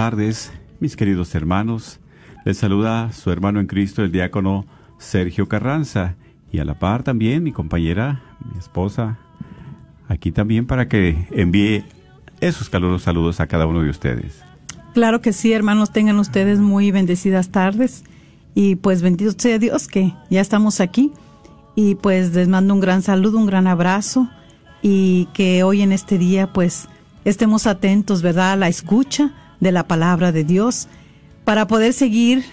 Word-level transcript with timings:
Tardes, 0.00 0.50
mis 0.80 0.96
queridos 0.96 1.34
hermanos. 1.34 2.00
Les 2.46 2.56
saluda 2.56 3.12
su 3.12 3.30
hermano 3.30 3.60
en 3.60 3.66
Cristo, 3.66 4.02
el 4.02 4.10
diácono 4.10 4.64
Sergio 4.96 5.46
Carranza, 5.46 6.16
y 6.50 6.58
a 6.58 6.64
la 6.64 6.78
par 6.78 7.02
también 7.02 7.42
mi 7.42 7.52
compañera, 7.52 8.22
mi 8.50 8.58
esposa, 8.58 9.18
aquí 10.08 10.32
también 10.32 10.66
para 10.66 10.88
que 10.88 11.28
envíe 11.32 11.84
esos 12.40 12.70
calurosos 12.70 13.02
saludos 13.02 13.40
a 13.40 13.46
cada 13.46 13.66
uno 13.66 13.82
de 13.82 13.90
ustedes. 13.90 14.42
Claro 14.94 15.20
que 15.20 15.34
sí, 15.34 15.52
hermanos, 15.52 15.92
tengan 15.92 16.18
ustedes 16.18 16.60
muy 16.60 16.90
bendecidas 16.92 17.50
tardes 17.50 18.04
y 18.54 18.76
pues 18.76 19.02
bendito 19.02 19.32
sea 19.36 19.58
Dios 19.58 19.86
que 19.86 20.14
ya 20.30 20.40
estamos 20.40 20.80
aquí 20.80 21.12
y 21.74 21.96
pues 21.96 22.32
les 22.34 22.48
mando 22.48 22.72
un 22.72 22.80
gran 22.80 23.02
saludo, 23.02 23.36
un 23.36 23.44
gran 23.44 23.66
abrazo 23.66 24.30
y 24.80 25.28
que 25.34 25.62
hoy 25.62 25.82
en 25.82 25.92
este 25.92 26.16
día 26.16 26.50
pues 26.54 26.88
estemos 27.26 27.66
atentos, 27.66 28.22
¿verdad?, 28.22 28.52
a 28.52 28.56
la 28.56 28.68
escucha 28.68 29.34
de 29.60 29.72
la 29.72 29.86
palabra 29.86 30.32
de 30.32 30.44
Dios 30.44 30.88
para 31.44 31.66
poder 31.66 31.92
seguir 31.92 32.44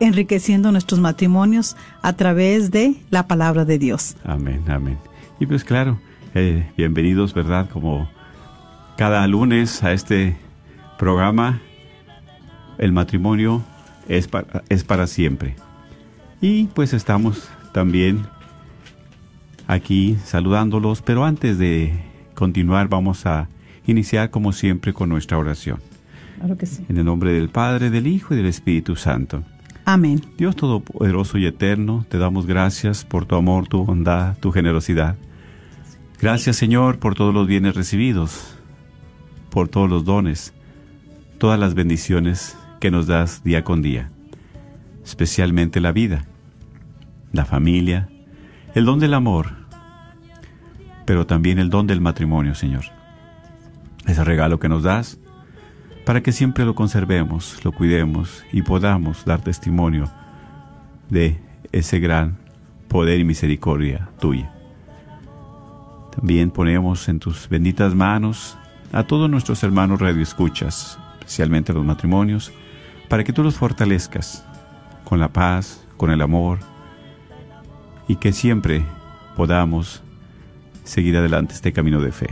enriqueciendo 0.00 0.70
nuestros 0.72 1.00
matrimonios 1.00 1.76
a 2.02 2.12
través 2.12 2.70
de 2.70 2.94
la 3.10 3.26
palabra 3.26 3.64
de 3.64 3.78
Dios. 3.78 4.16
Amén, 4.24 4.62
amén. 4.68 4.98
Y 5.40 5.46
pues 5.46 5.64
claro, 5.64 5.98
eh, 6.34 6.70
bienvenidos, 6.76 7.34
¿verdad? 7.34 7.68
Como 7.70 8.08
cada 8.96 9.26
lunes 9.26 9.82
a 9.82 9.92
este 9.92 10.36
programa, 10.98 11.60
el 12.78 12.92
matrimonio 12.92 13.62
es 14.08 14.28
para, 14.28 14.62
es 14.68 14.84
para 14.84 15.06
siempre. 15.06 15.56
Y 16.40 16.64
pues 16.66 16.92
estamos 16.92 17.48
también 17.72 18.26
aquí 19.66 20.16
saludándolos, 20.24 21.02
pero 21.02 21.24
antes 21.24 21.58
de 21.58 21.92
continuar 22.34 22.88
vamos 22.88 23.26
a 23.26 23.48
iniciar 23.86 24.30
como 24.30 24.52
siempre 24.52 24.92
con 24.92 25.08
nuestra 25.08 25.38
oración. 25.38 25.87
Claro 26.38 26.56
que 26.56 26.66
sí. 26.66 26.84
En 26.88 26.96
el 26.98 27.04
nombre 27.04 27.32
del 27.32 27.48
Padre, 27.48 27.90
del 27.90 28.06
Hijo 28.06 28.34
y 28.34 28.36
del 28.36 28.46
Espíritu 28.46 28.96
Santo. 28.96 29.42
Amén. 29.84 30.20
Dios 30.36 30.54
Todopoderoso 30.54 31.38
y 31.38 31.46
Eterno, 31.46 32.04
te 32.08 32.18
damos 32.18 32.46
gracias 32.46 33.04
por 33.04 33.24
tu 33.24 33.36
amor, 33.36 33.68
tu 33.68 33.84
bondad, 33.84 34.36
tu 34.38 34.52
generosidad. 34.52 35.16
Gracias 36.20 36.56
Señor 36.56 36.98
por 36.98 37.14
todos 37.14 37.32
los 37.32 37.46
bienes 37.46 37.74
recibidos, 37.74 38.54
por 39.50 39.68
todos 39.68 39.88
los 39.88 40.04
dones, 40.04 40.52
todas 41.38 41.58
las 41.58 41.74
bendiciones 41.74 42.56
que 42.80 42.90
nos 42.90 43.06
das 43.06 43.42
día 43.44 43.64
con 43.64 43.82
día, 43.82 44.10
especialmente 45.04 45.80
la 45.80 45.92
vida, 45.92 46.26
la 47.32 47.44
familia, 47.44 48.08
el 48.74 48.84
don 48.84 49.00
del 49.00 49.14
amor, 49.14 49.52
pero 51.06 51.26
también 51.26 51.58
el 51.58 51.70
don 51.70 51.86
del 51.86 52.00
matrimonio, 52.00 52.54
Señor. 52.54 52.84
Ese 54.06 54.22
regalo 54.22 54.60
que 54.60 54.68
nos 54.68 54.82
das 54.82 55.18
para 56.08 56.22
que 56.22 56.32
siempre 56.32 56.64
lo 56.64 56.74
conservemos, 56.74 57.62
lo 57.66 57.72
cuidemos 57.72 58.42
y 58.50 58.62
podamos 58.62 59.26
dar 59.26 59.42
testimonio 59.42 60.10
de 61.10 61.38
ese 61.70 62.00
gran 62.00 62.38
poder 62.88 63.20
y 63.20 63.24
misericordia 63.24 64.08
tuya. 64.18 64.50
También 66.16 66.50
ponemos 66.50 67.10
en 67.10 67.18
tus 67.18 67.46
benditas 67.50 67.94
manos 67.94 68.56
a 68.90 69.02
todos 69.02 69.28
nuestros 69.28 69.62
hermanos 69.62 70.00
radioescuchas, 70.00 70.98
especialmente 71.18 71.74
los 71.74 71.84
matrimonios, 71.84 72.52
para 73.10 73.22
que 73.22 73.34
tú 73.34 73.42
los 73.42 73.56
fortalezcas 73.56 74.46
con 75.04 75.20
la 75.20 75.28
paz, 75.28 75.84
con 75.98 76.10
el 76.10 76.22
amor, 76.22 76.60
y 78.08 78.16
que 78.16 78.32
siempre 78.32 78.82
podamos 79.36 80.02
seguir 80.84 81.18
adelante 81.18 81.52
este 81.52 81.74
camino 81.74 82.00
de 82.00 82.12
fe. 82.12 82.30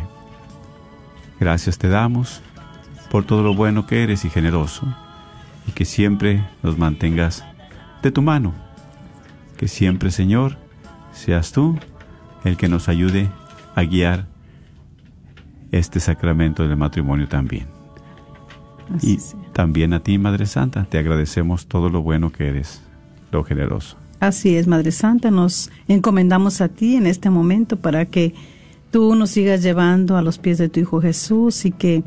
Gracias 1.38 1.76
te 1.76 1.90
damos 1.90 2.40
por 3.16 3.24
todo 3.24 3.42
lo 3.42 3.54
bueno 3.54 3.86
que 3.86 4.02
eres 4.02 4.26
y 4.26 4.28
generoso, 4.28 4.86
y 5.66 5.72
que 5.72 5.86
siempre 5.86 6.46
nos 6.62 6.76
mantengas 6.76 7.46
de 8.02 8.10
tu 8.10 8.20
mano. 8.20 8.52
Que 9.56 9.68
siempre, 9.68 10.10
Señor, 10.10 10.58
seas 11.14 11.50
tú 11.50 11.78
el 12.44 12.58
que 12.58 12.68
nos 12.68 12.90
ayude 12.90 13.30
a 13.74 13.84
guiar 13.84 14.26
este 15.72 15.98
sacramento 15.98 16.68
del 16.68 16.76
matrimonio 16.76 17.26
también. 17.26 17.68
y 19.00 19.16
también 19.54 19.94
a 19.94 20.00
ti, 20.00 20.18
Madre 20.18 20.44
Santa, 20.44 20.84
te 20.84 20.98
agradecemos 20.98 21.68
todo 21.68 21.88
lo 21.88 22.02
bueno 22.02 22.30
que 22.30 22.48
eres, 22.48 22.82
lo 23.32 23.44
generoso. 23.44 23.96
Así 24.20 24.56
es, 24.56 24.66
Madre 24.66 24.92
Santa, 24.92 25.30
nos 25.30 25.70
encomendamos 25.88 26.60
a 26.60 26.68
ti 26.68 26.96
en 26.96 27.06
este 27.06 27.30
momento 27.30 27.78
para 27.78 28.04
que 28.04 28.34
tú 28.90 29.14
nos 29.14 29.30
sigas 29.30 29.62
llevando 29.62 30.18
a 30.18 30.22
los 30.22 30.36
pies 30.36 30.58
de 30.58 30.68
tu 30.68 30.80
Hijo 30.80 31.00
Jesús 31.00 31.64
y 31.64 31.70
que 31.70 32.04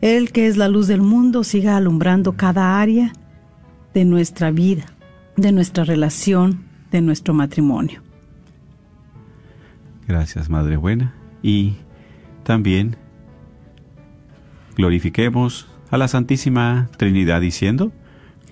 Él, 0.00 0.32
que 0.32 0.46
es 0.46 0.56
la 0.56 0.68
luz 0.68 0.86
del 0.86 1.02
mundo, 1.02 1.44
siga 1.44 1.76
alumbrando 1.76 2.32
cada 2.32 2.80
área 2.80 3.12
de 3.92 4.04
nuestra 4.04 4.50
vida, 4.50 4.84
de 5.36 5.52
nuestra 5.52 5.84
relación, 5.84 6.64
de 6.90 7.02
nuestro 7.02 7.34
matrimonio. 7.34 8.02
Gracias, 10.06 10.48
Madre 10.48 10.76
Buena. 10.76 11.14
Y 11.42 11.74
también 12.42 12.96
glorifiquemos 14.76 15.68
a 15.90 15.98
la 15.98 16.08
Santísima 16.08 16.88
Trinidad 16.96 17.40
diciendo, 17.40 17.92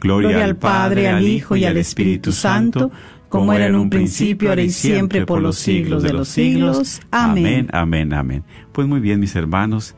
Gloria, 0.00 0.44
al 0.44 0.56
Padre, 0.56 1.08
al 1.08 1.26
Hijo 1.26 1.56
y 1.56 1.64
al 1.64 1.76
Espíritu 1.76 2.32
Santo, 2.32 2.91
como 3.28 3.53
era 3.53 3.66
en 3.66 3.75
un 3.75 3.91
principio, 3.91 4.50
ahora 4.50 4.62
y 4.62 4.70
siempre, 4.70 5.26
por 5.26 5.41
los 5.41 5.56
siglos 5.56 6.03
de 6.03 6.12
los 6.12 6.28
siglos. 6.28 7.00
Amén. 7.10 7.69
Amén, 7.72 8.12
amén, 8.12 8.44
Pues 8.72 8.87
muy 8.87 9.00
bien, 9.00 9.19
mis 9.19 9.34
hermanos, 9.34 9.94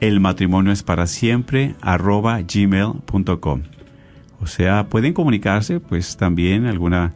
el 0.00 0.20
matrimonio 0.20 0.72
es 0.72 0.82
para 0.82 1.06
siempre, 1.06 1.74
arroba 1.80 2.40
gmail.com. 2.42 3.62
O 4.40 4.46
sea, 4.46 4.88
pueden 4.88 5.12
comunicarse, 5.14 5.80
pues 5.80 6.16
también 6.16 6.66
alguna 6.66 7.14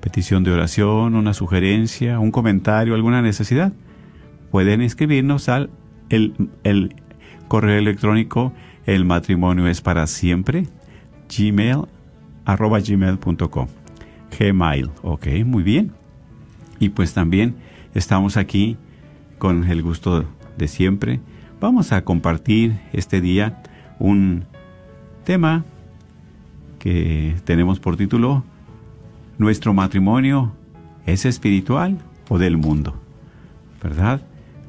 petición 0.00 0.44
de 0.44 0.52
oración, 0.52 1.14
una 1.14 1.34
sugerencia, 1.34 2.18
un 2.18 2.30
comentario, 2.30 2.94
alguna 2.94 3.20
necesidad, 3.22 3.72
pueden 4.50 4.80
escribirnos 4.80 5.48
al 5.48 5.70
el, 6.08 6.94
correo 7.48 7.78
electrónico 7.78 8.52
el 8.86 9.04
matrimonio 9.04 9.66
es 9.68 9.80
para 9.80 10.06
siempre 10.06 10.66
gmail 11.36 11.82
arroba 12.44 12.80
gmail.com 12.80 13.68
gmail 14.38 14.90
ok 15.02 15.26
muy 15.44 15.62
bien. 15.62 15.92
Y 16.78 16.90
pues 16.90 17.14
también 17.14 17.56
estamos 17.94 18.36
aquí 18.36 18.76
con 19.38 19.64
el 19.64 19.82
gusto 19.82 20.24
de 20.56 20.68
siempre 20.68 21.20
vamos 21.60 21.92
a 21.92 22.02
compartir 22.04 22.78
este 22.92 23.20
día 23.20 23.62
un 23.98 24.44
tema 25.24 25.64
que 26.78 27.34
tenemos 27.44 27.80
por 27.80 27.96
título 27.96 28.44
nuestro 29.38 29.74
matrimonio 29.74 30.52
es 31.04 31.24
espiritual 31.24 31.98
o 32.28 32.38
del 32.38 32.56
mundo, 32.56 33.00
¿verdad? 33.82 34.22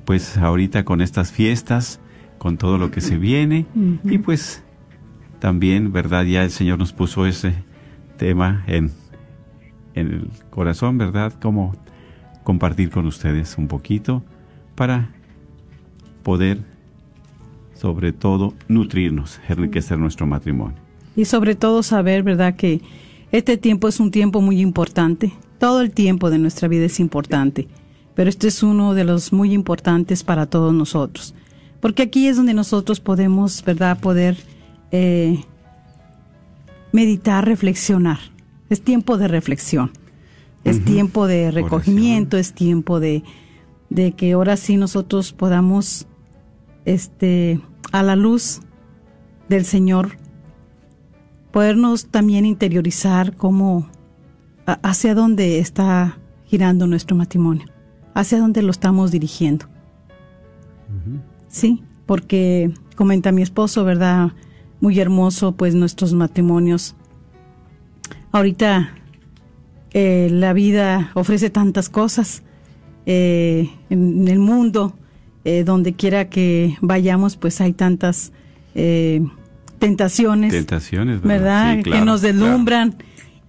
Pues 0.06 0.38
ahorita 0.38 0.84
con 0.86 1.02
estas 1.02 1.32
fiestas, 1.32 2.00
con 2.38 2.58
todo 2.58 2.78
lo 2.78 2.92
que 2.92 3.02
se 3.02 3.18
viene, 3.20 3.66
y 4.04 4.18
pues 4.20 4.64
también, 5.40 5.92
¿verdad? 5.92 6.24
Ya 6.26 6.44
el 6.44 6.52
Señor 6.52 6.80
nos 6.80 6.94
puso 6.94 7.26
ese 7.26 7.54
tema 8.18 8.64
en, 8.68 8.92
en 9.94 10.08
el 10.08 10.30
corazón, 10.50 10.98
¿verdad? 10.98 11.34
Como 11.34 11.76
compartir 12.44 12.90
con 12.90 13.06
ustedes 13.06 13.58
un 13.58 13.68
poquito 13.68 14.24
para 14.76 15.10
poder, 16.24 16.60
sobre 17.80 18.12
todo, 18.12 18.54
nutrirnos, 18.68 19.40
enriquecer 19.48 19.98
nuestro 20.00 20.26
matrimonio. 20.26 20.78
Y 21.16 21.26
sobre 21.26 21.56
todo 21.56 21.84
saber, 21.84 22.24
¿verdad? 22.24 22.56
Que 22.56 22.82
este 23.32 23.58
tiempo 23.58 23.88
es 23.88 24.00
un 24.00 24.12
tiempo 24.12 24.42
muy 24.42 24.62
importante. 24.62 25.34
Todo 25.60 25.82
el 25.82 25.92
tiempo 25.92 26.30
de 26.30 26.40
nuestra 26.40 26.68
vida 26.68 26.86
es 26.86 27.00
importante, 27.00 27.68
pero 28.16 28.30
este 28.30 28.48
es 28.48 28.64
uno 28.64 28.94
de 28.94 29.04
los 29.04 29.34
muy 29.34 29.54
importantes 29.54 30.24
para 30.24 30.46
todos 30.46 30.74
nosotros. 30.74 31.34
Porque 31.80 32.04
aquí 32.04 32.28
es 32.28 32.38
donde 32.38 32.54
nosotros 32.54 33.00
podemos, 33.00 33.64
¿verdad?, 33.64 34.00
poder 34.00 34.38
eh, 34.92 35.40
meditar, 36.92 37.46
reflexionar. 37.46 38.20
Es 38.70 38.82
tiempo 38.82 39.18
de 39.18 39.28
reflexión. 39.28 39.92
Es 40.64 40.84
tiempo 40.84 41.28
de 41.28 41.50
recogimiento, 41.52 42.36
es 42.38 42.52
tiempo 42.52 43.00
de, 43.00 43.24
de 43.90 44.12
que 44.12 44.34
ahora 44.34 44.58
sí 44.58 44.76
nosotros 44.76 45.32
podamos 45.32 46.08
este, 46.88 47.60
a 47.92 48.02
la 48.02 48.16
luz 48.16 48.62
del 49.50 49.66
Señor, 49.66 50.18
podernos 51.52 52.08
también 52.08 52.46
interiorizar 52.46 53.36
cómo, 53.36 53.90
hacia 54.66 55.14
dónde 55.14 55.60
está 55.60 56.18
girando 56.46 56.88
nuestro 56.88 57.16
matrimonio, 57.16 57.66
hacia 58.14 58.40
dónde 58.40 58.62
lo 58.62 58.72
estamos 58.72 59.12
dirigiendo. 59.12 59.66
Sí, 61.50 61.84
porque 62.06 62.72
comenta 62.96 63.32
mi 63.34 63.42
esposo, 63.42 63.84
¿verdad? 63.84 64.32
Muy 64.80 64.98
hermoso, 65.00 65.52
pues 65.52 65.76
nuestros 65.76 66.14
matrimonios. 66.14 66.96
Ahorita 68.32 68.92
eh, 69.92 70.30
la 70.32 70.54
vida 70.54 71.12
ofrece 71.16 71.50
tantas 71.50 71.90
cosas 71.90 72.44
eh, 73.06 73.70
en, 73.90 74.28
el 74.28 74.40
mundo, 74.40 74.94
eh, 75.44 75.64
donde 75.64 75.94
quiera 75.94 76.30
que 76.30 76.78
vayamos, 76.82 77.38
pues 77.38 77.62
hay 77.62 77.74
tantas 77.74 78.32
tentaciones. 79.80 80.52
Tentaciones, 80.52 81.22
¿verdad? 81.22 81.82
que 81.84 82.02
nos 82.02 82.22
deslumbran. 82.22 82.96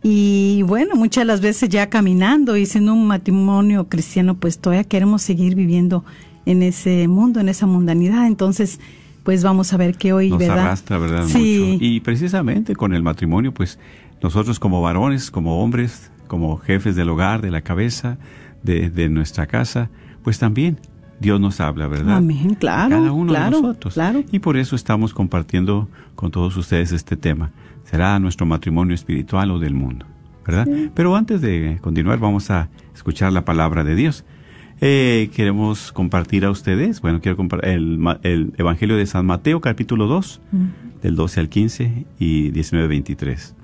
Y 0.03 0.63
bueno, 0.63 0.95
muchas 0.95 1.23
de 1.23 1.27
las 1.27 1.41
veces 1.41 1.69
ya 1.69 1.91
caminando 1.91 2.57
y 2.57 2.67
siendo 2.67 2.93
un 2.95 3.07
matrimonio 3.07 3.89
cristiano, 3.89 4.37
pues 4.37 4.59
todavía 4.59 4.85
queremos 4.85 5.23
seguir 5.23 5.55
viviendo 5.55 6.05
en 6.47 6.63
ese 6.63 7.09
mundo, 7.09 7.41
en 7.41 7.49
esa 7.49 7.67
mundanidad. 7.67 8.27
Entonces, 8.27 8.79
pues 9.25 9.43
vamos 9.43 9.73
a 9.73 9.77
ver 9.77 9.97
que 9.97 10.13
hoy, 10.13 10.31
Nos 10.31 10.39
¿verdad? 10.39 10.61
arrastra, 10.61 10.99
¿verdad? 10.99 11.27
Sí. 11.27 11.73
Mucho. 11.73 11.85
Y 11.85 12.01
precisamente 12.01 12.77
con 12.77 12.95
el 12.95 13.03
matrimonio, 13.03 13.53
pues 13.53 13.79
nosotros 14.23 14.61
como 14.61 14.81
varones, 14.81 15.31
como 15.31 15.63
hombres, 15.63 16.11
como 16.29 16.59
jefes 16.59 16.95
del 16.95 17.09
hogar, 17.09 17.43
de 17.43 17.51
la 17.51 17.63
cabeza, 17.63 18.19
de, 18.63 18.91
de 18.91 19.09
nuestra 19.09 19.47
casa, 19.47 19.91
pues 20.23 20.39
también 20.39 20.79
Dios 21.21 21.41
nos 21.41 21.61
habla, 21.61 21.89
¿verdad? 21.89 22.17
Amén, 22.17 22.55
claro. 22.55 22.91
Cada 22.91 23.13
uno 23.13 23.33
claro, 23.33 23.57
de 23.57 23.63
nosotros. 23.63 23.95
Claro. 23.95 24.25
Y 24.31 24.39
por 24.39 24.57
eso 24.57 24.77
estamos 24.77 25.13
compartiendo 25.13 25.89
con 26.15 26.31
todos 26.31 26.57
ustedes 26.57 26.93
este 26.93 27.17
tema. 27.17 27.51
¿Será 27.85 28.19
nuestro 28.19 28.47
matrimonio 28.47 28.95
espiritual 28.95 29.51
o 29.51 29.59
del 29.59 29.75
mundo? 29.75 30.07
¿Verdad? 30.47 30.67
Pero 30.95 31.15
antes 31.15 31.41
de 31.41 31.79
continuar, 31.83 32.19
vamos 32.19 32.51
a 32.51 32.69
escuchar 32.95 33.33
la 33.33 33.45
palabra 33.45 33.85
de 33.85 33.95
Dios. 33.95 34.25
Eh, 34.81 35.31
queremos 35.35 35.93
compartir 35.93 36.45
a 36.45 36.51
ustedes, 36.51 37.01
bueno, 37.01 37.21
quiero 37.21 37.37
compartir 37.37 37.71
el, 37.71 37.99
el, 38.23 38.53
Evangelio 38.57 38.97
de 38.97 39.07
San 39.07 39.27
Mateo, 39.27 39.61
capítulo 39.61 40.07
2, 40.07 40.41
del 41.03 41.17
12 41.17 41.41
al 41.41 41.49
15 41.49 42.07
y 42.19 42.51
19 42.51 42.89
23. 42.89 43.55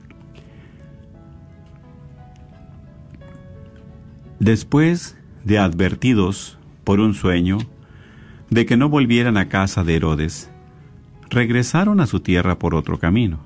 Después 4.41 5.17
de 5.45 5.59
advertidos 5.59 6.59
por 6.85 7.01
un 7.01 7.15
sueño 7.15 7.59
de 8.51 8.67
que 8.67 8.77
no 8.77 8.89
volvieran 8.89 9.37
a 9.37 9.49
casa 9.49 9.83
de 9.83 9.97
Herodes, 9.97 10.51
regresaron 11.31 12.01
a 12.01 12.07
su 12.07 12.21
tierra 12.21 12.59
por 12.59 12.75
otro 12.75 12.99
camino. 12.99 13.41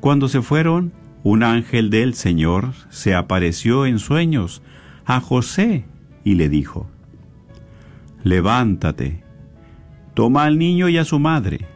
Cuando 0.00 0.28
se 0.28 0.42
fueron, 0.42 0.92
un 1.22 1.42
ángel 1.42 1.88
del 1.88 2.14
Señor 2.14 2.72
se 2.90 3.14
apareció 3.14 3.86
en 3.86 3.98
sueños 3.98 4.62
a 5.06 5.20
José 5.20 5.84
y 6.24 6.34
le 6.34 6.48
dijo, 6.48 6.88
Levántate, 8.22 9.22
toma 10.14 10.44
al 10.44 10.58
niño 10.58 10.88
y 10.88 10.98
a 10.98 11.04
su 11.04 11.18
madre, 11.18 11.66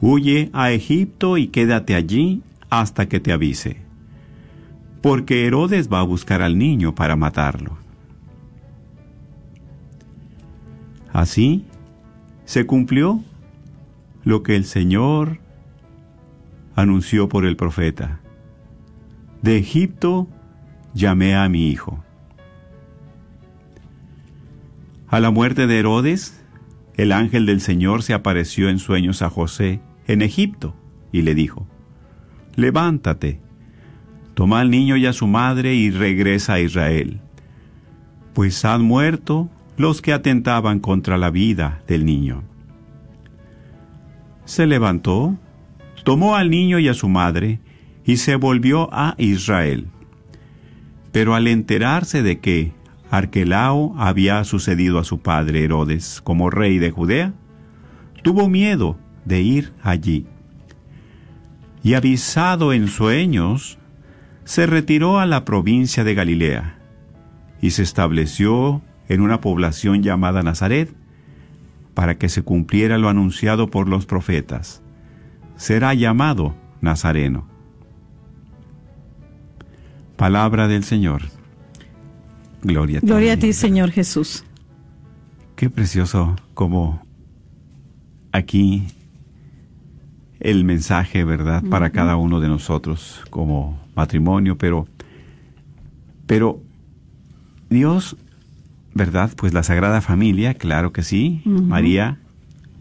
huye 0.00 0.50
a 0.52 0.70
Egipto 0.70 1.36
y 1.36 1.48
quédate 1.48 1.94
allí 1.94 2.42
hasta 2.70 3.08
que 3.08 3.20
te 3.20 3.32
avise, 3.32 3.78
porque 5.02 5.46
Herodes 5.46 5.88
va 5.92 6.00
a 6.00 6.04
buscar 6.04 6.42
al 6.42 6.58
niño 6.58 6.94
para 6.94 7.16
matarlo. 7.16 7.87
Así 11.18 11.64
se 12.44 12.64
cumplió 12.64 13.24
lo 14.22 14.44
que 14.44 14.54
el 14.54 14.64
Señor 14.64 15.40
anunció 16.76 17.28
por 17.28 17.44
el 17.44 17.56
profeta. 17.56 18.20
De 19.42 19.58
Egipto 19.58 20.28
llamé 20.94 21.34
a 21.34 21.48
mi 21.48 21.70
hijo. 21.70 22.04
A 25.08 25.18
la 25.18 25.32
muerte 25.32 25.66
de 25.66 25.80
Herodes, 25.80 26.40
el 26.96 27.10
ángel 27.10 27.46
del 27.46 27.62
Señor 27.62 28.04
se 28.04 28.14
apareció 28.14 28.68
en 28.68 28.78
sueños 28.78 29.20
a 29.20 29.28
José 29.28 29.80
en 30.06 30.22
Egipto 30.22 30.76
y 31.10 31.22
le 31.22 31.34
dijo, 31.34 31.66
Levántate, 32.54 33.40
toma 34.34 34.60
al 34.60 34.70
niño 34.70 34.96
y 34.96 35.06
a 35.06 35.12
su 35.12 35.26
madre 35.26 35.74
y 35.74 35.90
regresa 35.90 36.52
a 36.52 36.60
Israel, 36.60 37.20
pues 38.34 38.64
han 38.64 38.82
muerto 38.82 39.50
los 39.78 40.02
que 40.02 40.12
atentaban 40.12 40.80
contra 40.80 41.16
la 41.16 41.30
vida 41.30 41.82
del 41.86 42.04
niño. 42.04 42.42
Se 44.44 44.66
levantó, 44.66 45.36
tomó 46.04 46.34
al 46.34 46.50
niño 46.50 46.80
y 46.80 46.88
a 46.88 46.94
su 46.94 47.08
madre, 47.08 47.60
y 48.04 48.16
se 48.16 48.34
volvió 48.36 48.88
a 48.92 49.14
Israel. 49.18 49.86
Pero 51.12 51.34
al 51.34 51.46
enterarse 51.46 52.22
de 52.22 52.40
que 52.40 52.72
Arquelao 53.10 53.94
había 53.96 54.42
sucedido 54.44 54.98
a 54.98 55.04
su 55.04 55.20
padre 55.20 55.64
Herodes 55.64 56.20
como 56.22 56.50
rey 56.50 56.78
de 56.78 56.90
Judea, 56.90 57.32
tuvo 58.22 58.48
miedo 58.48 58.98
de 59.24 59.42
ir 59.42 59.72
allí. 59.82 60.26
Y 61.84 61.94
avisado 61.94 62.72
en 62.72 62.88
sueños, 62.88 63.78
se 64.44 64.66
retiró 64.66 65.20
a 65.20 65.26
la 65.26 65.44
provincia 65.44 66.02
de 66.02 66.14
Galilea 66.14 66.78
y 67.60 67.70
se 67.70 67.82
estableció 67.82 68.82
en 69.08 69.20
una 69.20 69.40
población 69.40 70.02
llamada 70.02 70.42
Nazaret, 70.42 70.92
para 71.94 72.16
que 72.16 72.28
se 72.28 72.42
cumpliera 72.42 72.98
lo 72.98 73.08
anunciado 73.08 73.68
por 73.68 73.88
los 73.88 74.06
profetas. 74.06 74.82
Será 75.56 75.94
llamado 75.94 76.54
Nazareno. 76.80 77.46
Palabra 80.16 80.68
del 80.68 80.84
Señor. 80.84 81.22
Gloria 82.62 82.98
a 82.98 83.00
ti. 83.00 83.06
Gloria 83.06 83.32
a 83.34 83.36
ti, 83.36 83.52
Señor 83.52 83.90
Jesús. 83.90 84.44
Qué 85.56 85.70
precioso 85.70 86.36
como 86.54 87.02
aquí 88.32 88.86
el 90.40 90.64
mensaje, 90.64 91.24
¿verdad? 91.24 91.62
Para 91.68 91.90
cada 91.90 92.16
uno 92.16 92.40
de 92.40 92.48
nosotros 92.48 93.22
como 93.30 93.80
matrimonio, 93.94 94.56
pero 94.56 94.86
pero 96.26 96.62
Dios 97.70 98.16
¿verdad? 98.98 99.32
Pues 99.36 99.54
la 99.54 99.62
Sagrada 99.62 100.02
Familia, 100.02 100.54
claro 100.54 100.92
que 100.92 101.02
sí, 101.02 101.40
María, 101.46 102.18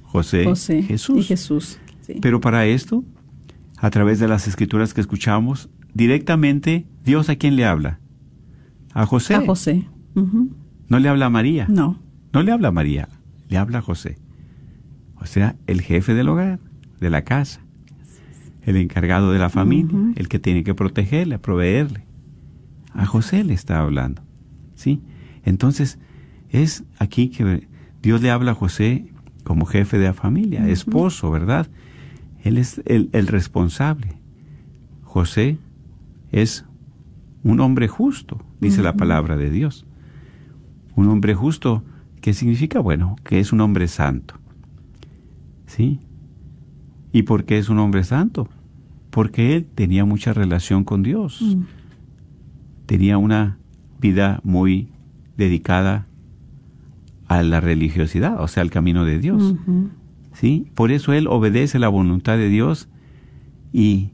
José, 0.01 0.43
Jesús. 0.83 1.17
Y 1.17 1.24
Jesús 1.24 1.79
Pero 2.21 2.41
para 2.41 2.65
esto, 2.65 3.05
a 3.77 3.89
través 3.91 4.19
de 4.19 4.27
las 4.27 4.47
escrituras 4.47 4.93
que 4.93 5.00
escuchamos, 5.00 5.69
directamente 5.93 6.88
Dios 7.05 7.29
a 7.29 7.38
quién 7.38 7.55
le 7.55 7.65
habla? 7.65 8.00
A 8.93 9.05
José. 9.05 9.36
A 9.36 9.41
José. 9.45 9.88
No 10.89 11.00
le 11.00 11.07
habla 11.07 11.27
a 11.27 11.29
María. 11.29 11.67
No. 11.69 12.00
No 12.33 12.41
le 12.41 12.51
habla 12.51 12.69
a 12.69 12.71
María, 12.71 13.07
le 13.47 13.57
habla 13.57 13.77
a 13.77 13.81
José. 13.81 14.17
O 15.17 15.25
sea, 15.27 15.55
el 15.67 15.81
jefe 15.81 16.15
del 16.15 16.29
hogar, 16.29 16.59
de 17.00 17.09
la 17.12 17.24
casa, 17.24 17.62
el 18.63 18.75
encargado 18.75 19.31
de 19.31 19.39
la 19.39 19.50
familia, 19.50 19.97
el 20.15 20.27
que 20.27 20.39
tiene 20.39 20.63
que 20.63 20.74
protegerle, 20.74 21.38
proveerle. 21.38 22.05
A 22.93 23.05
José 23.05 23.43
le 23.43 23.53
está 23.53 23.79
hablando. 23.79 24.24
¿Sí? 24.74 25.01
Entonces, 25.43 26.00
es 26.49 26.83
aquí 26.99 27.29
que 27.29 27.67
Dios 28.01 28.21
le 28.21 28.31
habla 28.31 28.51
a 28.51 28.55
José 28.55 29.11
como 29.43 29.65
jefe 29.65 29.97
de 29.97 30.05
la 30.05 30.13
familia, 30.13 30.67
esposo, 30.67 31.31
¿verdad? 31.31 31.67
Él 32.43 32.57
es 32.57 32.81
el, 32.85 33.09
responsable. 33.27 34.19
José 35.03 35.57
es 36.31 36.65
un 37.43 37.59
hombre 37.61 37.87
justo, 37.87 38.43
dice 38.59 38.81
la 38.81 38.93
palabra 38.93 39.37
de 39.37 39.49
Dios. 39.49 39.85
Un 40.95 41.07
hombre 41.07 41.33
justo, 41.33 41.83
¿qué 42.21 42.33
significa? 42.33 42.79
Bueno, 42.79 43.15
que 43.23 43.39
es 43.39 43.53
un 43.53 43.61
hombre 43.61 43.87
santo. 43.87 44.35
¿Sí? 45.65 45.99
¿Y 47.11 47.23
por 47.23 47.45
qué 47.45 47.57
es 47.57 47.69
un 47.69 47.79
hombre 47.79 48.03
santo? 48.03 48.49
Porque 49.09 49.55
él 49.55 49.65
tenía 49.65 50.05
mucha 50.05 50.33
relación 50.33 50.83
con 50.83 51.03
Dios. 51.03 51.41
Mm. 51.41 51.61
Tenía 52.85 53.17
una 53.17 53.57
vida 53.99 54.41
muy 54.43 54.89
dedicada 55.37 56.07
a 57.27 57.43
la 57.43 57.60
religiosidad, 57.60 58.41
o 58.41 58.48
sea, 58.48 58.63
al 58.63 58.69
camino 58.69 59.05
de 59.05 59.19
Dios. 59.19 59.55
¿Sí? 60.34 60.67
Por 60.75 60.91
eso 60.91 61.13
él 61.13 61.27
obedece 61.27 61.79
la 61.79 61.88
voluntad 61.88 62.38
de 62.38 62.50
Dios 62.50 62.89
y 63.74 64.12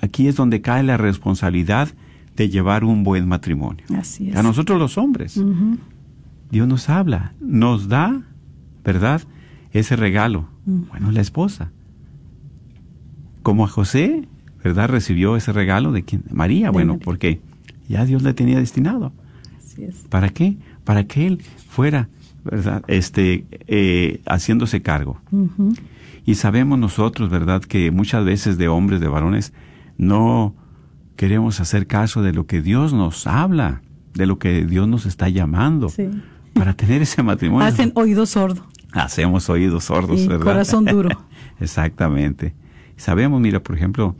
aquí 0.00 0.28
es 0.28 0.36
donde 0.36 0.60
cae 0.60 0.82
la 0.82 0.96
responsabilidad 0.96 1.88
de 2.36 2.48
llevar 2.48 2.84
un 2.84 3.04
buen 3.04 3.26
matrimonio. 3.26 3.84
Así 3.96 4.30
es. 4.30 4.36
A 4.36 4.42
nosotros 4.42 4.78
los 4.78 4.98
hombres. 4.98 5.40
Dios 6.50 6.68
nos 6.68 6.88
habla, 6.88 7.34
nos 7.40 7.88
da, 7.88 8.22
¿verdad? 8.84 9.22
Ese 9.72 9.96
regalo. 9.96 10.48
Bueno, 10.64 11.10
la 11.10 11.20
esposa. 11.20 11.72
Como 13.42 13.64
a 13.64 13.68
José, 13.68 14.28
¿verdad? 14.62 14.88
Recibió 14.88 15.36
ese 15.36 15.52
regalo 15.52 15.92
de 15.92 16.04
quién? 16.04 16.24
María, 16.30 16.70
bueno, 16.70 16.98
porque 16.98 17.40
ya 17.88 18.04
Dios 18.04 18.22
le 18.22 18.34
tenía 18.34 18.58
destinado. 18.58 19.12
¿Para 20.10 20.28
qué? 20.28 20.58
Para 20.84 21.04
que 21.04 21.26
él 21.26 21.42
fuera 21.68 22.08
¿verdad? 22.44 22.82
Este, 22.88 23.46
eh, 23.66 24.20
haciéndose 24.26 24.82
cargo. 24.82 25.20
Y 26.24 26.36
sabemos 26.36 26.78
nosotros, 26.78 27.30
¿verdad?, 27.30 27.62
que 27.62 27.90
muchas 27.90 28.24
veces 28.24 28.58
de 28.58 28.68
hombres, 28.68 29.00
de 29.00 29.08
varones, 29.08 29.52
no 29.98 30.54
queremos 31.16 31.60
hacer 31.60 31.86
caso 31.86 32.22
de 32.22 32.32
lo 32.32 32.46
que 32.46 32.62
Dios 32.62 32.92
nos 32.92 33.26
habla, 33.26 33.82
de 34.14 34.26
lo 34.26 34.38
que 34.38 34.64
Dios 34.64 34.88
nos 34.88 35.06
está 35.06 35.28
llamando 35.28 35.88
para 36.52 36.74
tener 36.74 37.02
ese 37.02 37.22
matrimonio. 37.22 37.66
Hacen 37.66 37.92
oídos 37.94 38.30
sordos. 38.30 38.64
Hacemos 38.92 39.48
oídos 39.48 39.84
sordos, 39.84 40.20
y 40.20 40.28
¿verdad? 40.28 40.44
Corazón 40.44 40.84
duro. 40.84 41.08
Exactamente. 41.60 42.54
Sabemos, 42.96 43.40
mira, 43.40 43.62
por 43.62 43.76
ejemplo, 43.76 44.16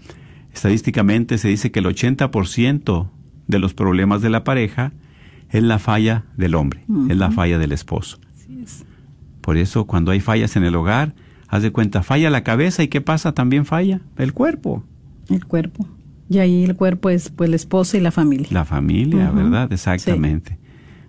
estadísticamente 0.53 1.39
se 1.39 1.49
dice 1.49 1.71
que 1.71 1.81
el 1.81 1.87
80% 1.87 3.09
de 3.47 3.59
los 3.59 3.75
problemas 3.75 4.23
de 4.23 4.31
la 4.31 4.45
pareja 4.45 4.93
es 5.53 5.63
la 5.63 5.79
falla 5.79 6.25
del 6.37 6.55
hombre, 6.55 6.85
es 7.09 7.17
la 7.17 7.31
falla 7.31 7.59
del 7.59 7.73
esposo. 7.73 8.19
Por 9.43 9.59
eso 9.59 9.87
cuando 9.87 10.11
hay 10.11 10.21
fallas 10.21 10.57
en 10.57 10.65
el 10.65 10.75
hogar, 10.75 11.15
haz 11.49 11.63
de 11.63 11.71
cuenta, 11.71 12.03
falla 12.03 12.31
la 12.31 12.43
cabeza 12.43 12.83
y 12.83 12.89
¿qué 12.89 13.03
pasa? 13.03 13.33
También 13.33 13.67
falla 13.67 14.01
el 14.17 14.33
cuerpo. 14.33 14.83
El 15.29 15.45
cuerpo. 15.45 15.87
Y 16.31 16.39
ahí 16.39 16.65
el 16.65 16.75
cuerpo 16.75 17.11
es 17.11 17.29
pues 17.29 17.49
el 17.49 17.55
esposo 17.55 17.99
y 17.99 18.01
la 18.01 18.11
familia. 18.11 18.49
La 18.51 18.65
familia, 18.65 19.31
¿verdad? 19.31 19.71
Exactamente. 19.71 20.59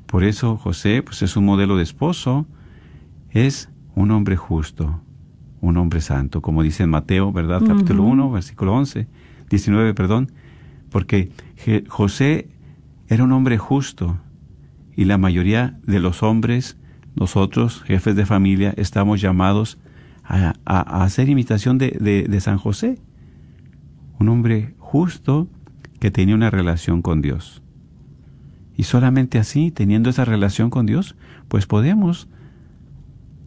Por 0.08 0.26
eso 0.26 0.58
José 0.58 1.02
pues 1.04 1.22
es 1.22 1.38
un 1.38 1.46
modelo 1.46 1.78
de 1.78 1.84
esposo, 1.84 2.46
es 3.32 3.70
un 3.96 4.12
hombre 4.12 4.36
justo, 4.36 5.00
un 5.62 5.78
hombre 5.78 6.02
santo, 6.02 6.42
como 6.42 6.64
dice 6.64 6.84
en 6.84 6.90
Mateo, 6.90 7.32
¿verdad? 7.32 7.62
Capítulo 7.66 8.04
1, 8.04 8.30
versículo 8.32 8.74
11, 8.74 9.08
19, 9.50 9.94
perdón, 9.94 10.34
porque 10.90 11.32
José 11.88 12.50
era 13.08 13.24
un 13.24 13.32
hombre 13.32 13.58
justo 13.58 14.18
y 14.96 15.06
la 15.06 15.18
mayoría 15.18 15.80
de 15.86 16.00
los 16.00 16.24
hombres, 16.24 16.78
nosotros, 17.16 17.84
jefes 17.84 18.16
de 18.16 18.26
familia, 18.26 18.74
estamos 18.78 19.22
llamados 19.22 19.78
a, 20.24 20.54
hacer 21.04 21.30
imitación 21.30 21.78
de, 21.78 21.92
de 22.30 22.42
San 22.42 22.58
José, 22.58 23.00
un 24.20 24.30
hombre 24.30 24.74
justo 24.78 25.48
que 26.00 26.12
tenía 26.12 26.36
una 26.36 26.50
relación 26.50 27.02
con 27.02 27.22
Dios. 27.22 27.62
Y 28.76 28.84
solamente 28.84 29.38
así, 29.38 29.72
teniendo 29.72 30.10
esa 30.10 30.26
relación 30.26 30.70
con 30.70 30.86
Dios, 30.86 31.16
pues 31.48 31.66
podemos 31.66 32.28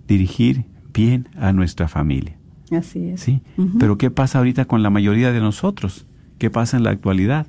dirigir 0.06 0.64
bien 0.92 1.28
a 1.36 1.52
nuestra 1.52 1.88
familia. 1.88 2.36
Así 2.70 3.10
es. 3.10 3.20
Sí. 3.20 3.42
Pero 3.78 3.98
¿qué 3.98 4.10
pasa 4.10 4.38
ahorita 4.38 4.64
con 4.64 4.82
la 4.82 4.90
mayoría 4.90 5.32
de 5.32 5.40
nosotros? 5.40 6.06
¿Qué 6.38 6.50
pasa 6.50 6.76
en 6.76 6.84
la 6.84 6.90
actualidad? 6.90 7.46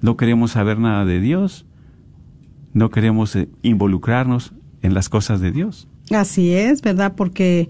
No 0.00 0.16
queremos 0.16 0.52
saber 0.52 0.78
nada 0.78 1.04
de 1.04 1.20
Dios. 1.20 1.66
No 2.72 2.90
queremos 2.90 3.34
eh, 3.36 3.48
involucrarnos 3.62 4.52
en 4.82 4.94
las 4.94 5.08
cosas 5.08 5.40
de 5.40 5.52
Dios. 5.52 5.88
Así 6.10 6.52
es, 6.52 6.82
¿verdad? 6.82 7.14
Porque 7.16 7.68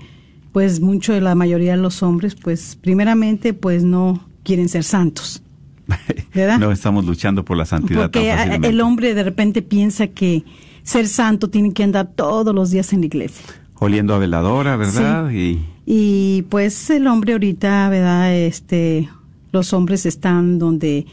pues 0.52 0.80
mucho 0.80 1.12
de 1.12 1.20
la 1.20 1.34
mayoría 1.34 1.72
de 1.72 1.82
los 1.82 2.02
hombres, 2.02 2.34
pues 2.34 2.76
primeramente, 2.80 3.54
pues 3.54 3.84
no 3.84 4.24
quieren 4.42 4.68
ser 4.68 4.84
santos. 4.84 5.42
¿verdad? 6.34 6.58
no 6.58 6.70
estamos 6.70 7.04
luchando 7.04 7.44
por 7.44 7.56
la 7.56 7.66
santidad. 7.66 8.10
Porque 8.10 8.32
el 8.62 8.80
hombre 8.80 9.14
de 9.14 9.24
repente 9.24 9.60
piensa 9.62 10.06
que 10.06 10.44
ser 10.82 11.08
santo 11.08 11.50
tiene 11.50 11.72
que 11.72 11.82
andar 11.82 12.10
todos 12.14 12.54
los 12.54 12.70
días 12.70 12.92
en 12.92 13.00
la 13.00 13.06
iglesia. 13.06 13.44
Oliendo 13.74 14.14
a 14.14 14.18
veladora, 14.18 14.76
¿verdad? 14.76 15.30
Y... 15.30 15.64
y 15.86 16.42
pues 16.48 16.90
el 16.90 17.06
hombre 17.06 17.32
ahorita, 17.32 17.88
¿verdad? 17.88 18.34
Este, 18.36 19.08
los 19.52 19.72
hombres 19.72 20.06
están 20.06 20.58
donde 20.58 21.06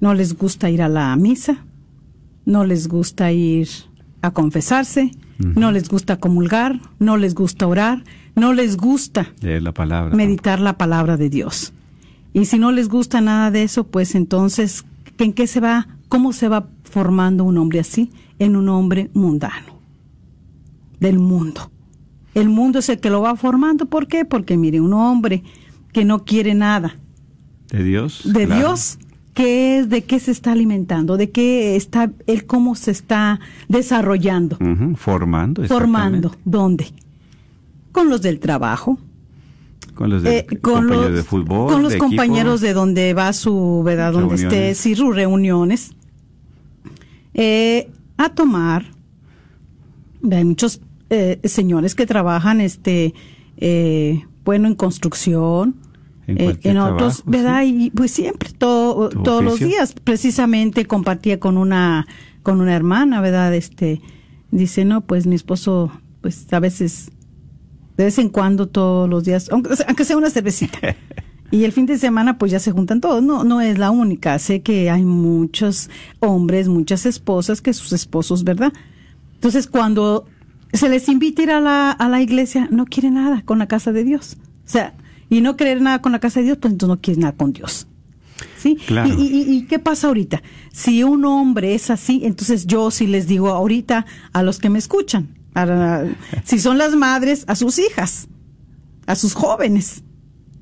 no 0.00 0.14
les 0.14 0.36
gusta 0.36 0.68
ir 0.70 0.82
a 0.82 0.88
la 0.88 1.14
misa, 1.16 1.64
no 2.48 2.64
les 2.64 2.88
gusta 2.88 3.30
ir 3.30 3.68
a 4.22 4.30
confesarse, 4.30 5.10
no 5.38 5.70
les 5.70 5.88
gusta 5.90 6.16
comulgar, 6.16 6.80
no 6.98 7.18
les 7.18 7.34
gusta 7.34 7.66
orar, 7.66 8.02
no 8.34 8.54
les 8.54 8.78
gusta 8.78 9.34
la 9.42 9.72
palabra, 9.72 10.16
meditar 10.16 10.58
la 10.58 10.78
palabra 10.78 11.18
de 11.18 11.28
Dios. 11.28 11.74
Y 12.32 12.46
si 12.46 12.58
no 12.58 12.72
les 12.72 12.88
gusta 12.88 13.20
nada 13.20 13.50
de 13.50 13.64
eso, 13.64 13.86
pues 13.86 14.14
entonces, 14.14 14.86
¿en 15.18 15.34
qué 15.34 15.46
se 15.46 15.60
va? 15.60 15.88
¿Cómo 16.08 16.32
se 16.32 16.48
va 16.48 16.68
formando 16.84 17.44
un 17.44 17.58
hombre 17.58 17.80
así? 17.80 18.10
En 18.38 18.56
un 18.56 18.70
hombre 18.70 19.10
mundano, 19.12 19.78
del 21.00 21.18
mundo. 21.18 21.70
El 22.34 22.48
mundo 22.48 22.78
es 22.78 22.88
el 22.88 22.98
que 22.98 23.10
lo 23.10 23.20
va 23.20 23.36
formando. 23.36 23.86
¿Por 23.86 24.06
qué? 24.06 24.24
Porque 24.24 24.56
mire, 24.56 24.80
un 24.80 24.94
hombre 24.94 25.42
que 25.92 26.06
no 26.06 26.24
quiere 26.24 26.54
nada. 26.54 26.96
De 27.70 27.84
Dios. 27.84 28.22
De 28.24 28.46
Dios. 28.46 28.98
¿Qué 29.38 29.78
es? 29.78 29.88
¿De 29.88 30.02
qué 30.02 30.18
se 30.18 30.32
está 30.32 30.50
alimentando? 30.50 31.16
¿De 31.16 31.30
qué 31.30 31.76
está, 31.76 32.10
él 32.26 32.44
cómo 32.44 32.74
se 32.74 32.90
está 32.90 33.38
desarrollando? 33.68 34.58
Formando. 34.96 35.64
Formando. 35.68 36.34
¿Dónde? 36.44 36.88
Con 37.92 38.08
los 38.08 38.20
del 38.20 38.40
trabajo, 38.40 38.98
con 39.94 40.10
los, 40.10 40.24
de, 40.24 40.38
eh, 40.38 40.46
compañeros 40.60 41.14
de 41.14 41.22
fútbol. 41.22 41.70
Con 41.72 41.84
los 41.84 41.94
compañeros 41.94 42.60
de 42.60 42.72
donde 42.72 43.14
va 43.14 43.32
su, 43.32 43.82
¿verdad? 43.84 44.12
Donde 44.12 44.34
esté, 44.34 44.74
sí, 44.74 44.96
sus 44.96 45.14
reuniones. 45.14 45.92
Eh, 47.32 47.92
a 48.16 48.30
tomar. 48.30 48.86
Hay 50.32 50.44
muchos 50.44 50.80
eh, 51.10 51.38
señores 51.44 51.94
que 51.94 52.06
trabajan, 52.06 52.60
este, 52.60 53.14
bueno, 54.44 54.66
en 54.66 54.74
construcción. 54.74 55.76
En, 56.28 56.76
otros, 56.76 57.22
¿verdad? 57.24 57.62
Y 57.64 57.90
pues 57.90 58.10
siempre, 58.10 58.50
todo, 58.50 59.08
todos 59.08 59.42
los 59.42 59.60
días. 59.60 59.94
Precisamente 60.04 60.84
compartía 60.84 61.40
con 61.40 61.56
una, 61.56 62.06
con 62.42 62.60
una 62.60 62.76
hermana, 62.76 63.22
¿verdad? 63.22 63.54
Este, 63.54 64.02
dice, 64.50 64.84
no, 64.84 65.00
pues 65.00 65.26
mi 65.26 65.34
esposo, 65.34 65.90
pues 66.20 66.52
a 66.52 66.60
veces 66.60 67.10
de 67.96 68.04
vez 68.04 68.18
en 68.18 68.28
cuando 68.28 68.68
todos 68.68 69.08
los 69.08 69.24
días, 69.24 69.50
aunque, 69.50 70.04
sea 70.04 70.16
una 70.16 70.30
cervecita. 70.30 70.78
Y 71.50 71.64
el 71.64 71.72
fin 71.72 71.86
de 71.86 71.96
semana 71.96 72.36
pues 72.36 72.52
ya 72.52 72.58
se 72.58 72.72
juntan 72.72 73.00
todos. 73.00 73.22
No, 73.22 73.42
no 73.42 73.62
es 73.62 73.78
la 73.78 73.90
única. 73.90 74.38
Sé 74.38 74.60
que 74.60 74.90
hay 74.90 75.02
muchos 75.02 75.88
hombres, 76.20 76.68
muchas 76.68 77.06
esposas 77.06 77.62
que 77.62 77.72
sus 77.72 77.94
esposos, 77.94 78.44
¿verdad? 78.44 78.70
Entonces 79.32 79.66
cuando 79.66 80.26
se 80.74 80.90
les 80.90 81.08
invita 81.08 81.40
a 81.40 81.44
ir 81.44 81.50
a 81.52 81.60
la, 81.62 81.90
a 81.90 82.08
la 82.10 82.20
iglesia, 82.20 82.68
no 82.70 82.84
quiere 82.84 83.10
nada 83.10 83.40
con 83.46 83.58
la 83.58 83.66
casa 83.66 83.92
de 83.92 84.04
Dios. 84.04 84.36
O 84.66 84.68
sea, 84.68 84.92
y 85.30 85.40
no 85.40 85.56
querer 85.56 85.80
nada 85.80 86.00
con 86.00 86.12
la 86.12 86.20
casa 86.20 86.40
de 86.40 86.46
Dios, 86.46 86.58
pues 86.60 86.72
entonces 86.72 86.96
no 86.96 87.00
quiere 87.00 87.20
nada 87.20 87.36
con 87.36 87.52
Dios. 87.52 87.86
¿Sí? 88.56 88.76
Claro. 88.86 89.08
¿Y, 89.08 89.22
y, 89.22 89.56
y 89.56 89.62
qué 89.66 89.78
pasa 89.78 90.06
ahorita? 90.08 90.42
Si 90.72 91.02
un 91.02 91.24
hombre 91.24 91.74
es 91.74 91.90
así, 91.90 92.20
entonces 92.24 92.66
yo 92.66 92.90
sí 92.90 93.06
les 93.06 93.26
digo 93.26 93.48
ahorita 93.50 94.06
a 94.32 94.42
los 94.42 94.58
que 94.58 94.70
me 94.70 94.78
escuchan, 94.78 95.38
si 96.44 96.58
son 96.58 96.78
las 96.78 96.94
madres, 96.94 97.44
a 97.48 97.56
sus 97.56 97.78
hijas, 97.78 98.28
a 99.06 99.16
sus 99.16 99.34
jóvenes. 99.34 100.04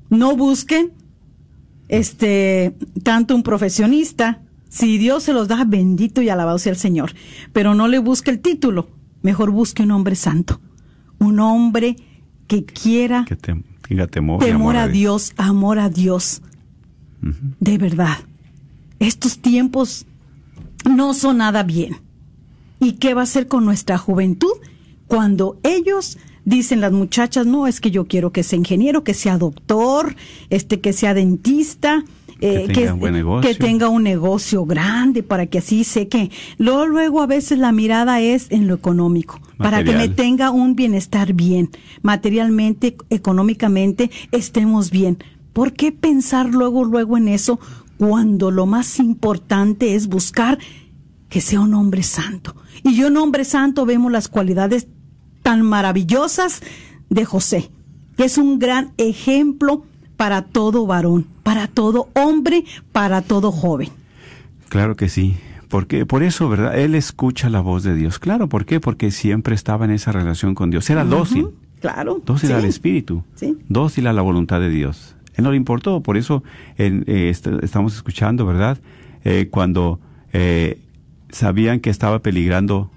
No 0.09 0.35
busquen 0.35 0.91
este 1.87 2.75
tanto 3.03 3.35
un 3.35 3.43
profesionista. 3.43 4.41
Si 4.69 4.97
Dios 4.97 5.23
se 5.23 5.33
los 5.33 5.47
da, 5.47 5.63
bendito 5.65 6.21
y 6.21 6.29
alabado 6.29 6.57
sea 6.57 6.71
el 6.71 6.77
Señor. 6.77 7.13
Pero 7.53 7.75
no 7.75 7.87
le 7.87 7.99
busque 7.99 8.31
el 8.31 8.39
título. 8.39 8.89
Mejor 9.21 9.51
busque 9.51 9.83
un 9.83 9.91
hombre 9.91 10.15
santo. 10.15 10.59
Un 11.19 11.39
hombre 11.39 11.95
que 12.47 12.65
quiera 12.65 13.25
que 13.25 13.35
temor, 14.09 14.39
temor 14.39 14.75
a 14.75 14.87
Dios, 14.87 15.33
amor 15.37 15.79
a 15.79 15.89
Dios. 15.89 16.41
De 17.59 17.77
verdad. 17.77 18.17
Estos 18.99 19.39
tiempos 19.39 20.05
no 20.89 21.13
son 21.13 21.37
nada 21.37 21.63
bien. 21.63 21.97
¿Y 22.79 22.93
qué 22.93 23.13
va 23.13 23.21
a 23.21 23.23
hacer 23.23 23.47
con 23.47 23.65
nuestra 23.65 23.97
juventud? 23.97 24.53
cuando 25.07 25.57
ellos 25.63 26.17
dicen 26.45 26.81
las 26.81 26.91
muchachas, 26.91 27.45
no, 27.45 27.67
es 27.67 27.81
que 27.81 27.91
yo 27.91 28.07
quiero 28.07 28.31
que 28.31 28.43
sea 28.43 28.59
ingeniero, 28.59 29.03
que 29.03 29.13
sea 29.13 29.37
doctor, 29.37 30.15
este, 30.49 30.79
que 30.79 30.93
sea 30.93 31.13
dentista, 31.13 32.03
eh, 32.39 32.67
que, 32.67 33.55
tenga 33.55 33.89
un 33.89 34.03
negocio 34.03 34.65
grande 34.65 35.23
para 35.23 35.47
que 35.47 35.57
así 35.57 35.83
sé 35.83 36.07
que 36.07 36.29
luego, 36.57 36.85
luego 36.85 37.21
a 37.21 37.27
veces 37.27 37.57
la 37.57 37.71
mirada 37.71 38.21
es 38.21 38.51
en 38.51 38.67
lo 38.67 38.75
económico 38.75 39.39
para 39.57 39.83
que 39.83 39.93
me 39.93 40.07
tenga 40.07 40.51
un 40.51 40.75
bienestar 40.75 41.33
bien 41.33 41.69
materialmente 42.01 42.95
económicamente 43.09 44.11
estemos 44.31 44.91
bien. 44.91 45.17
¿por 45.53 45.73
qué 45.73 45.91
pensar 45.91 46.49
luego 46.49 46.83
luego 46.83 47.17
en 47.17 47.27
eso 47.27 47.59
cuando 47.97 48.51
lo 48.51 48.67
más 48.67 48.99
importante 48.99 49.95
es 49.95 50.07
buscar 50.07 50.59
que 51.29 51.41
sea 51.41 51.61
un 51.61 51.73
hombre 51.73 52.03
santo 52.03 52.55
y 52.83 52.95
yo 52.95 53.07
un 53.07 53.17
hombre 53.17 53.45
santo 53.45 53.85
vemos 53.85 54.11
las 54.11 54.27
cualidades 54.27 54.87
tan 55.41 55.61
maravillosas 55.61 56.61
de 57.09 57.25
José, 57.25 57.71
que 58.15 58.25
es 58.25 58.37
un 58.37 58.59
gran 58.59 58.93
ejemplo 58.97 59.85
para 60.17 60.41
todo 60.41 60.85
varón, 60.85 61.27
para 61.43 61.67
todo 61.67 62.09
hombre, 62.13 62.65
para 62.91 63.21
todo 63.21 63.51
joven. 63.51 63.89
Claro 64.69 64.95
que 64.95 65.07
sí. 65.07 65.37
Porque 65.69 66.05
por 66.05 66.23
eso, 66.23 66.49
¿verdad? 66.49 66.77
Él 66.77 66.95
escucha 66.95 67.49
la 67.49 67.61
voz 67.61 67.83
de 67.83 67.95
Dios. 67.95 68.19
Claro, 68.19 68.47
¿por 68.47 68.65
qué? 68.65 68.79
Porque 68.79 69.11
siempre 69.11 69.53
estaba 69.53 69.85
en 69.85 69.91
esa 69.91 70.11
relación 70.11 70.55
con 70.55 70.69
Dios. 70.69 70.89
Era 70.89 71.03
dócil. 71.03 71.49
Claro. 71.81 72.21
Dócil 72.25 72.53
al 72.53 72.65
Espíritu. 72.65 73.23
Sí. 73.35 73.57
Dócil 73.67 74.07
a 74.07 74.13
la 74.13 74.21
voluntad 74.21 74.59
de 74.59 74.69
Dios. 74.69 75.15
Él 75.35 75.43
no 75.43 75.51
le 75.51 75.57
importó. 75.57 76.01
Por 76.01 76.17
eso 76.17 76.43
eh, 76.77 77.31
estamos 77.61 77.95
escuchando, 77.95 78.45
¿verdad? 78.45 78.79
Eh, 79.23 79.49
cuando 79.51 79.99
eh, 80.33 80.79
sabían 81.29 81.79
que 81.79 81.89
estaba 81.89 82.19
peligrando 82.19 82.89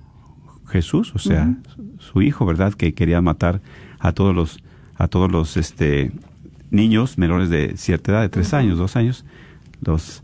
Jesús, 0.67 1.13
o 1.15 1.19
sea, 1.19 1.57
su 1.99 2.23
hijo, 2.23 2.47
¿verdad? 2.47 2.73
Que 2.73 2.95
quería 2.95 3.21
matar 3.21 3.61
a 3.99 4.13
todos 4.13 4.35
los, 4.35 4.63
a 4.97 5.09
todos 5.09 5.31
los, 5.31 5.57
este, 5.57 6.13
niños 6.71 7.19
menores 7.19 7.51
de 7.51 7.77
cierta 7.77 8.13
edad, 8.13 8.23
de 8.23 8.29
tres 8.29 8.55
años, 8.55 8.79
dos 8.79 8.97
años, 8.97 9.25
los, 9.81 10.23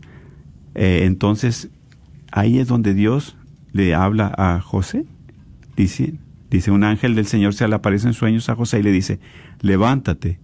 eh, 0.75 1.01
entonces 1.03 1.69
ahí 2.31 2.59
es 2.59 2.67
donde 2.67 2.93
Dios 2.93 3.35
le 3.73 3.93
habla 3.93 4.33
a 4.37 4.59
José, 4.61 5.05
dice, 5.75 6.15
dice 6.49 6.71
un 6.71 6.83
ángel 6.83 7.15
del 7.15 7.27
Señor 7.27 7.53
se 7.53 7.67
le 7.67 7.75
aparece 7.75 8.07
en 8.07 8.13
sueños 8.13 8.49
a 8.49 8.55
José 8.55 8.79
y 8.79 8.83
le 8.83 8.91
dice, 8.91 9.19
levántate, 9.61 10.39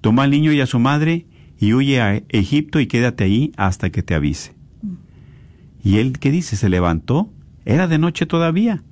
toma 0.00 0.24
al 0.24 0.30
niño 0.30 0.52
y 0.52 0.60
a 0.60 0.66
su 0.66 0.78
madre 0.78 1.26
y 1.58 1.72
huye 1.72 2.00
a 2.00 2.22
Egipto 2.28 2.80
y 2.80 2.86
quédate 2.86 3.24
ahí 3.24 3.52
hasta 3.56 3.90
que 3.90 4.02
te 4.02 4.14
avise. 4.14 4.54
Y 5.82 5.98
él, 5.98 6.18
¿qué 6.18 6.30
dice? 6.30 6.56
Se 6.56 6.68
levantó, 6.68 7.30
era 7.64 7.88
de 7.88 7.98
noche 7.98 8.26
todavía, 8.26 8.82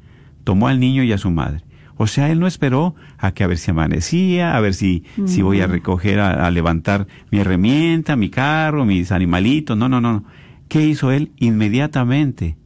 tomó 0.45 0.69
al 0.69 0.81
niño 0.81 1.03
y 1.03 1.13
a 1.13 1.19
su 1.19 1.31
madre. 1.31 1.63
O 1.99 2.07
sea, 2.07 2.31
él 2.31 2.41
no 2.41 2.47
esperó 2.47 2.95
a 3.19 3.33
que 3.33 3.43
a 3.43 3.47
ver 3.47 3.57
si 3.57 3.71
amanecía, 3.71 4.57
a 4.57 4.61
ver 4.61 4.75
si, 4.75 5.05
si 5.25 5.41
voy 5.41 5.63
a 5.63 5.67
recoger, 5.67 6.21
a, 6.21 6.51
levantar 6.51 7.07
mi 7.31 7.39
herramienta, 7.39 8.17
mi 8.17 8.29
carro, 8.29 8.85
mis 8.85 9.13
animalitos. 9.13 9.77
No, 9.79 9.89
no, 9.89 10.01
no. 10.01 10.25
¿Qué 10.69 10.87
hizo 10.87 11.11
él? 11.11 11.33
Inmediatamente 11.39 12.59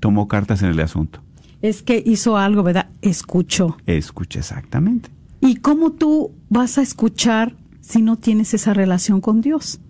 tomó 0.00 0.26
cartas 0.26 0.62
en 0.62 0.70
el 0.70 0.80
asunto. 0.80 1.20
Es 1.60 1.82
que 1.82 2.02
hizo 2.04 2.36
algo, 2.36 2.64
¿verdad? 2.64 2.88
Escuchó. 3.02 3.76
Escucha, 3.86 4.40
exactamente. 4.40 5.10
¿Y 5.40 5.56
cómo 5.56 5.92
tú 5.92 6.32
vas 6.48 6.76
a 6.76 6.82
escuchar 6.82 7.54
si 7.80 8.02
no 8.02 8.16
tienes 8.16 8.52
esa 8.52 8.74
relación 8.74 9.20
con 9.20 9.40
Dios? 9.40 9.80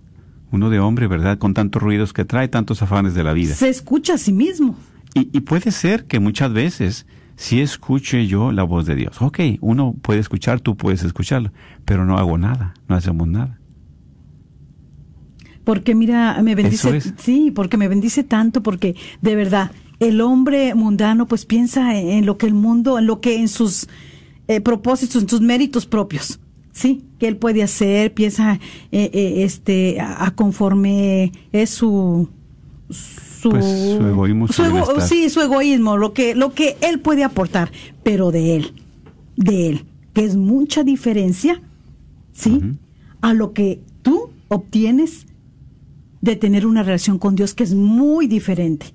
Uno 0.51 0.69
de 0.69 0.81
hombre, 0.81 1.07
¿verdad? 1.07 1.39
Con 1.39 1.55
tantos 1.55 1.81
ruidos 1.81 2.13
que 2.13 2.27
trae, 2.27 2.49
tantos 2.49 2.83
afanes 2.83 3.15
de 3.15 3.25
la 3.25 3.33
vida. 3.33 3.55
Se 3.55 3.71
escucha 3.71 4.15
a 4.15 4.19
sí 4.19 4.35
mismo. 4.35 4.77
Y, 5.15 5.31
y 5.33 5.41
puede 5.41 5.71
ser 5.71 6.05
que 6.05 6.21
muchas 6.21 6.53
veces 6.53 7.07
si 7.37 7.61
escuche 7.61 8.27
yo 8.27 8.53
la 8.53 8.63
voz 8.63 8.87
de 8.87 8.95
Dios. 8.95 9.21
Ok, 9.21 9.41
uno 9.61 9.95
puede 10.01 10.21
escuchar, 10.21 10.61
tú 10.61 10.77
puedes 10.77 11.03
escucharlo, 11.03 11.53
pero 11.85 12.05
no 12.05 12.19
hago 12.19 12.39
nada, 12.39 12.75
no 12.89 12.95
hacemos 12.95 13.29
nada. 13.29 13.59
Porque 15.65 15.95
mira, 15.95 16.41
me 16.43 16.55
bendice, 16.55 17.01
sí, 17.19 17.53
porque 17.53 17.77
me 17.77 17.89
bendice 17.89 18.25
tanto, 18.25 18.63
porque 18.63 18.97
de 19.21 19.37
verdad, 19.37 19.71
el 20.01 20.21
hombre 20.21 20.75
mundano 20.75 21.27
pues 21.27 21.47
piensa 21.47 21.97
en 21.97 22.27
lo 22.27 22.37
que 22.37 22.47
el 22.47 22.55
mundo, 22.55 22.99
en 22.99 23.07
lo 23.07 23.21
que 23.21 23.39
en 23.39 23.49
sus 23.49 23.87
eh, 24.49 24.61
propósitos, 24.61 25.23
en 25.23 25.29
sus 25.29 25.41
méritos 25.41 25.87
propios, 25.87 26.41
sí, 26.73 27.05
que 27.21 27.29
él 27.29 27.37
puede 27.37 27.63
hacer, 27.63 28.13
piensa 28.13 28.55
eh, 28.91 29.11
eh, 29.13 29.45
este 29.45 30.01
a, 30.01 30.33
conforme 30.35 31.31
es 31.53 31.71
su 31.71 32.29
su, 32.91 33.32
pues, 33.51 33.65
egoísmo, 33.65 34.49
sí, 35.01 35.31
su 35.31 35.41
egoísmo, 35.41 35.97
lo 35.97 36.13
que, 36.13 36.35
lo 36.35 36.53
que 36.53 36.77
él 36.81 37.01
puede 37.01 37.25
aportar, 37.25 37.71
pero 38.03 38.31
de 38.31 38.57
él, 38.57 38.73
de 39.37 39.69
él, 39.69 39.85
que 40.13 40.25
es 40.25 40.37
mucha 40.37 40.85
diferencia, 40.85 41.61
¿sí? 42.33 42.61
A 43.21 43.35
lo 43.35 43.53
que 43.53 43.81
tú 44.03 44.31
obtienes 44.49 45.27
de 46.21 46.37
tener 46.37 46.67
una 46.67 46.83
relación 46.83 47.19
con 47.19 47.35
Dios 47.35 47.55
que 47.55 47.65
es 47.65 47.75
muy 47.75 48.27
diferente. 48.27 48.95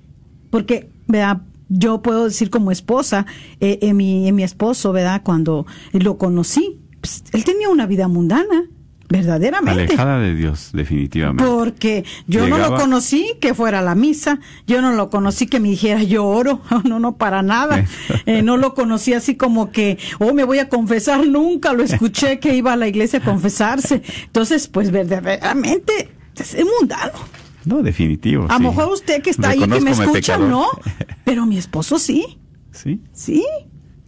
Porque, 0.50 0.88
vea, 1.06 1.42
yo 1.68 2.00
puedo 2.00 2.24
decir 2.24 2.50
como 2.50 2.70
esposa, 2.70 3.26
eh, 3.60 3.78
en, 3.82 3.96
mi, 3.96 4.28
en 4.28 4.34
mi 4.34 4.42
esposo, 4.42 4.92
¿verdad? 4.92 5.22
Cuando 5.22 5.66
lo 5.92 6.16
conocí, 6.16 6.78
pues, 7.00 7.22
él 7.32 7.44
tenía 7.44 7.68
una 7.68 7.86
vida 7.86 8.08
mundana 8.08 8.64
verdaderamente. 9.08 9.84
Alejada 9.84 10.18
de 10.18 10.34
Dios, 10.34 10.70
definitivamente. 10.72 11.44
Porque 11.44 12.04
yo 12.26 12.46
no 12.48 12.58
lo 12.58 12.76
conocí 12.76 13.34
que 13.40 13.54
fuera 13.54 13.78
a 13.78 13.82
la 13.82 13.94
misa, 13.94 14.40
yo 14.66 14.82
no 14.82 14.92
lo 14.92 15.10
conocí 15.10 15.46
que 15.46 15.60
me 15.60 15.70
dijera 15.70 16.02
yo 16.02 16.26
oro, 16.26 16.60
no, 16.84 16.98
no, 16.98 17.16
para 17.16 17.42
nada. 17.42 17.84
Eh, 18.26 18.42
no 18.42 18.56
lo 18.56 18.74
conocí 18.74 19.14
así 19.14 19.36
como 19.36 19.70
que, 19.70 19.98
oh, 20.18 20.34
me 20.34 20.44
voy 20.44 20.58
a 20.58 20.68
confesar, 20.68 21.26
nunca 21.26 21.72
lo 21.72 21.82
escuché 21.82 22.38
que 22.40 22.54
iba 22.54 22.72
a 22.72 22.76
la 22.76 22.88
iglesia 22.88 23.20
a 23.20 23.22
confesarse. 23.22 24.02
Entonces, 24.24 24.68
pues 24.68 24.90
verdaderamente 24.90 26.10
es 26.36 26.56
mundano. 26.64 27.12
No, 27.64 27.82
definitivo. 27.82 28.46
A 28.48 28.54
lo 28.54 28.70
mejor 28.70 28.92
usted 28.92 29.22
que 29.22 29.30
está 29.30 29.50
ahí 29.50 29.60
que 29.60 29.80
me 29.80 29.90
escucha, 29.90 30.36
no, 30.36 30.66
pero 31.24 31.46
mi 31.46 31.58
esposo 31.58 31.98
sí. 31.98 32.38
Sí. 32.72 33.00
Sí. 33.12 33.44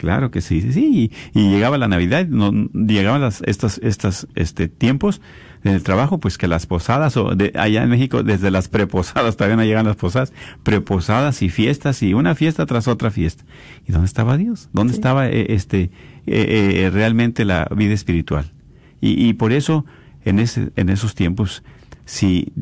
Claro 0.00 0.30
que 0.30 0.40
sí, 0.40 0.62
sí, 0.72 1.12
y, 1.34 1.50
llegaba 1.50 1.76
la 1.76 1.86
Navidad, 1.86 2.26
no, 2.26 2.52
llegaban 2.72 3.20
las, 3.20 3.42
estos, 3.44 3.78
estas, 3.82 4.26
este, 4.34 4.66
tiempos 4.66 5.20
del 5.62 5.82
trabajo, 5.82 6.18
pues 6.18 6.38
que 6.38 6.48
las 6.48 6.64
posadas, 6.64 7.18
o 7.18 7.34
de, 7.34 7.52
allá 7.54 7.82
en 7.82 7.90
México, 7.90 8.22
desde 8.22 8.50
las 8.50 8.68
preposadas, 8.68 9.36
todavía 9.36 9.56
no 9.56 9.64
llegan 9.64 9.84
las 9.84 9.96
posadas, 9.96 10.32
preposadas 10.62 11.42
y 11.42 11.50
fiestas, 11.50 12.02
y 12.02 12.14
una 12.14 12.34
fiesta 12.34 12.64
tras 12.64 12.88
otra 12.88 13.10
fiesta. 13.10 13.44
¿Y 13.86 13.92
dónde 13.92 14.06
estaba 14.06 14.38
Dios? 14.38 14.70
¿Dónde 14.72 14.94
estaba, 14.94 15.28
eh, 15.28 15.52
este, 15.52 15.90
eh, 16.26 16.86
eh, 16.86 16.90
realmente 16.90 17.44
la 17.44 17.68
vida 17.76 17.92
espiritual? 17.92 18.54
Y, 19.02 19.28
y 19.28 19.34
por 19.34 19.52
eso, 19.52 19.84
en 20.24 20.38
ese, 20.38 20.72
en 20.76 20.88
esos 20.88 21.14
tiempos, 21.14 21.62
si 22.06 22.54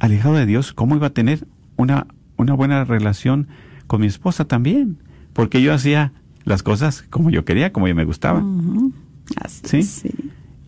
alejado 0.00 0.34
de 0.34 0.44
Dios, 0.44 0.74
¿cómo 0.74 0.96
iba 0.96 1.06
a 1.06 1.14
tener 1.14 1.46
una, 1.76 2.08
una 2.36 2.52
buena 2.52 2.84
relación 2.84 3.48
con 3.86 4.02
mi 4.02 4.06
esposa 4.06 4.44
también? 4.44 4.98
Porque 5.32 5.60
yo 5.60 5.72
hacía 5.72 6.12
las 6.46 6.62
cosas 6.62 7.02
como 7.10 7.28
yo 7.28 7.44
quería, 7.44 7.72
como 7.72 7.88
yo 7.88 7.94
me 7.94 8.04
gustaba. 8.04 8.42
¿Sí? 9.64 9.82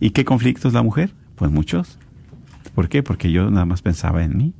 ¿Y 0.01 0.11
qué 0.11 0.25
conflictos 0.25 0.75
la 0.75 0.83
mujer? 0.83 1.15
Pues 1.37 1.51
muchos. 1.51 1.99
¿Por 2.75 2.89
qué? 2.89 3.03
Porque 3.03 3.33
yo 3.33 3.51
nada 3.51 3.65
más 3.65 3.81
pensaba 3.81 4.23
en 4.23 4.37
mí. 4.37 4.53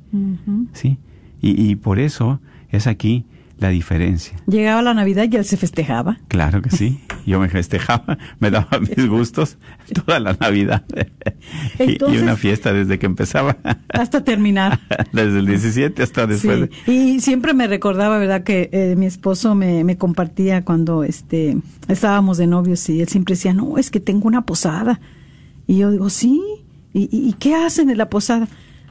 ¿Sí? 0.73 0.97
Y, 1.41 1.69
y 1.69 1.75
por 1.75 1.99
eso 1.99 2.39
es 2.69 2.87
aquí 2.87 3.25
la 3.59 3.69
diferencia. 3.69 4.37
Llegaba 4.47 4.81
la 4.81 4.93
Navidad 4.93 5.27
y 5.29 5.35
él 5.35 5.45
se 5.45 5.57
festejaba. 5.57 6.17
Claro 6.27 6.61
que 6.61 6.69
sí. 6.69 6.99
Yo 7.25 7.39
me 7.39 7.49
festejaba, 7.49 8.17
me 8.39 8.51
daba 8.51 8.79
mis 8.79 9.07
gustos 9.07 9.57
toda 9.93 10.19
la 10.19 10.33
Navidad. 10.39 10.83
y, 11.79 12.01
una 12.03 12.35
fiesta 12.35 12.73
desde 12.73 12.97
que 12.99 13.05
empezaba. 13.05 13.57
Hasta 13.89 14.23
terminar. 14.23 14.79
desde 15.13 15.39
el 15.39 15.45
17 15.45 16.01
hasta 16.01 16.25
después. 16.25 16.69
Y 16.87 17.19
siempre 17.19 17.53
me 17.53 17.67
recordaba, 17.67 18.17
¿verdad?, 18.17 18.43
que 18.43 18.69
eh, 18.71 18.95
mi 18.97 19.05
esposo 19.05 19.55
me, 19.55 19.83
me 19.83 19.97
compartía 19.97 20.63
cuando 20.63 21.03
este 21.03 21.57
estábamos 21.87 22.37
de 22.37 22.47
novios 22.47 22.87
y 22.89 23.01
él 23.01 23.07
siempre 23.07 23.35
decía, 23.35 23.53
no, 23.53 23.77
es 23.77 23.91
que 23.91 23.99
tengo 23.99 24.27
una 24.27 24.45
posada. 24.45 24.99
Y 25.67 25.77
yo 25.77 25.91
digo, 25.91 26.09
sí. 26.09 26.41
¿Y, 26.91 27.01
y, 27.15 27.29
y 27.29 27.33
qué 27.33 27.53
hacen 27.53 27.89
en 27.91 27.99
la 27.99 28.09
posada? 28.09 28.47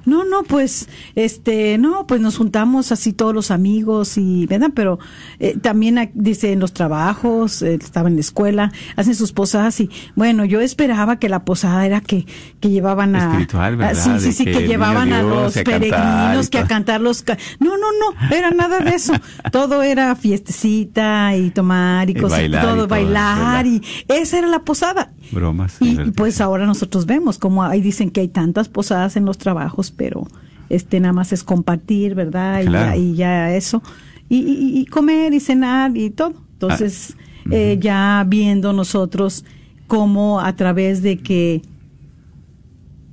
No, 0.09 0.25
no, 0.25 0.43
pues, 0.43 0.89
este, 1.15 1.77
no, 1.77 2.07
pues 2.07 2.23
nos 2.23 2.39
juntamos 2.39 2.93
así 2.93 3.13
todos 3.13 3.35
los 3.35 3.51
amigos 3.51 4.17
y, 4.17 4.47
¿verdad? 4.47 4.71
Pero 4.75 4.99
eh, 5.39 5.59
también 5.61 6.11
dice 6.15 6.53
en 6.53 6.61
los 6.61 6.73
trabajos, 6.73 7.61
eh, 7.61 7.75
estaba 7.75 8.09
en 8.09 8.15
la 8.15 8.21
escuela, 8.23 8.73
hacen 8.97 9.15
sus 9.15 9.33
posadas 9.33 9.79
y, 9.81 9.91
bueno, 10.17 10.47
yo 10.47 10.63
esperaba 10.63 11.19
que 11.19 11.29
la 11.29 11.45
posada 11.45 11.85
era 11.85 12.01
que, 12.01 12.27
que 12.59 12.71
llevaban 12.71 13.17
a... 13.17 13.27
Espiritual, 13.27 13.77
¿verdad? 13.77 14.03
sí, 14.03 14.11
sí, 14.21 14.33
sí, 14.33 14.45
que, 14.47 14.67
llevaban 14.67 15.13
a 15.13 15.23
los 15.23 15.53
peregrinos 15.53 16.49
que 16.49 16.59
a 16.59 16.67
cantar 16.67 17.03
los... 17.03 17.23
no, 17.61 17.77
no, 17.77 17.87
no, 18.01 18.35
era 18.35 18.51
nada 18.51 18.81
de 18.81 18.95
eso. 18.95 19.13
todo 19.53 19.83
era 19.83 20.17
fiestecita 20.17 21.37
y 21.37 21.51
tomar 21.51 22.09
y, 22.09 22.15
cosas, 22.15 22.41
todo, 22.63 22.89
bailar 22.89 23.67
y 23.67 23.83
esa 24.09 24.39
era 24.39 24.49
la 24.49 24.61
posada. 24.61 25.13
Bromas. 25.33 25.77
Y, 25.81 25.97
pues 26.13 26.41
ahora 26.41 26.65
nosotros 26.65 27.05
vemos 27.05 27.39
como 27.39 27.63
ahí 27.63 27.83
dicen 27.83 28.11
que 28.11 28.21
hay 28.21 28.29
tantas 28.29 28.69
posadas 28.69 29.17
en 29.17 29.25
los 29.25 29.37
trabajos 29.37 29.91
pero 29.99 30.27
este 30.71 31.01
nada 31.01 31.13
más 31.13 31.33
es 31.35 31.45
compartir, 31.45 32.15
¿verdad? 32.15 32.95
Y, 32.95 33.15
ya, 33.15 33.55
eso. 33.55 33.83
Y, 34.31 34.87
comer 34.87 35.35
y 35.35 35.41
cenar 35.41 35.95
y 35.97 36.09
todo. 36.09 36.33
Entonces, 36.55 37.15
ah, 37.19 37.51
eh, 37.51 37.79
ya 37.81 38.25
viendo 38.27 38.73
nosotros 38.73 39.45
cómo 39.87 40.41
a 40.41 40.55
través 40.55 41.03
de 41.03 41.19
que 41.19 41.63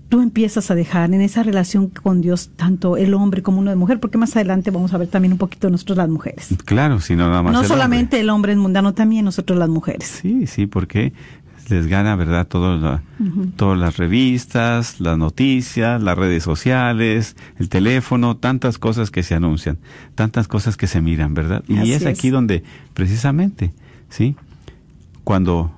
tú 0.10 0.22
empiezas 0.22 0.70
a 0.72 0.76
dejar 0.76 1.14
en 1.14 1.22
esa 1.22 1.44
relación 1.44 1.88
con 1.90 2.22
Dios 2.22 2.52
tanto 2.56 2.98
el 2.98 3.14
hombre 3.14 3.42
como 3.42 3.60
uno 3.60 3.72
de 3.72 3.76
mujer, 3.76 4.00
porque 4.00 4.18
más 4.18 4.36
adelante 4.36 4.72
vamos 4.72 4.94
a 4.94 4.98
ver 4.98 5.08
también 5.08 5.34
un 5.34 5.38
poquito 5.38 5.70
nosotros 5.70 5.98
las 5.98 6.10
mujeres. 6.10 6.50
Claro, 6.66 7.00
sino 7.00 7.28
nada 7.28 7.42
más. 7.42 7.54
No 7.54 7.64
solamente 7.64 8.20
el 8.20 8.30
hombre 8.30 8.52
es 8.52 8.58
mundano, 8.58 8.94
también 8.94 9.26
nosotros 9.26 9.58
las 9.58 9.70
mujeres. 9.70 10.20
Sí, 10.22 10.48
sí, 10.48 10.68
porque 10.68 11.14
les 11.70 11.88
gana, 11.88 12.16
¿verdad? 12.16 12.48
Todo 12.48 13.02
Todas 13.56 13.80
las 13.80 13.98
revistas, 13.98 15.00
las 15.00 15.18
noticias, 15.18 16.02
las 16.02 16.18
redes 16.18 16.44
sociales, 16.44 17.36
el 17.58 17.70
teléfono, 17.70 18.38
tantas 18.38 18.78
cosas 18.78 19.12
que 19.12 19.24
se 19.24 19.36
anuncian, 19.36 19.80
tantas 20.16 20.48
cosas 20.48 20.78
que 20.78 20.88
se 20.88 21.02
miran, 21.02 21.34
¿verdad? 21.34 21.64
Y 21.68 21.92
es 21.92 22.06
aquí 22.06 22.30
donde, 22.30 22.64
precisamente, 22.94 23.74
¿sí? 24.10 24.36
Cuando 25.24 25.72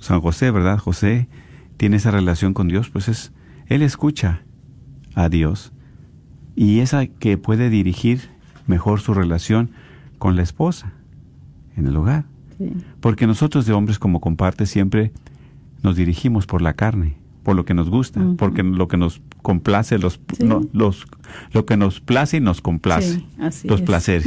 San 0.00 0.20
José, 0.20 0.50
¿verdad? 0.50 0.78
José 0.78 1.28
tiene 1.76 1.96
esa 1.96 2.10
relación 2.10 2.54
con 2.54 2.68
Dios, 2.68 2.90
pues 2.90 3.08
es, 3.08 3.32
él 3.66 3.82
escucha 3.82 4.42
a 5.14 5.28
Dios 5.28 5.72
y 6.56 6.80
esa 6.80 7.06
que 7.06 7.38
puede 7.38 7.70
dirigir 7.70 8.28
mejor 8.66 9.00
su 9.00 9.14
relación 9.14 9.70
con 10.18 10.36
la 10.36 10.42
esposa 10.42 10.92
en 11.76 11.86
el 11.86 11.96
hogar. 11.96 12.26
Porque 13.00 13.26
nosotros 13.26 13.66
de 13.66 13.72
hombres, 13.72 13.98
como 13.98 14.20
comparte, 14.20 14.66
siempre 14.66 15.12
nos 15.82 15.96
dirigimos 15.96 16.46
por 16.46 16.62
la 16.62 16.74
carne, 16.74 17.16
por 17.42 17.56
lo 17.56 17.64
que 17.64 17.74
nos 17.74 17.88
gusta, 17.88 18.20
porque 18.36 18.62
lo 18.62 18.88
que 18.88 18.96
nos 18.96 19.22
complace, 19.42 19.98
los, 19.98 20.20
los, 20.72 21.06
lo 21.52 21.66
que 21.66 21.76
nos 21.76 22.00
place 22.00 22.36
y 22.36 22.40
nos 22.40 22.60
complace, 22.60 23.24
los 23.64 23.82
placeres. 23.82 24.26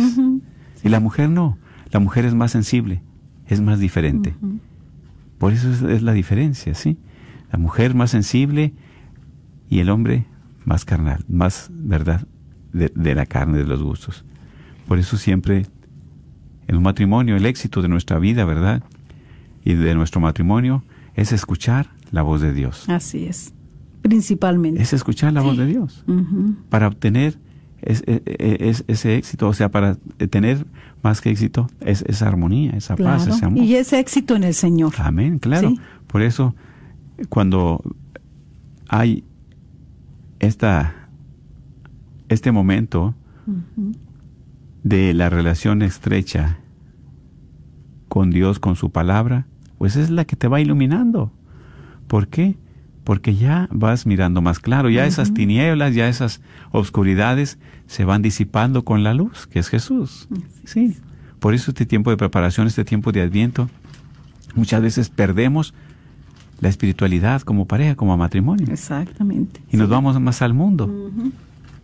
Y 0.84 0.90
la 0.90 1.00
mujer 1.00 1.30
no, 1.30 1.58
la 1.92 2.00
mujer 2.00 2.26
es 2.26 2.34
más 2.34 2.52
sensible, 2.52 3.02
es 3.48 3.62
más 3.62 3.80
diferente. 3.80 4.36
Por 5.38 5.54
eso 5.54 5.72
es, 5.72 6.02
la 6.02 6.14
diferencia, 6.14 6.74
¿sí? 6.74 6.98
La 7.52 7.60
mujer 7.60 7.94
más 7.94 8.12
sensible 8.12 8.74
y 9.70 9.80
el 9.80 9.90
hombre 9.90 10.26
más 10.66 10.86
carnal, 10.86 11.24
más, 11.28 11.70
¿verdad? 11.72 12.26
De, 12.72 12.92
de 12.96 13.14
la 13.14 13.26
carne, 13.28 13.60
de 13.60 13.66
los 13.66 13.84
gustos. 13.84 14.26
Por 14.88 14.98
eso 14.98 15.18
siempre 15.18 15.68
en 16.68 16.76
un 16.76 16.84
matrimonio, 16.84 17.36
el 17.36 17.46
éxito 17.46 17.82
de 17.82 17.88
nuestra 17.88 18.20
vida, 18.20 18.46
¿verdad? 18.46 18.84
Y 19.64 19.74
de 19.74 19.96
nuestro 19.96 20.22
matrimonio 20.22 20.84
es 21.16 21.32
escuchar 21.32 21.90
la 22.12 22.22
voz 22.22 22.42
de 22.42 22.54
Dios. 22.54 22.88
Así 22.90 23.26
es, 23.26 23.54
principalmente. 24.02 24.82
Es 24.82 24.94
escuchar 24.94 25.34
la 25.34 25.42
voz 25.42 25.58
de 25.58 25.66
Dios 25.66 26.04
para 26.70 26.88
obtener 26.88 27.38
e, 27.82 27.98
e, 28.08 28.76
ese 28.88 29.18
éxito, 29.18 29.48
o 29.48 29.54
sea, 29.54 29.70
para 29.70 29.98
tener 30.30 30.66
más 31.02 31.20
que 31.20 31.30
éxito, 31.30 31.68
es 31.82 32.04
esa 32.08 32.28
armonía, 32.28 32.72
esa 32.72 32.96
paz, 32.96 33.28
ese 33.28 33.46
amor. 33.46 33.64
Y 33.64 33.76
ese 33.76 34.00
éxito 34.00 34.36
en 34.36 34.46
el 34.46 34.54
Señor. 34.54 34.94
Amén, 34.98 35.40
claro. 35.40 35.74
Por 36.08 36.22
eso, 36.22 36.56
cuando 37.30 37.82
hay 38.88 39.24
esta, 40.40 41.10
este 42.30 42.52
momento 42.52 43.16
de 44.84 45.14
la 45.14 45.30
relación 45.30 45.82
estrecha 45.82 46.60
con 48.10 48.30
Dios, 48.30 48.60
con 48.60 48.76
su 48.76 48.92
palabra, 48.92 49.48
pues 49.78 49.96
es 49.96 50.10
la 50.10 50.26
que 50.26 50.36
te 50.36 50.48
va 50.48 50.62
iluminando. 50.62 51.32
¿Por 52.08 52.28
qué? 52.28 52.58
Porque 53.04 53.36
ya 53.36 53.68
vas 53.72 54.06
mirando 54.06 54.42
más 54.42 54.60
claro, 54.60 54.90
ya 54.90 55.06
esas 55.06 55.34
tinieblas, 55.34 55.96
ya 55.96 56.08
esas 56.08 56.42
obscuridades 56.72 57.58
se 57.88 58.06
van 58.06 58.22
disipando 58.22 58.86
con 58.86 59.04
la 59.04 59.14
luz, 59.14 59.48
que 59.48 59.60
es 59.60 59.68
Jesús. 59.68 60.28
Sí. 60.64 60.96
Por 61.40 61.54
eso 61.54 61.72
este 61.72 61.86
tiempo 61.86 62.12
de 62.12 62.18
preparación, 62.18 62.68
este 62.68 62.86
tiempo 62.86 63.12
de 63.12 63.22
adviento, 63.22 63.70
muchas 64.56 64.82
veces 64.82 65.10
perdemos 65.10 65.74
la 66.62 66.70
espiritualidad 66.70 67.42
como 67.42 67.66
pareja, 67.68 67.96
como 67.96 68.16
matrimonio. 68.16 68.68
Exactamente. 68.72 69.62
Y 69.70 69.76
nos 69.76 69.90
vamos 69.90 70.20
más 70.22 70.42
al 70.42 70.54
mundo. 70.54 71.12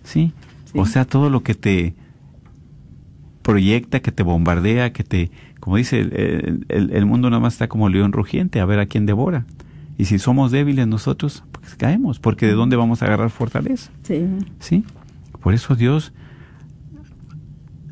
¿Sí? 0.04 0.32
O 0.74 0.86
sea, 0.86 1.04
todo 1.04 1.30
lo 1.30 1.44
que 1.44 1.56
te 1.56 1.96
proyecta, 3.50 4.00
que 4.00 4.12
te 4.12 4.24
bombardea, 4.24 4.94
que 4.94 5.04
te, 5.04 5.32
como 5.60 5.78
dice, 5.78 6.00
el, 6.00 6.66
el, 6.70 7.06
mundo 7.06 7.30
nada 7.30 7.40
más 7.40 7.54
está 7.54 7.68
como 7.68 7.90
león 7.90 8.12
rugiente, 8.12 8.60
a 8.60 8.66
ver 8.66 8.80
a 8.80 8.86
quién 8.86 9.06
devora. 9.06 9.46
Y 9.98 10.06
si 10.06 10.20
somos 10.20 10.52
débiles 10.52 10.88
nosotros, 10.88 11.44
pues 11.52 11.76
caemos, 11.76 12.20
porque 12.20 12.46
¿de 12.46 12.54
dónde 12.54 12.76
vamos 12.76 13.02
a 13.02 13.06
agarrar 13.06 13.32
fortaleza? 13.32 13.92
Sí. 14.04 14.26
¿Sí? 14.60 14.86
Por 15.42 15.54
eso 15.54 15.76
Dios 15.76 16.14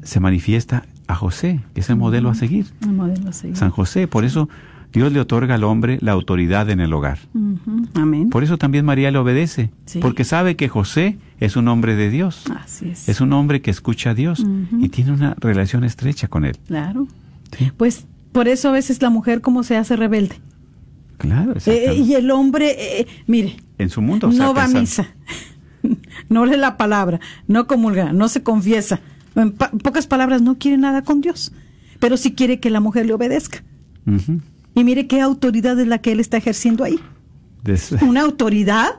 se 0.04 0.20
manifiesta 0.20 0.86
a 1.08 1.16
José, 1.16 1.62
que 1.74 1.82
es 1.82 1.90
el 1.90 1.96
modelo 1.96 2.30
a 2.30 2.36
seguir. 2.36 2.68
El 2.82 2.94
modelo 2.94 3.30
a 3.30 3.34
seguir. 3.34 3.58
San 3.58 3.72
José, 3.72 4.08
por 4.08 4.26
eso 4.26 4.50
Dios 4.98 5.14
le 5.14 5.20
otorga 5.20 5.56
al 5.56 5.64
hombre 5.64 6.00
la 6.02 6.12
autoridad 6.12 6.70
en 6.70 6.80
el 6.80 6.92
hogar. 6.94 7.20
Amén. 7.94 8.30
Por 8.30 8.44
eso 8.44 8.58
también 8.58 8.84
María 8.84 9.12
le 9.12 9.20
obedece, 9.20 9.70
porque 10.02 10.24
sabe 10.24 10.56
que 10.56 10.68
José 10.70 11.18
es 11.40 11.56
un 11.56 11.68
hombre 11.68 11.96
de 11.96 12.10
Dios. 12.10 12.44
Así 12.56 12.90
es. 12.90 13.08
Es 13.08 13.22
un 13.22 13.32
hombre 13.34 13.62
que 13.62 13.72
escucha 13.72 14.12
a 14.12 14.14
Dios 14.14 14.46
y 14.80 14.90
tiene 14.90 15.12
una 15.12 15.36
relación 15.40 15.84
estrecha 15.84 16.28
con 16.28 16.46
él. 16.46 16.58
Claro. 16.68 17.08
Pues 17.78 18.06
por 18.32 18.48
eso 18.48 18.70
a 18.70 18.72
veces 18.72 19.02
la 19.02 19.10
mujer 19.10 19.42
como 19.42 19.64
se 19.64 19.78
hace 19.78 19.96
rebelde. 19.96 20.40
Claro, 21.18 21.54
eh, 21.66 21.96
y 21.96 22.14
el 22.14 22.30
hombre, 22.30 22.76
eh, 23.00 23.08
mire, 23.26 23.58
en 23.80 23.90
su 23.90 24.02
mundo 24.02 24.30
no 24.32 24.54
va 24.54 24.66
a 24.66 24.68
misa, 24.68 25.08
no 26.30 26.46
lee 26.46 26.58
la 26.58 26.78
palabra, 26.78 27.20
no 27.48 27.66
comulga, 27.66 28.14
no 28.14 28.28
se 28.28 28.44
confiesa. 28.44 29.00
En, 29.36 29.54
pocas 29.54 30.06
palabras, 30.06 30.44
no 30.44 30.60
quiere 30.60 30.78
nada 30.78 31.02
con 31.02 31.22
Dios, 31.22 31.54
pero 32.00 32.18
sí 32.18 32.34
quiere 32.34 32.60
que 32.60 32.70
la 32.70 32.80
mujer 32.80 33.08
le 33.08 33.14
obedezca. 33.14 33.64
Y 34.78 34.84
mire 34.84 35.08
qué 35.08 35.22
autoridad 35.22 35.80
es 35.80 35.88
la 35.88 35.98
que 35.98 36.12
él 36.12 36.20
está 36.20 36.38
ejerciendo 36.38 36.84
ahí. 36.84 37.00
Una 38.02 38.22
autoridad, 38.22 38.92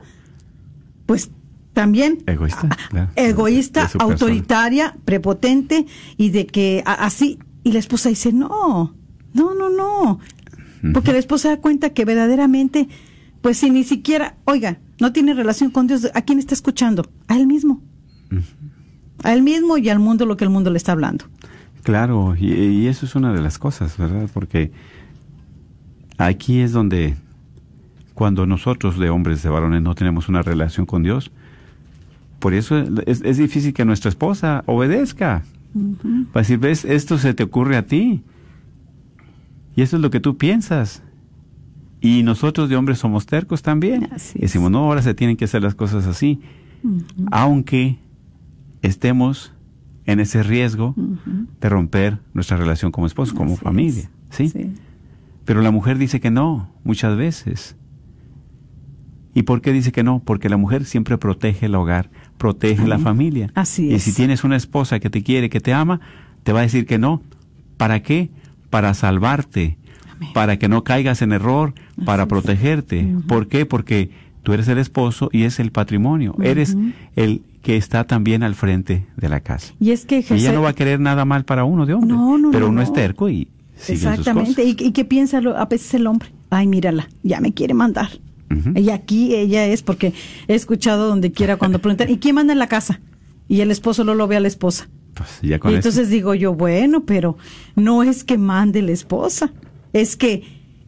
pues 1.05 1.31
también 1.71 2.17
egoísta, 2.27 2.67
egoísta 3.15 3.89
autoritaria, 3.97 4.97
prepotente 5.05 5.85
y 6.17 6.31
de 6.31 6.47
que 6.47 6.83
así. 6.85 7.39
Y 7.63 7.71
la 7.71 7.79
esposa 7.79 8.09
dice, 8.09 8.33
no, 8.33 8.93
no, 9.33 9.55
no, 9.55 9.69
no. 9.69 10.19
Porque 10.93 11.13
la 11.13 11.17
esposa 11.17 11.47
da 11.47 11.61
cuenta 11.61 11.91
que 11.91 12.03
verdaderamente, 12.03 12.89
pues 13.41 13.57
si 13.57 13.69
ni 13.69 13.85
siquiera, 13.85 14.35
oiga, 14.43 14.79
no 14.99 15.13
tiene 15.13 15.33
relación 15.33 15.71
con 15.71 15.87
Dios, 15.87 16.09
¿a 16.13 16.21
quién 16.23 16.39
está 16.39 16.53
escuchando? 16.53 17.09
A 17.29 17.37
él 17.37 17.47
mismo. 17.47 17.81
A 19.23 19.33
él 19.33 19.43
mismo 19.43 19.77
y 19.77 19.87
al 19.87 19.99
mundo 19.99 20.25
lo 20.25 20.35
que 20.35 20.43
el 20.43 20.49
mundo 20.49 20.71
le 20.71 20.77
está 20.77 20.91
hablando. 20.91 21.23
Claro, 21.83 22.35
y 22.37 22.85
eso 22.87 23.05
es 23.05 23.15
una 23.15 23.31
de 23.31 23.41
las 23.41 23.57
cosas, 23.57 23.97
¿verdad? 23.97 24.29
Porque 24.33 24.73
Aquí 26.19 26.59
es 26.59 26.73
donde, 26.73 27.15
cuando 28.13 28.45
nosotros 28.45 28.99
de 28.99 29.09
hombres, 29.09 29.41
de 29.41 29.49
varones, 29.49 29.81
no 29.81 29.95
tenemos 29.95 30.27
una 30.27 30.41
relación 30.41 30.85
con 30.85 31.01
Dios, 31.01 31.31
por 32.39 32.53
eso 32.53 32.77
es, 33.05 33.37
difícil 33.37 33.73
que 33.73 33.85
nuestra 33.85 34.09
esposa 34.09 34.63
obedezca. 34.65 35.43
Para 36.33 36.41
decir, 36.41 36.59
ves, 36.59 36.83
esto 36.83 37.17
se 37.17 37.33
te 37.33 37.43
ocurre 37.43 37.77
a 37.77 37.85
ti. 37.85 38.21
Y 39.77 39.81
eso 39.81 39.95
es 39.95 40.01
lo 40.01 40.09
que 40.09 40.19
tú 40.19 40.37
piensas. 40.37 41.03
Y 42.01 42.23
nosotros 42.23 42.67
de 42.67 42.75
hombres 42.75 42.99
somos 42.99 43.25
tercos 43.25 43.61
también. 43.61 44.09
Decimos, 44.35 44.71
no, 44.71 44.79
ahora 44.79 45.01
se 45.01 45.13
tienen 45.13 45.37
que 45.37 45.45
hacer 45.45 45.63
las 45.63 45.75
cosas 45.75 46.05
así. 46.05 46.41
Aunque 47.31 47.97
estemos 48.81 49.53
en 50.05 50.19
ese 50.19 50.43
riesgo 50.43 50.95
de 51.61 51.69
romper 51.69 52.19
nuestra 52.33 52.57
relación 52.57 52.91
como 52.91 53.07
esposo, 53.07 53.33
como 53.35 53.55
familia. 53.55 54.09
¿sí? 54.31 54.51
Pero 55.49 55.63
la 55.63 55.71
mujer 55.71 55.97
dice 55.97 56.19
que 56.19 56.29
no, 56.29 56.69
muchas 56.83 57.17
veces. 57.17 57.75
¿Y 59.33 59.41
por 59.41 59.61
qué 59.61 59.73
dice 59.73 59.91
que 59.91 60.03
no? 60.03 60.21
Porque 60.23 60.47
la 60.47 60.57
mujer 60.57 60.85
siempre 60.85 61.17
protege 61.17 61.65
el 61.65 61.73
hogar, 61.73 62.11
protege 62.37 62.85
la 62.85 62.99
familia. 62.99 63.49
Así 63.55 63.91
es. 63.91 64.07
Y 64.07 64.11
si 64.11 64.15
tienes 64.15 64.43
una 64.43 64.55
esposa 64.55 64.99
que 64.99 65.09
te 65.09 65.23
quiere, 65.23 65.49
que 65.49 65.59
te 65.59 65.73
ama, 65.73 66.01
te 66.43 66.53
va 66.53 66.59
a 66.59 66.61
decir 66.61 66.85
que 66.85 66.99
no. 66.99 67.23
¿Para 67.77 68.03
qué? 68.03 68.29
Para 68.69 68.93
salvarte, 68.93 69.79
para 70.35 70.59
que 70.59 70.67
no 70.67 70.83
caigas 70.83 71.23
en 71.23 71.31
error, 71.31 71.73
para 72.05 72.27
protegerte. 72.27 73.11
¿Por 73.27 73.47
qué? 73.47 73.65
Porque 73.65 74.11
tú 74.43 74.53
eres 74.53 74.67
el 74.67 74.77
esposo 74.77 75.31
y 75.33 75.45
es 75.45 75.59
el 75.59 75.71
patrimonio. 75.71 76.35
Eres 76.43 76.77
el 77.15 77.41
que 77.63 77.75
está 77.75 78.03
también 78.03 78.43
al 78.43 78.53
frente 78.53 79.07
de 79.17 79.29
la 79.29 79.39
casa. 79.39 79.73
Y 79.79 79.93
es 79.93 80.05
que 80.05 80.23
Ella 80.29 80.51
no 80.51 80.61
va 80.61 80.69
a 80.69 80.73
querer 80.73 80.99
nada 80.99 81.25
mal 81.25 81.43
para 81.43 81.63
uno 81.63 81.87
de 81.87 81.95
hombre, 81.95 82.15
pero 82.51 82.69
uno 82.69 82.83
es 82.83 82.93
terco 82.93 83.29
y 83.29 83.47
Exactamente. 83.87 84.63
¿Y, 84.63 84.75
¿Y 84.79 84.91
qué 84.91 85.05
piensa 85.05 85.37
a 85.37 85.65
veces 85.65 85.93
el 85.93 86.07
hombre? 86.07 86.29
Ay, 86.49 86.67
mírala, 86.67 87.09
ya 87.23 87.39
me 87.39 87.53
quiere 87.53 87.73
mandar. 87.73 88.09
Y 88.75 88.89
aquí 88.89 89.35
ella 89.35 89.67
es 89.67 89.83
porque 89.83 90.13
he 90.47 90.55
escuchado 90.55 91.07
donde 91.07 91.31
quiera 91.31 91.57
cuando 91.57 91.79
preguntan, 91.81 92.09
¿y 92.09 92.17
quién 92.17 92.35
manda 92.35 92.53
en 92.53 92.59
la 92.59 92.67
casa? 92.67 92.99
Y 93.47 93.61
el 93.61 93.71
esposo 93.71 94.03
no 94.03 94.15
lo 94.15 94.27
ve 94.27 94.37
a 94.37 94.39
la 94.39 94.47
esposa. 94.47 94.89
Pues 95.13 95.39
ya 95.41 95.59
con 95.59 95.71
y 95.71 95.75
entonces 95.75 96.09
digo 96.09 96.33
yo, 96.33 96.53
bueno, 96.53 97.05
pero 97.05 97.37
no 97.75 98.03
es 98.03 98.23
que 98.23 98.37
mande 98.37 98.81
la 98.81 98.91
esposa, 98.91 99.53
es 99.93 100.15
que 100.15 100.43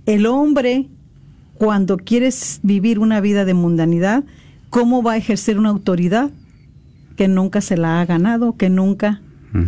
el 0.06 0.26
hombre, 0.26 0.90
cuando 1.56 1.98
quieres 1.98 2.60
vivir 2.64 3.00
una 3.00 3.22
vida 3.22 3.46
de 3.46 3.54
mundanidad, 3.54 4.24
¿cómo 4.70 5.04
va 5.04 5.14
a 5.14 5.18
ejercer 5.18 5.60
una 5.60 5.70
autoridad 5.70 6.32
que 7.16 7.28
nunca 7.28 7.62
se 7.62 7.78
la 7.78 8.02
ha 8.02 8.06
ganado, 8.06 8.58
que 8.58 8.70
nunca 8.70 9.22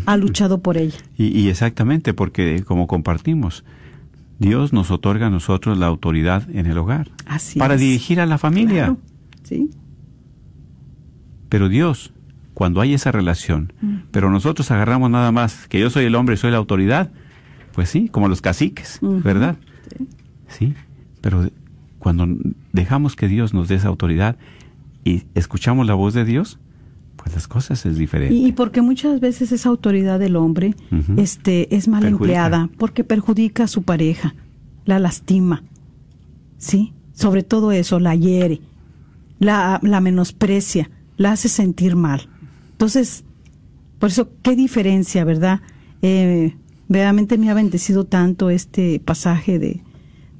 ha 0.06 0.18
luchado 0.18 0.62
por 0.62 0.78
ella. 0.78 0.98
Y, 1.18 1.48
exactamente, 1.50 2.14
porque 2.14 2.64
como 2.66 2.88
compartimos, 2.88 3.64
Dios 4.40 4.74
nos 4.74 4.92
otorga 4.92 5.28
a 5.28 5.30
nosotros 5.30 5.78
la 5.78 5.88
autoridad 5.88 6.50
en 6.54 6.66
el 6.66 6.78
hogar. 6.78 7.12
Así 7.26 7.60
para 7.60 7.78
dirigir 7.78 8.20
a 8.20 8.26
la 8.26 8.38
familia. 8.38 8.96
Sí. 9.44 9.70
Pero 11.50 11.70
Dios, 11.70 12.14
cuando 12.54 12.82
hay 12.82 12.94
esa 12.94 13.12
relación, 13.12 13.74
pero 14.12 14.30
nosotros 14.30 14.70
agarramos 14.72 15.10
nada 15.10 15.32
más 15.32 15.68
que 15.68 15.80
yo 15.80 15.90
soy 15.90 16.06
el 16.06 16.16
hombre, 16.16 16.38
soy 16.38 16.52
la 16.52 16.58
autoridad, 16.58 17.12
pues 17.74 17.90
sí, 17.90 18.10
como 18.10 18.28
los 18.28 18.42
caciques, 18.42 19.00
¿verdad? 19.02 19.58
Sí. 19.98 20.08
sí. 20.48 20.74
Pero 21.22 21.50
cuando 22.00 22.28
dejamos 22.72 23.16
que 23.16 23.28
Dios 23.28 23.54
nos 23.54 23.68
dé 23.68 23.76
esa 23.76 23.88
autoridad 23.88 24.36
y 25.06 25.24
escuchamos 25.36 25.88
la 25.88 25.94
voz 25.94 26.14
de 26.14 26.26
Dios, 26.26 26.60
pues 27.24 27.36
las 27.36 27.48
cosas 27.48 27.86
es 27.86 27.98
diferente. 27.98 28.36
Y, 28.36 28.52
porque 28.52 28.82
muchas 28.82 29.22
veces 29.22 29.54
esa 29.54 29.70
autoridad 29.70 30.20
del 30.20 30.36
hombre 30.36 30.76
este, 31.16 31.74
es 31.74 31.88
mal 31.88 32.04
empleada, 32.04 32.70
porque 32.78 33.06
perjudica 33.06 33.64
a 33.64 33.68
su 33.68 33.84
pareja, 33.84 34.36
la 34.84 35.00
lastima, 35.00 35.64
¿sí? 36.58 36.92
Sobre 37.14 37.44
todo 37.44 37.72
eso, 37.72 38.02
la 38.02 38.14
hiere, 38.14 38.60
la, 39.40 39.80
la 39.84 40.02
menosprecia, 40.02 40.90
la 41.16 41.32
hace 41.32 41.48
sentir 41.48 41.96
mal. 41.96 42.28
Entonces, 42.72 43.24
por 44.00 44.10
eso, 44.10 44.30
qué 44.42 44.58
diferencia, 44.58 45.24
¿verdad? 45.24 45.62
Eh, 46.02 46.58
verdaderamente 46.90 47.38
me 47.38 47.50
ha 47.50 47.54
bendecido 47.54 48.04
tanto 48.04 48.50
este 48.50 49.00
pasaje 49.00 49.60
de, 49.60 49.82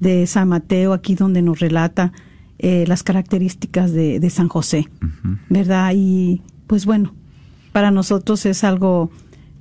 de 0.02 0.28
San 0.28 0.50
Mateo, 0.50 0.92
aquí 0.92 1.16
donde 1.16 1.42
nos 1.42 1.62
relata 1.62 2.12
eh, 2.60 2.84
las 2.88 3.04
características 3.04 3.94
de, 3.94 4.20
de 4.20 4.30
San 4.30 4.50
José, 4.50 4.90
¿verdad? 5.50 5.94
Y 5.96 6.42
pues 6.74 6.88
bueno, 6.88 7.14
para 7.72 7.92
nosotros 7.92 8.48
es 8.48 8.64
algo 8.64 9.12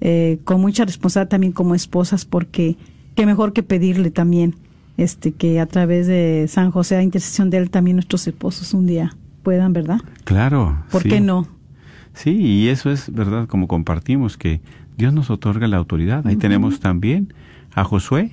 eh, 0.00 0.38
con 0.44 0.62
mucha 0.62 0.86
responsabilidad 0.86 1.28
también 1.28 1.52
como 1.52 1.74
esposas 1.74 2.24
porque 2.24 2.78
qué 3.14 3.26
mejor 3.26 3.52
que 3.52 3.62
pedirle 3.62 4.10
también 4.10 4.56
este 4.96 5.32
que 5.32 5.60
a 5.60 5.66
través 5.66 6.06
de 6.06 6.46
San 6.48 6.70
José 6.70 6.96
a 6.96 7.02
intercesión 7.02 7.50
de 7.50 7.58
él 7.58 7.68
también 7.68 7.96
nuestros 7.96 8.26
esposos 8.26 8.72
un 8.72 8.86
día 8.86 9.14
puedan, 9.42 9.74
¿verdad? 9.74 10.00
Claro. 10.24 10.82
¿Por 10.90 11.02
qué 11.02 11.20
no? 11.20 11.46
Sí, 12.14 12.30
y 12.30 12.68
eso 12.68 12.90
es 12.90 13.12
verdad 13.12 13.46
como 13.46 13.68
compartimos 13.68 14.38
que 14.38 14.62
Dios 14.96 15.12
nos 15.12 15.28
otorga 15.28 15.68
la 15.68 15.76
autoridad. 15.76 16.26
Ahí 16.26 16.36
tenemos 16.36 16.80
también 16.80 17.34
a 17.74 17.84
Josué, 17.84 18.32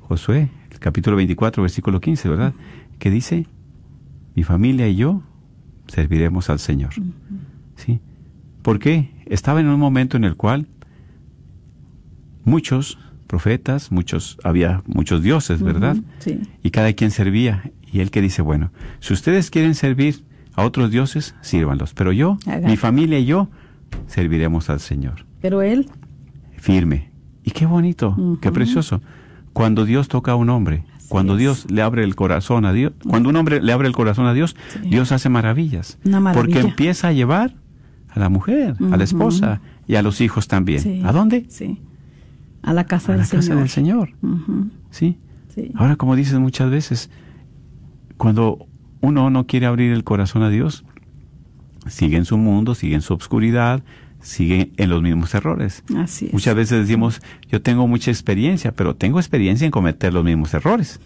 Josué, 0.00 0.50
el 0.70 0.78
capítulo 0.78 1.16
24, 1.16 1.62
versículo 1.62 2.02
15, 2.02 2.28
¿verdad? 2.28 2.52
Que 2.98 3.10
dice, 3.10 3.46
mi 4.34 4.42
familia 4.42 4.88
y 4.88 4.96
yo 4.96 5.22
serviremos 5.86 6.50
al 6.50 6.58
Señor. 6.58 6.90
¿Sí? 7.76 7.98
¿Por 8.62 8.78
qué? 8.78 9.10
Estaba 9.26 9.60
en 9.60 9.68
un 9.68 9.78
momento 9.78 10.16
en 10.16 10.24
el 10.24 10.36
cual 10.36 10.66
muchos 12.44 12.98
profetas, 13.26 13.92
muchos, 13.92 14.38
había 14.42 14.82
muchos 14.86 15.22
dioses, 15.22 15.62
¿verdad? 15.62 15.96
sí. 16.18 16.40
Y 16.62 16.70
cada 16.70 16.92
quien 16.92 17.10
servía. 17.10 17.70
Y 17.92 18.00
él 18.00 18.10
que 18.10 18.20
dice, 18.20 18.42
bueno, 18.42 18.72
si 19.00 19.12
ustedes 19.12 19.50
quieren 19.50 19.74
servir 19.74 20.24
a 20.54 20.64
otros 20.64 20.90
dioses, 20.90 21.34
sírvanlos. 21.40 21.94
Pero 21.94 22.12
yo, 22.12 22.38
mi 22.64 22.76
familia 22.76 23.18
y 23.18 23.24
yo, 23.24 23.48
serviremos 24.06 24.70
al 24.70 24.80
Señor. 24.80 25.26
Pero 25.40 25.62
él. 25.62 25.88
Firme. 26.56 27.10
Y 27.44 27.52
qué 27.52 27.66
bonito, 27.66 28.38
qué 28.40 28.52
precioso. 28.52 29.00
Cuando 29.52 29.84
Dios 29.84 30.08
toca 30.08 30.32
a 30.32 30.34
un 30.36 30.50
hombre, 30.50 30.84
cuando 31.08 31.36
Dios 31.36 31.66
le 31.70 31.82
abre 31.82 32.04
el 32.04 32.14
corazón 32.14 32.64
a 32.64 32.72
Dios, 32.72 32.92
cuando 33.08 33.28
un 33.28 33.36
hombre 33.36 33.60
le 33.60 33.72
abre 33.72 33.88
el 33.88 33.94
corazón 33.94 34.26
a 34.26 34.34
Dios, 34.34 34.54
Dios 34.82 35.10
hace 35.12 35.28
maravillas. 35.28 35.98
Porque 36.34 36.60
empieza 36.60 37.08
a 37.08 37.12
llevar 37.12 37.54
a 38.12 38.18
la 38.20 38.28
mujer, 38.28 38.74
a 38.92 38.96
la 38.96 39.04
esposa 39.04 39.60
y 39.86 39.94
a 39.96 40.02
los 40.02 40.20
hijos 40.20 40.48
también. 40.48 41.06
¿A 41.06 41.12
dónde? 41.12 41.46
Sí. 41.48 41.80
A 42.62 42.72
la 42.74 42.84
casa, 42.84 43.12
del, 43.12 43.20
la 43.20 43.24
Señor. 43.26 43.42
casa 43.44 43.54
del 43.56 43.68
Señor. 43.68 44.10
¿Sí? 44.90 45.18
Ahora, 45.74 45.96
como 45.96 46.16
dices 46.16 46.38
muchas 46.38 46.70
veces, 46.70 47.10
cuando 48.16 48.66
uno 49.00 49.30
no 49.30 49.46
quiere 49.46 49.66
abrir 49.66 49.92
el 49.92 50.04
corazón 50.04 50.42
a 50.42 50.50
Dios, 50.50 50.84
sigue 51.86 52.16
en 52.16 52.24
su 52.24 52.36
mundo, 52.38 52.74
sigue 52.74 52.94
en 52.94 53.02
su 53.02 53.14
obscuridad, 53.14 53.82
sigue 54.20 54.72
en 54.76 54.90
los 54.90 55.02
mismos 55.02 55.34
errores. 55.34 55.82
Así 55.96 56.26
es. 56.26 56.32
Muchas 56.32 56.54
veces 56.54 56.80
decimos, 56.80 57.22
yo 57.50 57.62
tengo 57.62 57.86
mucha 57.86 58.10
experiencia, 58.10 58.72
pero 58.72 58.94
tengo 58.96 59.18
experiencia 59.18 59.64
en 59.64 59.70
cometer 59.70 60.12
los 60.12 60.24
mismos 60.24 60.52
errores. 60.54 61.00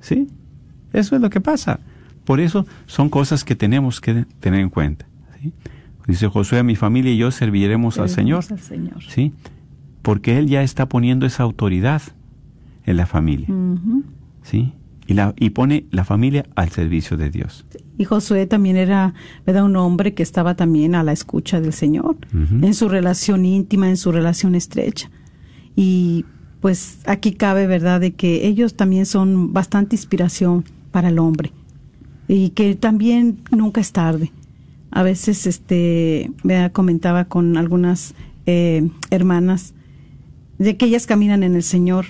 ¿Sí? 0.00 0.28
Eso 0.92 1.16
es 1.16 1.22
lo 1.22 1.30
que 1.30 1.40
pasa. 1.40 1.80
Por 2.24 2.40
eso 2.40 2.66
son 2.86 3.08
cosas 3.08 3.44
que 3.44 3.54
tenemos 3.56 4.00
que 4.00 4.26
tener 4.40 4.60
en 4.60 4.68
cuenta. 4.68 5.06
¿sí? 5.40 5.52
Dice 6.08 6.26
Josué, 6.26 6.62
mi 6.62 6.74
familia 6.74 7.12
y 7.12 7.18
yo 7.18 7.30
serviremos 7.30 7.98
al 7.98 8.08
Señor. 8.08 8.42
al 8.50 8.58
Señor. 8.58 9.02
¿Sí? 9.06 9.32
Porque 10.00 10.38
Él 10.38 10.46
ya 10.46 10.62
está 10.62 10.88
poniendo 10.88 11.26
esa 11.26 11.42
autoridad 11.42 12.00
en 12.86 12.96
la 12.96 13.04
familia. 13.04 13.46
¿Sí? 14.42 14.72
Y, 15.06 15.12
la, 15.12 15.34
y 15.38 15.50
pone 15.50 15.84
la 15.90 16.04
familia 16.04 16.46
al 16.54 16.70
servicio 16.70 17.18
de 17.18 17.28
Dios. 17.28 17.66
Y 17.98 18.04
Josué 18.04 18.46
también 18.46 18.78
era 18.78 19.12
¿verdad? 19.46 19.64
un 19.64 19.76
hombre 19.76 20.14
que 20.14 20.22
estaba 20.22 20.54
también 20.54 20.94
a 20.94 21.02
la 21.02 21.12
escucha 21.12 21.60
del 21.60 21.74
Señor, 21.74 22.16
en 22.32 22.72
su 22.72 22.88
relación 22.88 23.44
íntima, 23.44 23.90
en 23.90 23.98
su 23.98 24.10
relación 24.10 24.54
estrecha. 24.54 25.10
Y 25.76 26.24
pues 26.60 27.00
aquí 27.06 27.32
cabe, 27.32 27.66
¿verdad?, 27.66 28.00
de 28.00 28.12
que 28.12 28.46
ellos 28.46 28.74
también 28.74 29.04
son 29.04 29.52
bastante 29.52 29.94
inspiración 29.94 30.64
para 30.90 31.10
el 31.10 31.18
hombre. 31.18 31.52
Y 32.28 32.50
que 32.50 32.74
también 32.76 33.40
nunca 33.50 33.82
es 33.82 33.92
tarde. 33.92 34.32
A 34.90 35.02
veces, 35.02 35.46
este, 35.46 36.30
me 36.42 36.70
comentaba 36.72 37.26
con 37.26 37.56
algunas 37.56 38.14
eh, 38.46 38.88
hermanas 39.10 39.74
de 40.58 40.76
que 40.76 40.86
ellas 40.86 41.06
caminan 41.06 41.42
en 41.42 41.54
el 41.54 41.62
Señor 41.62 42.06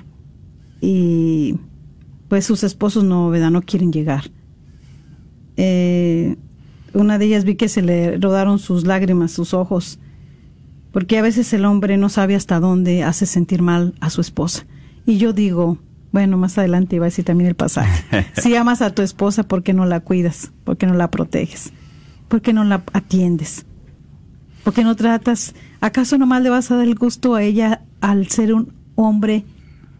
y 0.81 1.57
pues 2.29 2.45
sus 2.45 2.63
esposos 2.63 3.05
no, 3.05 3.29
¿verdad? 3.31 3.51
No 3.51 3.63
quieren 3.63 3.93
llegar. 3.93 4.31
Eh, 5.57 6.37
una 6.95 7.19
de 7.19 7.27
ellas 7.27 7.45
vi 7.45 7.57
que 7.57 7.69
se 7.69 7.83
le 7.83 8.17
rodaron 8.19 8.59
sus 8.59 8.87
lágrimas, 8.87 9.33
sus 9.33 9.55
ojos, 9.55 9.99
porque 10.93 11.19
a 11.19 11.23
veces 11.23 11.53
el 11.53 11.65
hombre 11.65 11.97
no 11.97 12.09
sabe 12.09 12.35
hasta 12.35 12.61
dónde 12.61 13.03
hace 13.03 13.27
sentir 13.27 13.63
mal 13.63 13.95
a 14.01 14.11
su 14.11 14.21
esposa. 14.21 14.67
Y 15.05 15.19
yo 15.19 15.33
digo, 15.33 15.79
bueno, 16.13 16.37
más 16.39 16.59
adelante 16.59 16.97
iba 16.97 17.07
a 17.07 17.09
decir 17.11 17.25
también 17.25 17.49
el 17.49 17.57
pasaje. 17.57 18.27
si 18.41 18.55
amas 18.55 18.83
a 18.83 18.95
tu 18.95 19.03
esposa, 19.03 19.43
¿por 19.43 19.63
qué 19.63 19.73
no 19.73 19.87
la 19.87 20.01
cuidas? 20.01 20.53
¿Por 20.65 20.77
qué 20.77 20.87
no 20.87 20.95
la 20.95 21.11
proteges? 21.11 21.73
¿Por 22.29 22.43
qué 22.43 22.53
no 22.53 22.65
la 22.65 22.85
atiendes? 22.93 23.65
¿Por 24.65 24.75
qué 24.75 24.85
no 24.85 24.95
tratas? 24.97 25.55
¿Acaso 25.81 26.19
nomás 26.19 26.43
le 26.43 26.51
vas 26.51 26.71
a 26.71 26.77
dar 26.77 26.87
el 26.87 26.95
gusto 26.95 27.35
a 27.35 27.43
ella 27.43 27.83
al 28.01 28.29
ser 28.29 28.53
un 28.53 28.73
hombre 28.97 29.45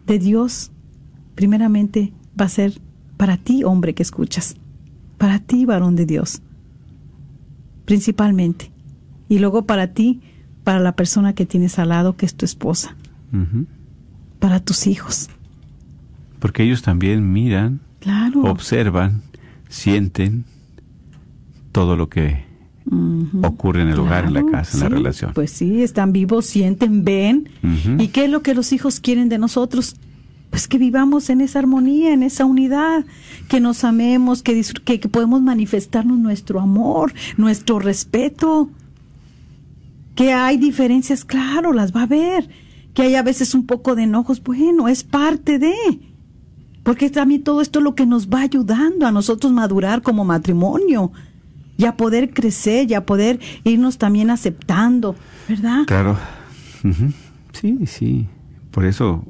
de 0.05 0.19
Dios? 0.19 0.71
Primeramente 1.35 2.13
va 2.39 2.45
a 2.45 2.49
ser 2.49 2.79
para 3.17 3.37
ti, 3.37 3.63
hombre 3.63 3.95
que 3.95 4.03
escuchas. 4.03 4.55
Para 5.17 5.39
ti, 5.39 5.65
varón 5.65 5.95
de 5.95 6.05
Dios. 6.05 6.41
Principalmente. 7.85 8.71
Y 9.27 9.39
luego 9.39 9.65
para 9.65 9.87
ti, 9.87 10.21
para 10.63 10.79
la 10.79 10.95
persona 10.95 11.33
que 11.33 11.45
tienes 11.45 11.79
al 11.79 11.89
lado, 11.89 12.15
que 12.15 12.25
es 12.25 12.35
tu 12.35 12.45
esposa. 12.45 12.95
Para 14.39 14.59
tus 14.59 14.87
hijos. 14.87 15.29
Porque 16.39 16.63
ellos 16.63 16.81
también 16.81 17.33
miran, 17.33 17.79
claro. 17.99 18.43
observan, 18.43 19.21
sienten 19.67 20.45
todo 21.71 21.95
lo 21.95 22.09
que 22.09 22.49
ocurre 23.43 23.83
en 23.83 23.89
el 23.89 23.99
hogar, 23.99 24.25
en 24.25 24.33
la 24.33 24.45
casa, 24.45 24.77
en 24.77 24.83
la 24.83 24.89
relación. 24.89 25.33
Pues 25.33 25.51
sí, 25.51 25.83
están 25.83 26.11
vivos, 26.11 26.45
sienten, 26.45 27.03
ven. 27.03 27.49
¿Y 27.97 28.07
qué 28.07 28.25
es 28.25 28.31
lo 28.31 28.41
que 28.41 28.55
los 28.55 28.73
hijos 28.73 28.99
quieren 28.99 29.29
de 29.29 29.37
nosotros? 29.37 29.95
Pues 30.49 30.67
que 30.67 30.79
vivamos 30.79 31.29
en 31.29 31.41
esa 31.41 31.59
armonía, 31.59 32.11
en 32.11 32.23
esa 32.23 32.45
unidad, 32.45 33.05
que 33.47 33.59
nos 33.59 33.83
amemos, 33.83 34.41
que, 34.41 34.59
que, 34.83 34.99
que 34.99 35.09
podemos 35.09 35.41
manifestarnos 35.41 36.17
nuestro 36.17 36.59
amor, 36.59 37.13
nuestro 37.37 37.77
respeto. 37.77 38.69
Que 40.15 40.33
hay 40.33 40.57
diferencias, 40.57 41.23
claro, 41.23 41.71
las 41.73 41.95
va 41.95 42.01
a 42.01 42.03
haber. 42.03 42.49
Que 42.95 43.03
hay 43.03 43.15
a 43.15 43.23
veces 43.23 43.53
un 43.53 43.67
poco 43.67 43.95
de 43.95 44.03
enojos, 44.03 44.41
bueno, 44.41 44.87
es 44.87 45.03
parte 45.03 45.59
de. 45.59 45.75
Porque 46.81 47.11
también 47.11 47.43
todo 47.43 47.61
esto 47.61 47.79
es 47.79 47.83
lo 47.83 47.93
que 47.93 48.07
nos 48.07 48.29
va 48.29 48.41
ayudando 48.41 49.05
a 49.05 49.11
nosotros 49.11 49.53
madurar 49.53 50.01
como 50.01 50.25
matrimonio 50.25 51.11
y 51.79 51.85
a 51.85 51.95
poder 51.95 52.31
crecer 52.31 52.91
y 52.91 52.93
a 52.93 53.05
poder 53.05 53.39
irnos 53.63 53.97
también 53.97 54.29
aceptando, 54.29 55.15
¿verdad? 55.47 55.85
Claro. 55.87 56.17
Sí, 57.53 57.79
sí. 57.85 58.27
Por 58.69 58.83
eso, 58.83 59.23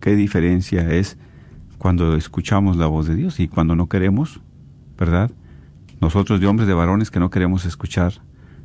qué 0.00 0.14
diferencia 0.14 0.90
es 0.90 1.16
cuando 1.78 2.14
escuchamos 2.14 2.76
la 2.76 2.86
voz 2.86 3.06
de 3.06 3.16
Dios 3.16 3.40
y 3.40 3.48
cuando 3.48 3.74
no 3.74 3.88
queremos, 3.88 4.42
¿verdad? 4.98 5.30
Nosotros 6.02 6.40
de 6.40 6.46
hombres, 6.46 6.68
de 6.68 6.74
varones 6.74 7.10
que 7.10 7.20
no 7.20 7.30
queremos 7.30 7.64
escuchar 7.64 8.12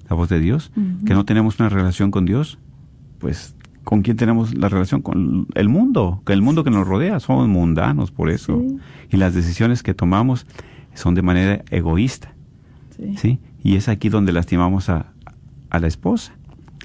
la 0.10 0.18
voz 0.18 0.28
de 0.28 0.42
Dios, 0.42 0.74
que 1.06 1.14
no 1.14 1.24
tenemos 1.24 1.62
una 1.62 1.70
relación 1.70 2.12
con 2.12 2.26
Dios, 2.26 2.60
pues 3.20 3.56
¿con 3.86 4.02
quién 4.02 4.18
tenemos 4.18 4.54
la 4.54 4.68
relación? 4.68 5.02
Con 5.02 5.48
el 5.56 5.70
mundo, 5.70 6.22
con 6.26 6.34
el 6.34 6.42
mundo 6.42 6.66
que 6.66 6.72
nos 6.72 6.86
rodea, 6.86 7.22
somos 7.22 7.48
mundanos 7.48 8.12
por 8.12 8.30
eso. 8.30 8.62
Sí. 8.68 8.78
Y 9.12 9.18
las 9.18 9.34
decisiones 9.34 9.82
que 9.82 9.94
tomamos 9.94 10.46
son 10.94 11.16
de 11.16 11.22
manera 11.22 11.64
egoísta. 11.70 12.34
Sí. 13.00 13.18
¿sí? 13.18 13.40
Y 13.64 13.76
es 13.76 13.90
aquí 13.90 14.10
donde 14.10 14.32
lastimamos 14.34 14.90
a, 14.90 15.14
a 15.70 15.80
la 15.80 15.88
esposa, 15.88 16.34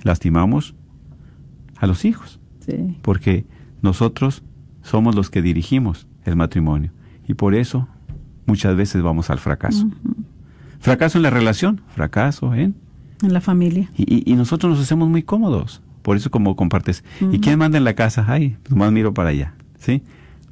lastimamos 0.03 0.75
a 1.79 1.87
los 1.87 2.05
hijos, 2.05 2.41
sí. 2.61 2.99
porque 3.03 3.47
nosotros 3.83 4.43
somos 4.83 5.15
los 5.15 5.31
que 5.31 5.43
dirigimos 5.43 6.07
el 6.25 6.37
matrimonio 6.37 6.93
y 7.27 7.35
por 7.35 7.55
eso 7.55 7.89
muchas 8.47 8.77
veces 8.77 9.03
vamos 9.03 9.31
al 9.31 9.39
fracaso. 9.39 9.87
Uh 9.87 9.91
-huh. 9.91 10.15
Fracaso 10.81 11.19
en 11.19 11.23
la 11.23 11.31
relación, 11.31 11.81
fracaso 11.89 12.55
en... 12.55 12.75
En 13.23 13.33
la 13.33 13.41
familia. 13.41 13.91
Y, 13.97 14.31
y, 14.31 14.35
nosotros 14.37 14.73
nos 14.73 14.81
hacemos 14.81 15.09
muy 15.09 15.23
cómodos, 15.23 15.81
por 16.03 16.17
eso 16.17 16.31
como 16.31 16.57
compartes. 16.57 17.03
Uh 17.21 17.25
-huh. 17.25 17.35
¿Y 17.35 17.39
quién 17.41 17.59
manda 17.59 17.79
en 17.79 17.85
la 17.85 17.95
casa? 17.95 18.25
Ay, 18.29 18.57
nomás 18.69 18.93
miro 18.93 19.15
para 19.15 19.31
allá, 19.31 19.55
¿sí? 19.79 20.03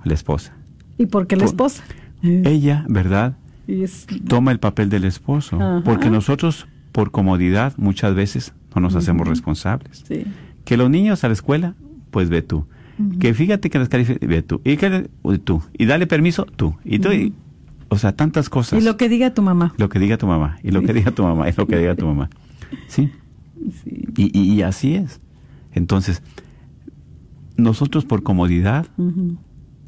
La 0.04 0.14
esposa. 0.14 0.54
¿Y 0.96 1.06
por 1.06 1.26
qué 1.26 1.36
la 1.36 1.44
esposa? 1.44 1.82
Ella, 2.22 2.84
¿verdad? 2.88 3.36
Es... 3.66 4.06
toma 4.26 4.52
el 4.52 4.58
papel 4.58 4.88
del 4.88 5.04
esposo, 5.04 5.56
Ajá. 5.56 5.82
porque 5.84 6.10
nosotros 6.10 6.66
por 6.92 7.10
comodidad 7.10 7.74
muchas 7.76 8.14
veces 8.14 8.54
no 8.74 8.82
nos 8.82 8.92
uh 8.92 8.96
-huh. 8.96 8.98
hacemos 9.00 9.28
responsables. 9.28 10.04
Sí. 10.06 10.24
Que 10.64 10.76
los 10.76 10.90
niños 10.90 11.24
a 11.24 11.28
la 11.28 11.34
escuela, 11.34 11.74
pues 12.10 12.28
ve 12.28 12.42
tú. 12.42 12.66
Uh 12.98 13.02
-huh. 13.02 13.18
Que 13.18 13.34
fíjate 13.34 13.70
que 13.70 13.78
las 13.78 13.88
calificaciones, 13.88 14.28
ve 14.36 14.42
tú. 14.42 14.60
Y 14.64 14.76
que 14.76 15.08
tú. 15.44 15.62
Y 15.76 15.86
dale 15.86 16.06
permiso, 16.06 16.44
tú. 16.44 16.76
Y 16.84 16.98
tú. 16.98 17.10
Y, 17.12 17.34
o 17.88 17.98
sea, 17.98 18.12
tantas 18.12 18.48
cosas. 18.48 18.80
Y 18.80 18.84
lo 18.84 18.96
que 18.96 19.08
diga 19.08 19.34
tu 19.34 19.42
mamá. 19.42 19.74
Lo 19.78 19.88
que 19.88 19.98
diga 19.98 20.16
tu 20.16 20.26
mamá. 20.26 20.58
Y 20.62 20.70
lo 20.70 20.80
sí. 20.80 20.86
que 20.86 20.92
diga 20.94 21.10
tu 21.10 21.22
mamá. 21.22 21.48
Y 21.48 21.52
lo 21.56 21.66
que 21.66 21.76
diga 21.76 21.94
tu 21.94 22.06
mamá. 22.06 22.30
¿Sí? 22.88 23.10
sí. 23.84 24.04
Y, 24.16 24.38
y, 24.38 24.52
y, 24.54 24.62
así 24.62 24.94
es. 24.94 25.20
Entonces, 25.72 26.22
nosotros 27.56 28.04
por 28.04 28.22
comodidad. 28.22 28.86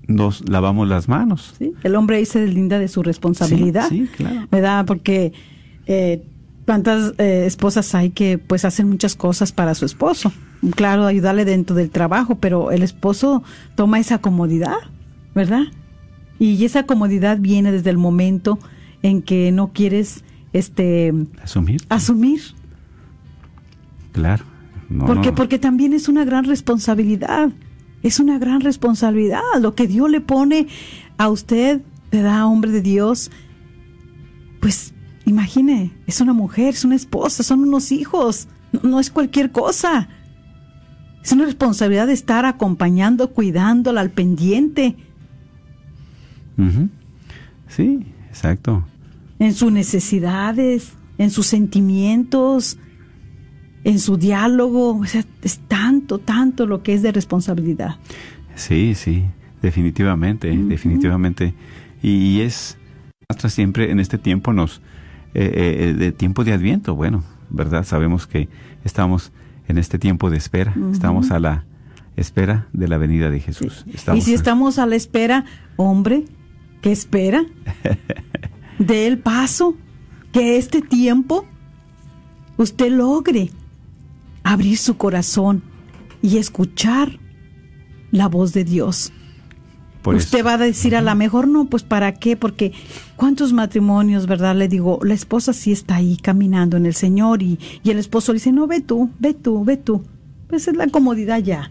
Nos 0.07 0.49
lavamos 0.49 0.89
las 0.89 1.09
manos. 1.09 1.55
Sí, 1.59 1.73
el 1.83 1.97
hombre 1.97 2.17
ahí 2.17 2.27
se 2.27 2.41
deslinda 2.41 2.79
de 2.79 2.89
su 2.89 3.03
responsabilidad. 3.03 3.89
Sí, 3.89 4.07
sí 4.07 4.11
claro. 4.17 4.47
¿Verdad? 4.51 4.85
Porque 4.87 5.33
eh, 5.87 6.23
cuántas 6.67 7.15
eh, 7.19 7.45
esposas 7.47 7.95
hay 7.95 8.11
que 8.11 8.39
pues 8.39 8.65
hacen 8.65 8.89
muchas 8.89 9.15
cosas 9.17 9.53
para 9.53 9.75
su 9.75 9.85
esposo. 9.85 10.33
claro, 10.75 11.07
ayudarle 11.07 11.45
dentro 11.45 11.77
del 11.77 11.91
trabajo, 11.91 12.37
pero 12.37 12.71
el 12.71 12.83
esposo 12.83 13.43
toma 13.75 13.99
esa 13.99 14.19
comodidad, 14.19 14.77
¿verdad? 15.35 15.65
Y 16.39 16.65
esa 16.65 16.85
comodidad 16.85 17.39
viene 17.39 17.73
desde 17.73 17.91
el 17.91 17.99
momento 17.99 18.59
en 19.03 19.23
que 19.23 19.53
no 19.53 19.73
quieres 19.73 20.25
este 20.53 21.13
asumir. 21.43 21.83
Asumir. 21.89 22.41
Claro. 24.13 24.45
porque 25.07 25.33
porque 25.33 25.59
también 25.59 25.93
es 25.93 26.09
una 26.09 26.25
gran 26.25 26.45
responsabilidad. 26.45 27.51
Es 28.05 28.21
una 28.21 28.39
gran 28.39 28.61
responsabilidad 28.61 29.41
lo 29.61 29.75
que 29.75 29.89
Dios 29.89 30.11
le 30.11 30.21
pone 30.21 30.69
a 31.17 31.31
usted, 31.31 31.81
te 32.11 32.21
da 32.21 32.47
hombre 32.47 32.71
de 32.71 32.83
Dios. 32.83 33.31
Pues 34.61 34.93
imagine, 35.25 35.91
es 36.07 36.21
una 36.21 36.35
mujer, 36.35 36.75
es 36.75 36.85
una 36.85 36.97
esposa, 36.97 37.43
son 37.43 37.61
unos 37.61 37.91
hijos, 37.93 38.47
no, 38.83 39.01
es 39.01 39.11
cualquier 39.11 39.53
cosa. 39.53 40.09
Es 41.25 41.33
una 41.33 41.47
responsabilidad 41.47 42.07
de 42.07 42.13
estar 42.13 42.45
acompañando, 42.45 43.31
cuidándola 43.31 44.03
al 44.03 44.11
pendiente. 44.11 44.97
Sí, 47.69 48.05
exacto. 48.29 48.85
En 49.39 49.55
sus 49.55 49.73
necesidades, 49.73 50.93
en 51.17 51.31
sus 51.31 51.47
sentimientos, 51.47 52.77
en 53.85 53.99
su 53.99 54.17
diálogo. 54.17 54.99
O 54.99 55.05
sea, 55.05 55.25
es 55.43 55.59
tanto, 55.69 56.19
tanto 56.19 56.67
lo 56.67 56.83
que 56.83 56.95
es 56.95 57.03
de 57.03 57.13
responsabilidad. 57.13 57.97
Sí, 58.57 58.95
sí, 58.95 59.25
definitivamente, 59.63 60.51
definitivamente. 60.57 61.55
Y 62.03 62.41
es, 62.41 62.79
hasta 63.29 63.49
siempre 63.49 63.91
en 63.91 64.01
este 64.01 64.19
tiempo 64.19 64.53
nos, 64.53 64.81
eh, 65.35 65.53
eh, 65.55 65.95
de 65.95 66.13
tiempo 66.13 66.45
de 66.45 66.53
Adviento, 66.53 66.95
bueno, 66.95 67.23
¿verdad? 67.51 67.85
Sabemos 67.85 68.27
que 68.27 68.49
estamos 68.85 69.33
en 69.69 69.79
este 69.79 69.99
tiempo 69.99 70.31
de 70.31 70.37
espera, 70.37 70.75
estamos 70.93 71.31
a 71.31 71.39
la 71.39 71.65
espera 72.17 72.69
de 72.73 72.89
la 72.89 72.99
venida 72.99 73.31
de 73.31 73.41
Jesús. 73.41 73.85
y 74.15 74.21
si 74.21 74.35
estamos 74.35 74.79
a 74.79 74.87
la 74.87 74.97
espera, 74.97 75.47
hombre, 75.77 76.25
¿qué 76.83 76.93
espera? 76.93 77.45
de 78.79 79.07
el 79.07 79.19
paso, 79.19 79.77
que 80.33 80.59
este 80.59 80.83
tiempo 80.83 81.47
usted 82.57 82.91
logre 82.91 83.51
abrir 84.45 84.79
su 84.79 84.97
corazón 84.97 85.63
y 86.23 86.37
escuchar 86.37 87.19
la 88.13 88.29
voz 88.29 88.53
de 88.53 88.65
Dios. 88.65 89.13
Usted 90.05 90.45
va 90.45 90.55
a 90.55 90.59
decir 90.59 90.95
a 90.95 91.01
la 91.01 91.15
mejor 91.15 91.49
no, 91.49 91.65
pues 91.65 91.83
para 91.83 92.13
qué, 92.13 92.37
porque 92.37 92.73
cuántos 93.17 93.55
matrimonios, 93.55 94.27
¿verdad? 94.27 94.55
Le 94.55 94.69
digo, 94.69 94.99
la 95.03 95.15
esposa 95.15 95.55
sí 95.55 95.73
está 95.73 95.97
ahí 95.97 96.19
caminando 96.19 96.77
en 96.77 96.85
el 96.85 96.95
Señor 96.95 97.43
y, 97.43 97.59
y 97.83 97.91
el 97.91 97.99
esposo 97.99 98.33
le 98.33 98.37
dice, 98.37 98.53
no, 98.53 98.67
ve 98.67 98.81
tú, 98.83 99.11
ve 99.19 99.33
tú, 99.33 99.65
ve 99.65 99.79
tú. 99.79 100.05
Pues 100.47 100.69
es 100.69 100.77
la 100.77 100.89
comodidad 100.89 101.39
ya. 101.39 101.71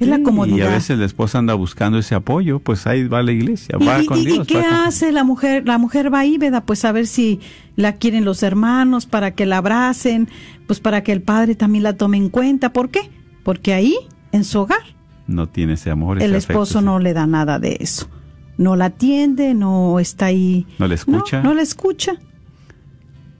Es 0.00 0.06
la 0.06 0.22
comodidad. 0.22 0.56
Y 0.56 0.60
a 0.60 0.70
veces 0.70 0.98
la 0.98 1.04
esposa 1.04 1.38
anda 1.38 1.54
buscando 1.54 1.98
ese 1.98 2.14
apoyo, 2.14 2.60
pues 2.60 2.86
ahí 2.86 3.08
va 3.08 3.22
la 3.22 3.32
iglesia, 3.32 3.76
va 3.78 4.04
con 4.06 4.22
Dios. 4.22 4.46
¿Y 4.48 4.52
qué 4.52 4.58
hace 4.58 5.10
la 5.10 5.24
mujer? 5.24 5.66
La 5.66 5.76
mujer 5.78 6.12
va 6.12 6.20
ahí, 6.20 6.38
¿verdad? 6.38 6.62
Pues 6.64 6.84
a 6.84 6.92
ver 6.92 7.08
si 7.08 7.40
la 7.74 7.94
quieren 7.94 8.24
los 8.24 8.44
hermanos 8.44 9.06
para 9.06 9.32
que 9.32 9.44
la 9.44 9.56
abracen, 9.56 10.28
pues 10.68 10.78
para 10.78 11.02
que 11.02 11.10
el 11.10 11.20
padre 11.20 11.56
también 11.56 11.82
la 11.82 11.96
tome 11.96 12.16
en 12.16 12.28
cuenta. 12.28 12.72
¿Por 12.72 12.90
qué? 12.90 13.10
Porque 13.42 13.72
ahí, 13.72 13.96
en 14.30 14.44
su 14.44 14.60
hogar, 14.60 14.82
no 15.26 15.48
tiene 15.48 15.74
ese 15.74 15.90
amor. 15.90 16.22
el 16.22 16.34
esposo 16.34 16.80
no 16.80 16.98
le 16.98 17.12
da 17.12 17.26
nada 17.26 17.58
de 17.58 17.76
eso. 17.80 18.08
No 18.56 18.74
la 18.76 18.86
atiende, 18.86 19.54
no 19.54 20.00
está 20.00 20.26
ahí. 20.26 20.66
No 20.78 20.88
le 20.88 20.94
escucha. 20.94 21.42
No, 21.42 21.50
no 21.50 21.54
le 21.54 21.62
escucha. 21.62 22.14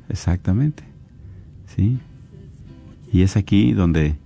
Exactamente. 0.08 0.84
Sí. 1.74 1.98
Y 3.12 3.22
es 3.22 3.36
aquí 3.36 3.72
donde 3.72 4.16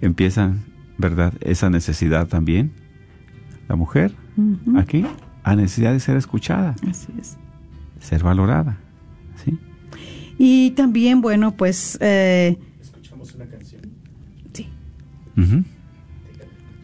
empiezan 0.00 0.64
¿verdad? 0.98 1.32
Esa 1.40 1.70
necesidad 1.70 2.26
también. 2.28 2.72
La 3.68 3.76
mujer, 3.76 4.12
aquí, 4.76 5.04
a 5.42 5.54
necesidad 5.54 5.92
de 5.92 6.00
ser 6.00 6.16
escuchada. 6.16 6.74
Así 6.88 7.08
es. 7.20 7.36
Ser 8.00 8.22
valorada. 8.22 8.78
¿Sí? 9.44 9.58
Y 10.38 10.70
también, 10.70 11.20
bueno, 11.20 11.56
pues... 11.56 11.98
Eh, 12.00 12.56
Escuchamos 12.80 13.34
una 13.34 13.46
canción. 13.46 13.82
Sí. 14.52 14.68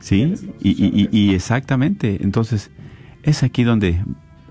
Sí, 0.00 0.34
y, 0.60 1.08
y, 1.10 1.34
exactamente. 1.34 2.22
Entonces, 2.22 2.70
es 3.22 3.42
aquí 3.42 3.64
donde 3.64 4.04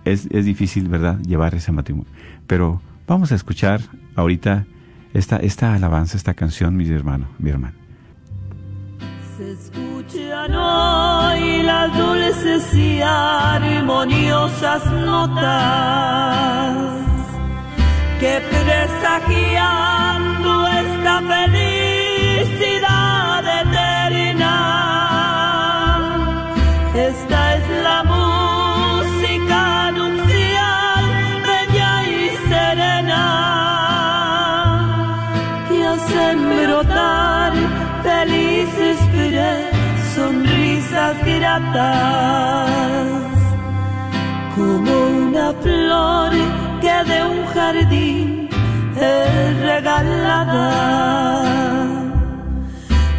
es, 0.06 0.28
es 0.32 0.46
difícil, 0.46 0.88
¿verdad?, 0.90 1.20
llevar 1.22 1.54
ese 1.54 1.72
matrimonio. 1.72 2.12
Pero 2.48 2.82
vamos 3.08 3.32
a 3.32 3.36
escuchar 3.36 3.82
ahorita 4.16 4.66
esta, 5.14 5.38
esta 5.38 5.76
alabanza, 5.76 6.18
esta 6.18 6.34
canción, 6.34 6.76
mi 6.76 6.88
hermano, 6.88 7.28
mi 7.38 7.52
hermano. 7.52 7.83
Se 9.38 9.52
escuchan 9.54 10.54
hoy 10.54 11.64
las 11.64 11.98
dulces 11.98 12.76
y 12.76 13.02
armoniosas 13.02 14.86
notas 14.92 16.78
que 18.20 18.40
presagiando 18.52 20.68
esta 20.68 21.22
felicidad 21.22 21.73
como 44.56 44.92
una 45.26 45.54
flor 45.62 46.32
que 46.82 47.04
de 47.12 47.24
un 47.24 47.46
jardín 47.54 48.50
es 48.96 49.60
regalada. 49.62 50.72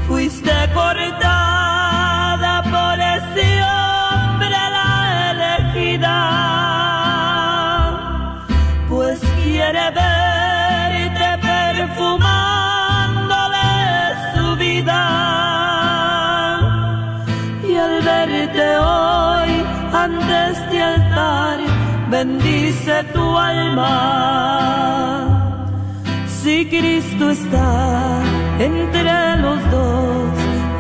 Fuiste 0.09 0.53
cortada 0.75 2.53
por 2.75 2.99
ese 3.01 3.47
hombre 3.63 4.59
la 4.79 4.91
elegida, 5.31 6.17
pues 8.89 9.21
quiere 9.45 9.85
verte 9.91 10.04
bendice 22.25 23.05
tu 23.13 23.25
alma. 23.37 23.97
Si 26.27 26.67
Cristo 26.67 27.31
está 27.31 28.23
entre 28.59 29.37
los 29.45 29.61
dos, 29.71 30.33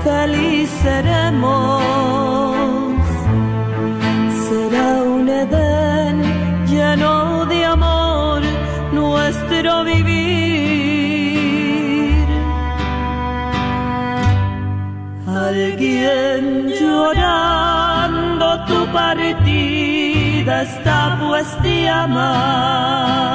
feliz 0.05 0.69
seremos. 0.83 1.83
Será 4.47 4.89
un 5.17 5.29
Edén 5.43 6.17
lleno 6.73 7.45
de 7.47 7.59
amor 7.77 8.41
nuestro 8.93 9.85
vivir. 9.85 10.25
Alguien 15.27 16.43
llorando 16.81 18.47
tu 18.69 18.79
partida 20.45 20.63
está 20.63 21.19
pues 21.21 21.47
te 21.63 21.89
ama. 21.89 23.35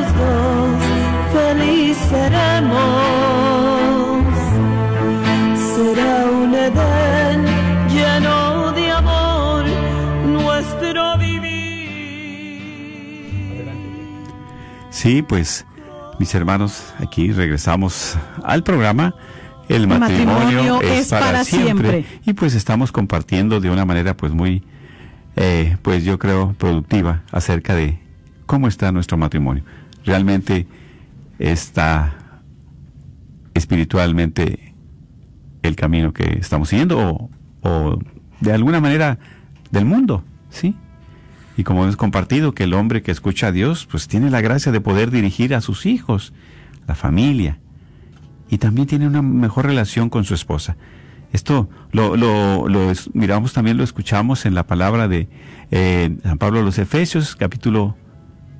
los 0.00 0.82
felices 1.32 1.74
seremos. 2.08 2.74
Será 5.74 6.24
un 6.26 6.54
Edén 6.54 7.44
lleno 7.88 8.72
de 8.72 8.90
amor 8.90 9.64
nuestro 10.26 11.18
vivir. 11.18 11.44
Sí, 14.90 15.22
pues, 15.22 15.66
mis 16.18 16.34
hermanos, 16.34 16.92
aquí 16.98 17.32
regresamos 17.32 18.16
al 18.42 18.62
programa. 18.62 19.14
El 19.66 19.88
matrimonio, 19.88 20.82
es, 20.82 21.08
para, 21.08 21.42
siempre. 21.42 21.90
siempre. 21.90 22.20
Y 22.26 22.34
pues 22.34 22.54
estamos 22.54 22.92
compartiendo 22.92 23.60
de 23.60 23.70
una 23.70 23.86
manera 23.86 24.14
pues 24.14 24.30
muy, 24.30 24.62
eh, 25.36 25.78
pues 25.80 26.04
yo 26.04 26.18
creo, 26.18 26.54
productiva 26.58 27.22
acerca 27.32 27.74
de 27.74 27.98
cómo 28.44 28.68
está 28.68 28.92
nuestro 28.92 29.16
matrimonio. 29.16 29.64
Realmente 30.04 30.66
está 31.38 32.14
espiritualmente 33.54 34.74
el 35.62 35.76
camino 35.76 36.12
que 36.12 36.38
estamos 36.38 36.68
siguiendo 36.68 36.98
o, 36.98 37.30
o 37.62 37.98
de 38.40 38.52
alguna 38.52 38.80
manera 38.80 39.18
del 39.70 39.84
mundo, 39.84 40.24
¿sí? 40.50 40.76
Y 41.56 41.62
como 41.62 41.84
hemos 41.84 41.96
compartido, 41.96 42.52
que 42.52 42.64
el 42.64 42.74
hombre 42.74 43.02
que 43.02 43.12
escucha 43.12 43.48
a 43.48 43.52
Dios, 43.52 43.86
pues 43.90 44.08
tiene 44.08 44.30
la 44.30 44.40
gracia 44.40 44.72
de 44.72 44.80
poder 44.80 45.10
dirigir 45.10 45.54
a 45.54 45.60
sus 45.60 45.86
hijos, 45.86 46.32
la 46.86 46.94
familia, 46.94 47.58
y 48.50 48.58
también 48.58 48.86
tiene 48.86 49.06
una 49.06 49.22
mejor 49.22 49.66
relación 49.66 50.10
con 50.10 50.24
su 50.24 50.34
esposa. 50.34 50.76
Esto 51.32 51.68
lo, 51.90 52.16
lo, 52.16 52.66
miramos 53.12 53.52
también, 53.52 53.76
lo 53.76 53.84
escuchamos 53.84 54.46
en 54.46 54.54
la 54.54 54.66
palabra 54.66 55.08
de 55.08 55.28
eh, 55.70 56.16
San 56.22 56.38
Pablo 56.38 56.60
a 56.60 56.62
los 56.62 56.78
Efesios, 56.78 57.34
capítulo 57.34 57.96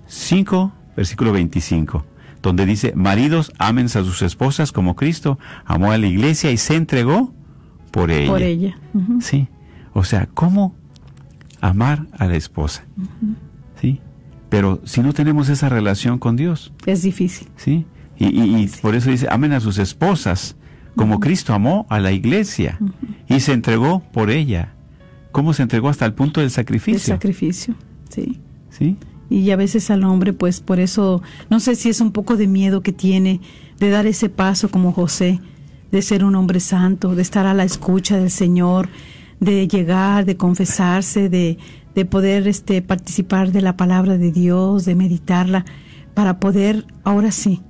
5, 0.07 0.73
versículo 0.97 1.33
25, 1.33 2.05
donde 2.43 2.67
dice, 2.67 2.93
maridos, 2.95 3.53
amen 3.59 3.87
a 3.87 3.89
sus 3.89 4.23
esposas 4.23 4.73
como 4.73 4.97
Cristo 4.97 5.39
amó 5.65 5.93
a 5.93 5.99
la 5.99 6.07
iglesia 6.07 6.51
y 6.51 6.57
se 6.57 6.77
entregó 6.77 7.35
por 7.91 8.11
ella. 8.11 8.31
Por 8.31 8.43
ella. 8.43 8.79
Sí. 9.21 9.49
O 9.93 10.05
sea, 10.05 10.29
¿cómo 10.33 10.75
amar 11.65 12.07
a 12.19 12.27
la 12.27 12.37
esposa. 12.37 12.85
¿Sí? 13.81 14.01
Pero 14.51 14.81
si 14.85 15.01
no 15.01 15.13
tenemos 15.15 15.49
esa 15.49 15.69
relación 15.69 16.19
con 16.19 16.37
Dios. 16.37 16.73
Es 16.85 17.03
difícil. 17.03 17.49
¿Sí? 17.57 17.87
Y, 18.19 18.69
por 18.83 18.95
eso 18.95 19.11
dice, 19.11 19.27
amen 19.31 19.53
a 19.53 19.61
sus 19.61 19.79
esposas, 19.79 20.57
como 20.95 21.19
Cristo 21.19 21.53
amó 21.53 21.87
a 21.89 21.99
la 21.99 22.13
iglesia 22.13 22.79
y 23.29 23.41
se 23.41 23.53
entregó 23.53 24.01
por 24.13 24.31
ella. 24.31 24.75
¿Cómo 25.33 25.53
se 25.53 25.63
entregó 25.63 25.89
hasta 25.89 26.07
el 26.07 26.13
punto 26.13 26.41
del 26.41 26.51
sacrificio? 26.51 27.15
El 27.15 27.19
sacrificio, 27.19 27.75
sí. 28.09 28.41
¿Sí? 28.71 28.97
Y 29.31 29.51
a 29.51 29.57
veces 29.57 29.91
al 29.91 30.05
hombre, 30.05 30.33
pues 30.33 30.61
por 30.61 30.81
eso, 30.81 31.23
no 31.51 31.61
sé 31.61 31.75
si 31.75 31.89
es 31.89 32.01
un 32.01 32.13
poco 32.13 32.37
de 32.37 32.47
miedo 32.47 32.83
que 32.83 32.93
tiene 32.93 33.41
de 33.79 33.91
dar 33.91 34.07
ese 34.07 34.29
paso 34.29 34.71
como 34.71 34.93
José, 34.93 35.41
de 35.91 36.03
ser 36.03 36.25
un 36.25 36.35
hombre 36.35 36.61
santo, 36.61 37.15
de 37.15 37.23
estar 37.23 37.47
a 37.47 37.55
la 37.55 37.65
escucha 37.65 38.19
del 38.19 38.31
Señor, 38.31 38.89
de 39.41 39.67
llegar, 39.69 40.25
de 40.25 40.37
confesarse, 40.37 41.29
de, 41.29 41.59
de 41.95 42.05
poder 42.05 42.49
este, 42.49 42.83
participar 42.83 43.53
de 43.53 43.63
la 43.63 43.77
palabra 43.77 44.19
de 44.19 44.33
Dios, 44.33 44.85
de 44.85 44.95
meditarla, 44.95 45.65
para 46.15 46.39
poder, 46.39 46.87
ahora 47.03 47.33
sí, 47.33 47.61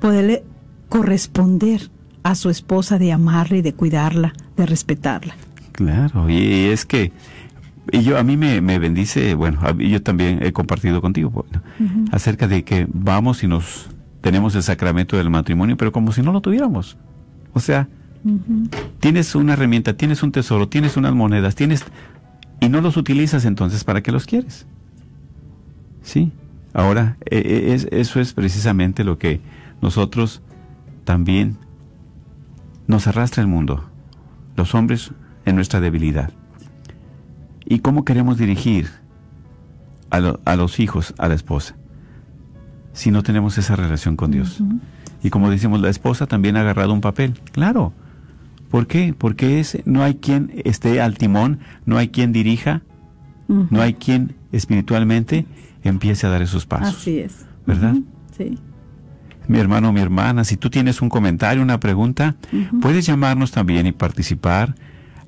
poderle 0.00 0.44
corresponder 0.88 1.90
a 2.22 2.34
su 2.34 2.50
esposa 2.50 2.98
de 2.98 3.12
amarla 3.12 3.58
y 3.58 3.62
de 3.62 3.74
cuidarla, 3.74 4.32
de 4.56 4.66
respetarla. 4.66 5.34
Claro, 5.72 6.28
y 6.28 6.66
es 6.66 6.84
que 6.84 7.12
y 7.92 8.02
yo 8.02 8.18
a 8.18 8.22
mí 8.22 8.36
me, 8.36 8.60
me 8.60 8.78
bendice, 8.78 9.34
bueno, 9.34 9.60
yo 9.78 10.02
también 10.02 10.42
he 10.42 10.52
compartido 10.52 11.00
contigo 11.00 11.30
bueno, 11.30 11.62
acerca 12.12 12.48
de 12.48 12.64
que 12.64 12.86
vamos 12.92 13.42
y 13.42 13.46
nos 13.46 13.88
tenemos 14.20 14.54
el 14.54 14.62
sacramento 14.62 15.16
del 15.16 15.30
matrimonio, 15.30 15.76
pero 15.76 15.92
como 15.92 16.12
si 16.12 16.22
no 16.22 16.32
lo 16.32 16.40
tuviéramos. 16.40 16.96
O 17.52 17.60
sea, 17.60 17.88
Tienes 19.00 19.34
una 19.34 19.52
herramienta, 19.52 19.96
tienes 19.96 20.22
un 20.22 20.32
tesoro, 20.32 20.68
tienes 20.68 20.96
unas 20.96 21.14
monedas, 21.14 21.54
tienes 21.54 21.84
y 22.60 22.68
no 22.68 22.80
los 22.80 22.96
utilizas 22.96 23.44
entonces 23.44 23.84
para 23.84 24.02
qué 24.02 24.12
los 24.12 24.26
quieres. 24.26 24.66
Sí. 26.02 26.32
Ahora 26.74 27.16
e, 27.24 27.38
e, 27.38 27.74
es, 27.74 27.88
eso 27.90 28.20
es 28.20 28.32
precisamente 28.32 29.04
lo 29.04 29.18
que 29.18 29.40
nosotros 29.80 30.42
también 31.04 31.56
nos 32.86 33.06
arrastra 33.06 33.42
el 33.42 33.48
mundo, 33.48 33.84
los 34.56 34.74
hombres 34.74 35.12
en 35.44 35.54
nuestra 35.54 35.80
debilidad. 35.80 36.32
¿Y 37.68 37.80
cómo 37.80 38.04
queremos 38.04 38.38
dirigir 38.38 38.88
a, 40.10 40.36
a 40.44 40.56
los 40.56 40.80
hijos, 40.80 41.14
a 41.18 41.28
la 41.28 41.34
esposa, 41.34 41.76
si 42.92 43.10
no 43.10 43.22
tenemos 43.22 43.58
esa 43.58 43.76
relación 43.76 44.16
con 44.16 44.30
Dios? 44.30 44.62
Y 45.22 45.30
como 45.30 45.50
decimos, 45.50 45.80
la 45.80 45.90
esposa 45.90 46.26
también 46.26 46.56
ha 46.56 46.60
agarrado 46.60 46.92
un 46.92 47.00
papel. 47.00 47.38
Claro, 47.52 47.92
¿Por 48.70 48.86
qué? 48.86 49.14
Porque 49.16 49.60
es, 49.60 49.78
no 49.86 50.02
hay 50.02 50.16
quien 50.16 50.52
esté 50.64 51.00
al 51.00 51.16
timón, 51.16 51.60
no 51.86 51.96
hay 51.96 52.08
quien 52.08 52.32
dirija, 52.32 52.82
no 53.48 53.80
hay 53.80 53.94
quien 53.94 54.34
espiritualmente 54.52 55.46
empiece 55.82 56.26
a 56.26 56.30
dar 56.30 56.42
esos 56.42 56.66
pasos. 56.66 56.96
Así 56.96 57.18
es. 57.18 57.46
¿Verdad? 57.66 57.94
Sí. 58.36 58.58
Mi 59.46 59.58
hermano, 59.58 59.90
mi 59.92 60.00
hermana, 60.00 60.44
si 60.44 60.58
tú 60.58 60.68
tienes 60.68 61.00
un 61.00 61.08
comentario, 61.08 61.62
una 61.62 61.80
pregunta, 61.80 62.36
puedes 62.82 63.06
llamarnos 63.06 63.52
también 63.52 63.86
y 63.86 63.92
participar. 63.92 64.74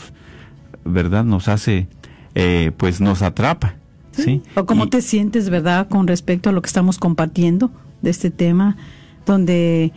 ¿verdad? 0.84 1.24
Nos 1.24 1.48
hace, 1.48 1.88
eh, 2.36 2.72
pues 2.78 3.02
nos 3.02 3.22
atrapa, 3.22 3.76
¿sí? 4.12 4.44
O 4.56 4.66
cómo 4.66 4.90
te 4.90 5.02
sientes, 5.02 5.50
¿verdad? 5.50 5.88
Con 5.88 6.08
respecto 6.08 6.50
a 6.50 6.54
lo 6.54 6.62
que 6.62 6.68
estamos 6.68 6.98
compartiendo 6.98 7.72
de 8.02 8.10
este 8.10 8.30
tema, 8.30 8.78
donde, 9.26 9.94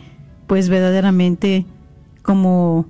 pues 0.47 0.69
verdaderamente, 0.69 1.65
como 2.29 2.85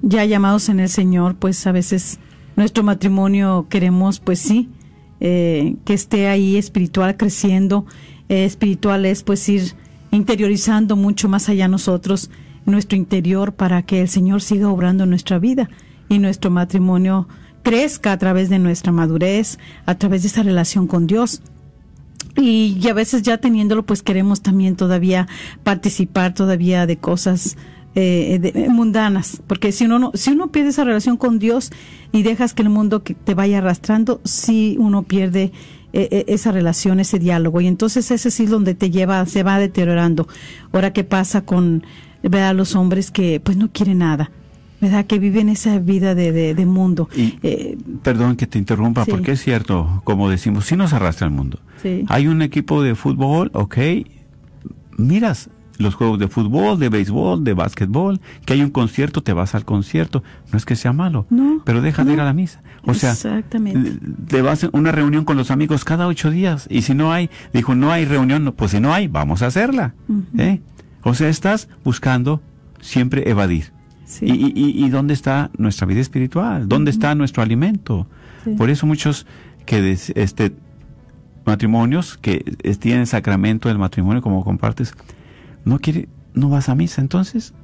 ya 0.00 0.24
llamados 0.24 0.70
en 0.70 0.80
el 0.80 0.88
Señor, 0.88 1.34
pues 1.34 1.66
a 1.66 1.72
veces 1.72 2.18
nuestro 2.56 2.82
matrimonio 2.82 3.66
queremos, 3.68 4.20
pues 4.20 4.38
sí, 4.38 4.70
eh, 5.20 5.76
que 5.84 5.92
esté 5.92 6.28
ahí 6.28 6.56
espiritual 6.56 7.18
creciendo. 7.18 7.84
Eh, 8.30 8.46
espiritual 8.46 9.04
es 9.04 9.22
pues 9.22 9.46
ir 9.50 9.74
interiorizando 10.12 10.96
mucho 10.96 11.28
más 11.28 11.50
allá 11.50 11.68
nosotros, 11.68 12.30
nuestro 12.64 12.96
interior, 12.96 13.52
para 13.52 13.82
que 13.82 14.00
el 14.00 14.08
Señor 14.08 14.40
siga 14.40 14.70
obrando 14.70 15.04
nuestra 15.04 15.38
vida 15.38 15.68
y 16.08 16.18
nuestro 16.18 16.50
matrimonio 16.50 17.28
crezca 17.62 18.12
a 18.12 18.18
través 18.18 18.48
de 18.48 18.60
nuestra 18.60 18.92
madurez, 18.92 19.58
a 19.84 19.96
través 19.96 20.22
de 20.22 20.28
esa 20.28 20.42
relación 20.42 20.86
con 20.86 21.06
Dios. 21.06 21.42
Y, 22.34 22.80
a 22.88 22.94
veces 22.94 23.22
ya 23.22 23.36
teniéndolo, 23.36 23.84
pues 23.84 24.02
queremos 24.02 24.40
también 24.40 24.74
todavía 24.74 25.28
participar 25.64 26.32
todavía 26.32 26.86
de 26.86 26.96
cosas 26.96 27.58
eh, 27.94 28.66
mundanas, 28.68 29.42
porque 29.46 29.72
si 29.72 29.84
uno, 29.84 30.10
si 30.14 30.32
uno 30.32 30.48
pierde 30.48 30.70
esa 30.70 30.84
relación 30.84 31.16
con 31.16 31.38
Dios 31.38 31.70
y 32.12 32.22
dejas 32.22 32.54
que 32.54 32.62
el 32.62 32.70
mundo 32.70 33.02
que 33.02 33.14
te 33.14 33.34
vaya 33.34 33.58
arrastrando, 33.58 34.20
sí 34.24 34.76
uno 34.78 35.04
pierde 35.04 35.52
e, 35.92 36.08
e, 36.10 36.24
esa 36.34 36.50
relación, 36.50 36.98
ese 36.98 37.18
diálogo. 37.18 37.60
Y 37.60 37.68
entonces 37.68 38.10
ese 38.10 38.30
sí 38.30 38.44
es 38.44 38.50
donde 38.50 38.74
te 38.74 38.90
lleva, 38.90 39.24
se 39.26 39.44
va 39.44 39.58
deteriorando. 39.58 40.26
Ahora, 40.72 40.92
¿qué 40.92 41.04
pasa 41.04 41.42
con 41.42 41.84
¿verdad? 42.22 42.54
los 42.54 42.74
hombres 42.74 43.10
que 43.10 43.38
pues 43.38 43.56
no 43.56 43.70
quieren 43.70 43.98
nada? 43.98 44.30
¿verdad? 44.80 45.06
Que 45.06 45.18
viven 45.18 45.48
esa 45.48 45.78
vida 45.78 46.14
de, 46.14 46.54
de, 46.54 46.66
mundo. 46.66 47.08
Eh, 47.16 47.78
perdón 48.02 48.36
que 48.36 48.46
te 48.46 48.58
interrumpa, 48.58 49.06
porque 49.06 49.32
es 49.32 49.40
cierto, 49.40 50.02
como 50.04 50.28
decimos, 50.28 50.66
sí 50.66 50.76
nos 50.76 50.92
arrastra 50.92 51.26
el 51.26 51.32
mundo. 51.32 51.60
Hay 52.08 52.26
un 52.26 52.42
equipo 52.42 52.82
de 52.82 52.94
fútbol, 52.94 53.50
ok, 53.54 53.78
miras 54.98 55.48
los 55.78 55.94
juegos 55.94 56.18
de 56.18 56.28
fútbol, 56.28 56.78
de 56.78 56.88
béisbol, 56.88 57.44
de 57.44 57.54
básquetbol, 57.54 58.20
que 58.44 58.54
hay 58.54 58.62
un 58.62 58.70
concierto, 58.70 59.22
te 59.22 59.32
vas 59.32 59.54
al 59.54 59.64
concierto. 59.64 60.22
No 60.52 60.58
es 60.58 60.64
que 60.64 60.76
sea 60.76 60.92
malo, 60.92 61.26
pero 61.64 61.82
deja 61.82 62.04
de 62.04 62.12
ir 62.12 62.20
a 62.20 62.24
la 62.24 62.32
misa. 62.32 62.62
O 62.84 62.94
sea, 62.94 63.14
te 64.28 64.42
vas 64.42 64.64
a 64.64 64.70
una 64.72 64.92
reunión 64.92 65.24
con 65.24 65.36
los 65.36 65.50
amigos 65.50 65.84
cada 65.84 66.06
ocho 66.06 66.30
días 66.30 66.66
y 66.70 66.82
si 66.82 66.94
no 66.94 67.12
hay, 67.12 67.30
dijo, 67.52 67.74
no 67.74 67.90
hay 67.90 68.04
reunión, 68.04 68.52
pues 68.56 68.72
si 68.72 68.80
no 68.80 68.92
hay, 68.92 69.08
vamos 69.08 69.42
a 69.42 69.46
hacerla. 69.46 69.94
¿eh? 70.38 70.60
O 71.02 71.14
sea, 71.14 71.28
estás 71.28 71.68
buscando 71.84 72.42
siempre 72.80 73.28
evadir. 73.28 73.72
Y, 74.20 74.32
y, 74.32 74.84
y, 74.84 74.90
dónde 74.90 75.14
está 75.14 75.50
nuestra 75.56 75.86
vida 75.86 76.00
espiritual? 76.00 76.68
¿Dónde 76.68 76.90
está 76.90 77.14
nuestro 77.14 77.42
alimento? 77.42 78.06
Por 78.58 78.70
eso 78.70 78.86
muchos 78.86 79.26
que 79.64 79.96
este 80.14 80.54
matrimonios 81.44 82.16
que 82.16 82.38
tienen 82.78 83.06
sacramento 83.06 83.68
del 83.68 83.78
matrimonio 83.78 84.22
como 84.22 84.44
compartes, 84.44 84.94
no 85.64 85.78
quiere, 85.78 86.08
no 86.34 86.48
vas 86.48 86.68
a 86.68 86.74
misa, 86.74 87.00
entonces, 87.00 87.54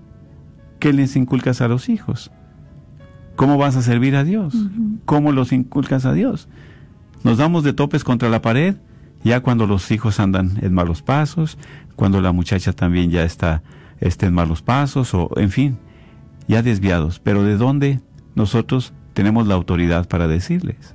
¿qué 0.79 0.93
les 0.93 1.17
inculcas 1.17 1.61
a 1.61 1.69
los 1.69 1.89
hijos? 1.89 2.31
¿Cómo 3.37 3.57
vas 3.59 3.77
a 3.77 3.83
servir 3.83 4.17
a 4.17 4.25
Dios? 4.25 4.55
¿Cómo 5.05 5.33
los 5.33 5.53
inculcas 5.53 6.05
a 6.05 6.13
Dios? 6.13 6.49
Nos 7.25 7.39
damos 7.39 7.65
de 7.65 7.73
topes 7.73 8.05
contra 8.05 8.29
la 8.29 8.43
pared 8.43 8.77
ya 9.25 9.41
cuando 9.41 9.67
los 9.67 9.91
hijos 9.91 10.21
andan 10.21 10.59
en 10.63 10.73
malos 10.73 11.03
pasos, 11.03 11.59
cuando 11.97 12.21
la 12.21 12.33
muchacha 12.33 12.73
también 12.73 13.11
ya 13.11 13.25
está, 13.25 13.63
está 14.01 14.27
en 14.27 14.35
malos 14.35 14.63
pasos, 14.63 15.15
o 15.15 15.31
en 15.37 15.51
fin, 15.51 15.79
ya 16.49 16.63
desviados. 16.63 17.21
Pero 17.21 17.43
¿de 17.45 17.57
dónde 17.57 18.01
nosotros 18.35 18.93
tenemos 19.13 19.47
la 19.47 19.55
autoridad 19.55 20.09
para 20.09 20.27
decirles? 20.29 20.95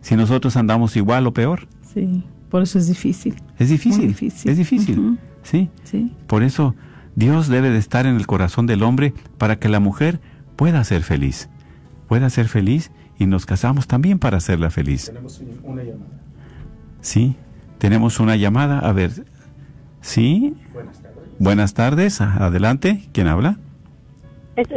Si 0.00 0.16
nosotros 0.16 0.56
andamos 0.56 0.96
igual 0.96 1.26
o 1.26 1.34
peor. 1.34 1.66
Sí, 1.92 2.22
por 2.48 2.62
eso 2.62 2.78
es 2.78 2.86
difícil. 2.86 3.34
Es 3.58 3.70
difícil, 3.70 4.00
Muy 4.00 4.08
difícil. 4.08 4.50
es 4.50 4.56
difícil. 4.58 5.18
¿Sí? 5.44 5.70
Sí. 5.84 6.12
Por 6.26 6.42
eso 6.42 6.74
Dios 7.14 7.48
debe 7.48 7.70
de 7.70 7.78
estar 7.78 8.06
en 8.06 8.16
el 8.16 8.26
corazón 8.26 8.66
del 8.66 8.82
hombre 8.82 9.14
para 9.38 9.56
que 9.56 9.68
la 9.68 9.78
mujer 9.78 10.20
pueda 10.56 10.82
ser 10.82 11.02
feliz. 11.02 11.48
Pueda 12.08 12.28
ser 12.28 12.48
feliz 12.48 12.90
y 13.18 13.26
nos 13.26 13.46
casamos 13.46 13.86
también 13.86 14.18
para 14.18 14.38
hacerla 14.38 14.70
feliz. 14.70 15.06
Tenemos 15.06 15.40
una 15.62 15.82
llamada. 15.84 16.10
Sí, 17.00 17.36
tenemos 17.78 18.18
una 18.18 18.36
llamada. 18.36 18.80
A 18.80 18.92
ver, 18.92 19.10
sí. 20.00 20.54
Buenas 20.72 21.00
tardes. 21.00 21.38
Buenas 21.38 21.74
tardes, 21.74 22.20
adelante. 22.20 23.08
¿Quién 23.12 23.28
habla? 23.28 23.58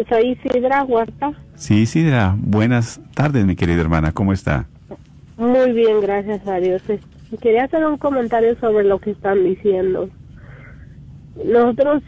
Soy 0.10 0.32
Isidra 0.32 0.84
Huerta. 0.84 1.34
Sí, 1.56 1.86
Sidra. 1.86 2.36
Buenas 2.38 3.00
tardes, 3.14 3.46
mi 3.46 3.56
querida 3.56 3.82
hermana. 3.82 4.12
¿Cómo 4.12 4.34
está? 4.34 4.68
Muy 5.38 5.72
bien, 5.72 6.02
gracias 6.02 6.48
a 6.48 6.56
Dios. 6.58 6.82
Quería 7.42 7.66
hacer 7.66 7.86
un 7.86 7.98
comentario 7.98 8.58
sobre 8.60 8.84
lo 8.86 9.00
que 9.00 9.12
están 9.12 9.44
diciendo. 9.44 10.10
Nosotros 11.46 12.04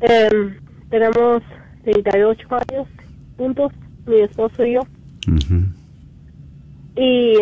em, 0.00 0.56
tenemos 0.90 1.42
38 1.84 2.46
años 2.50 2.88
juntos, 3.36 3.72
mi 4.06 4.20
esposo 4.20 4.64
y 4.64 4.74
yo, 4.74 4.80
y 6.96 7.36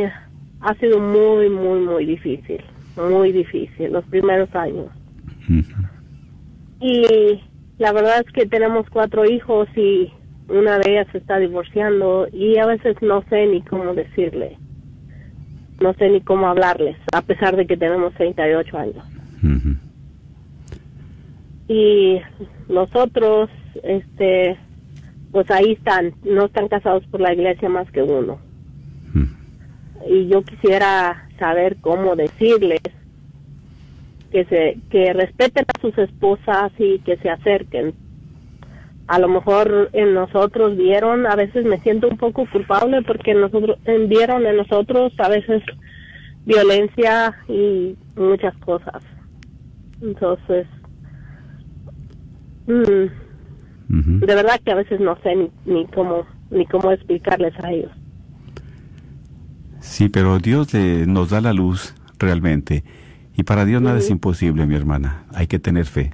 ha 0.61 0.75
sido 0.77 1.01
muy, 1.01 1.49
muy, 1.51 1.81
muy 1.81 2.07
difícil, 2.07 2.63
muy 2.97 3.33
difícil 3.33 3.93
los 3.93 4.05
primeros 4.07 4.55
años. 4.55 4.87
Y 6.81 7.41
la 7.79 7.93
verdad 7.93 8.25
es 8.25 8.33
que 8.33 8.47
tenemos 8.47 8.89
cuatro 8.91 9.25
hijos 9.25 9.69
y 9.77 10.11
una 10.49 10.79
de 10.79 10.93
ellas 10.93 11.07
se 11.13 11.19
está 11.19 11.39
divorciando 11.39 12.29
y 12.33 12.59
a 12.59 12.67
veces 12.67 12.97
no 13.03 13.23
sé 13.29 13.47
ni 13.47 13.63
cómo 13.63 13.95
decirle. 13.95 14.57
No 15.81 15.95
sé 15.95 16.09
ni 16.11 16.21
cómo 16.21 16.47
hablarles, 16.47 16.97
a 17.13 17.23
pesar 17.23 17.57
de 17.57 17.67
que 17.67 17.77
tenemos 17.77 18.15
38 18.15 18.79
años. 18.79 19.05
Ujú. 19.43 19.77
Y 21.73 22.21
nosotros, 22.69 23.49
este, 23.83 24.59
pues 25.31 25.51
ahí 25.51 25.73
están, 25.73 26.13
no 26.23 26.45
están 26.45 26.69
casados 26.69 27.03
por 27.07 27.21
la 27.23 27.33
iglesia 27.33 27.71
más 27.71 27.91
que 27.91 28.03
uno. 28.03 28.39
Y 30.07 30.27
yo 30.29 30.43
quisiera 30.43 31.29
saber 31.39 31.77
cómo 31.81 32.15
decirles 32.15 32.81
que 34.33 34.45
se 34.47 34.77
que 34.91 35.13
respeten 35.15 35.65
a 35.75 35.81
sus 35.81 35.97
esposas 35.97 36.73
y 36.79 36.99
que 36.99 37.17
se 37.19 37.31
acerquen. 37.31 37.95
A 39.07 39.19
lo 39.19 39.29
mejor 39.29 39.89
en 39.95 40.13
nosotros 40.13 40.77
vieron 40.77 41.27
a 41.27 41.37
veces 41.37 41.65
me 41.65 41.79
siento 41.79 42.09
un 42.09 42.19
poco 42.19 42.47
culpable 42.51 43.01
porque 43.03 43.33
nosotros 43.35 43.79
en- 43.87 44.09
vieron 44.09 44.45
en 44.47 44.57
nosotros 44.57 45.13
a 45.19 45.29
veces 45.29 45.63
violencia 46.45 47.35
y 47.49 47.97
muchas 48.17 48.57
cosas. 48.59 49.03
Entonces 50.03 50.67
mm, 52.67 54.19
de 54.21 54.35
verdad 54.35 54.61
que 54.65 54.73
a 54.73 54.77
veces 54.77 55.01
no 55.01 55.17
sé 55.23 55.35
ni, 55.37 55.51
ni 55.67 55.87
cómo 55.87 56.25
ni 56.51 56.67
cómo 56.67 56.93
explicarles 56.93 57.55
a 57.63 57.71
ellos 57.73 57.91
Sí, 59.81 60.09
pero 60.09 60.39
Dios 60.39 60.73
le- 60.75 61.07
nos 61.07 61.31
da 61.31 61.41
la 61.41 61.53
luz 61.53 61.95
realmente. 62.19 62.85
Y 63.37 63.43
para 63.43 63.65
Dios 63.65 63.83
nada 63.83 63.99
es 63.99 64.11
imposible, 64.11 64.65
mi 64.67 64.75
hermana. 64.77 65.25
Hay 65.35 65.47
que 65.49 65.59
tener 65.59 65.87
fe. 65.87 66.13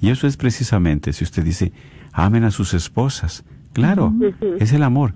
Y 0.00 0.08
eso 0.08 0.26
es 0.26 0.36
precisamente, 0.38 1.12
si 1.12 1.24
usted 1.24 1.44
dice, 1.44 1.72
amen 2.12 2.44
a 2.44 2.50
sus 2.50 2.72
esposas. 2.72 3.44
Claro, 3.74 4.14
es 4.58 4.72
el 4.72 4.82
amor. 4.82 5.14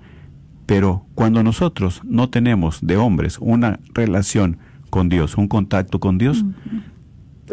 Pero 0.66 1.06
cuando 1.14 1.42
nosotros 1.42 2.02
no 2.04 2.28
tenemos 2.28 2.86
de 2.86 2.96
hombres 2.98 3.38
una 3.40 3.78
relación 3.94 4.58
con 4.90 5.08
Dios, 5.08 5.36
un 5.38 5.48
contacto 5.48 5.98
con 5.98 6.18
Dios, 6.18 6.44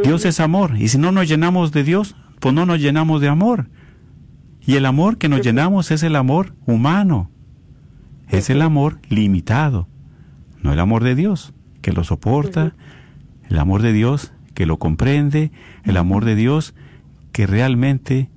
Dios 0.04 0.26
es 0.26 0.40
amor. 0.42 0.72
Y 0.78 0.90
si 0.90 0.98
no 0.98 1.12
nos 1.14 1.30
llenamos 1.30 1.72
de 1.72 1.84
Dios, 1.84 2.16
pues 2.42 2.54
no 2.54 2.66
nos 2.66 2.82
llenamos 2.82 3.22
de 3.22 3.30
amor. 3.30 3.70
Y 4.66 4.76
el 4.76 4.86
amor 4.86 5.18
que 5.18 5.30
nos 5.30 5.42
llenamos 5.42 5.92
es 5.92 6.04
el 6.04 6.18
amor 6.18 6.54
humano. 6.66 7.32
Es 8.28 8.50
el 8.50 8.62
amor 8.62 9.00
limitado. 9.10 9.88
No 10.62 10.74
el 10.74 10.80
amor 10.80 11.04
de 11.04 11.16
Dios, 11.16 11.54
que 11.82 11.94
lo 11.94 12.04
soporta, 12.04 12.76
el 13.50 13.60
amor 13.60 13.82
de 13.82 13.94
Dios 13.94 14.34
que 14.54 14.66
lo 14.66 14.78
comprende, 14.78 15.52
el 15.84 15.98
amor 15.98 16.26
de 16.26 16.36
Dios 16.36 16.74
que 17.32 17.48
realmente 17.48 18.30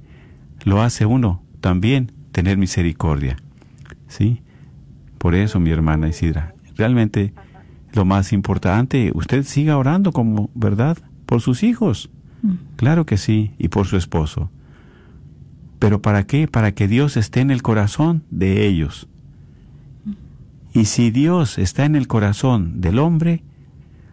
lo 0.64 0.82
hace 0.82 1.06
uno 1.06 1.42
también 1.60 2.12
tener 2.30 2.58
misericordia. 2.58 3.36
¿Sí? 4.06 4.42
Por 5.18 5.34
eso, 5.34 5.60
mi 5.60 5.70
hermana 5.70 6.08
Isidra, 6.08 6.54
realmente 6.76 7.32
lo 7.92 8.04
más 8.04 8.32
importante, 8.32 9.12
usted 9.14 9.44
siga 9.44 9.78
orando 9.78 10.12
como, 10.12 10.50
¿verdad? 10.54 10.98
Por 11.24 11.40
sus 11.40 11.62
hijos. 11.62 12.10
Claro 12.76 13.06
que 13.06 13.16
sí, 13.16 13.52
y 13.58 13.68
por 13.68 13.86
su 13.86 13.96
esposo. 13.96 14.50
¿Pero 15.78 16.02
para 16.02 16.26
qué? 16.26 16.48
Para 16.48 16.72
que 16.72 16.88
Dios 16.88 17.16
esté 17.16 17.40
en 17.40 17.50
el 17.50 17.62
corazón 17.62 18.24
de 18.30 18.66
ellos. 18.66 19.08
Y 20.72 20.86
si 20.86 21.10
Dios 21.10 21.58
está 21.58 21.84
en 21.84 21.94
el 21.94 22.08
corazón 22.08 22.80
del 22.80 22.98
hombre, 22.98 23.42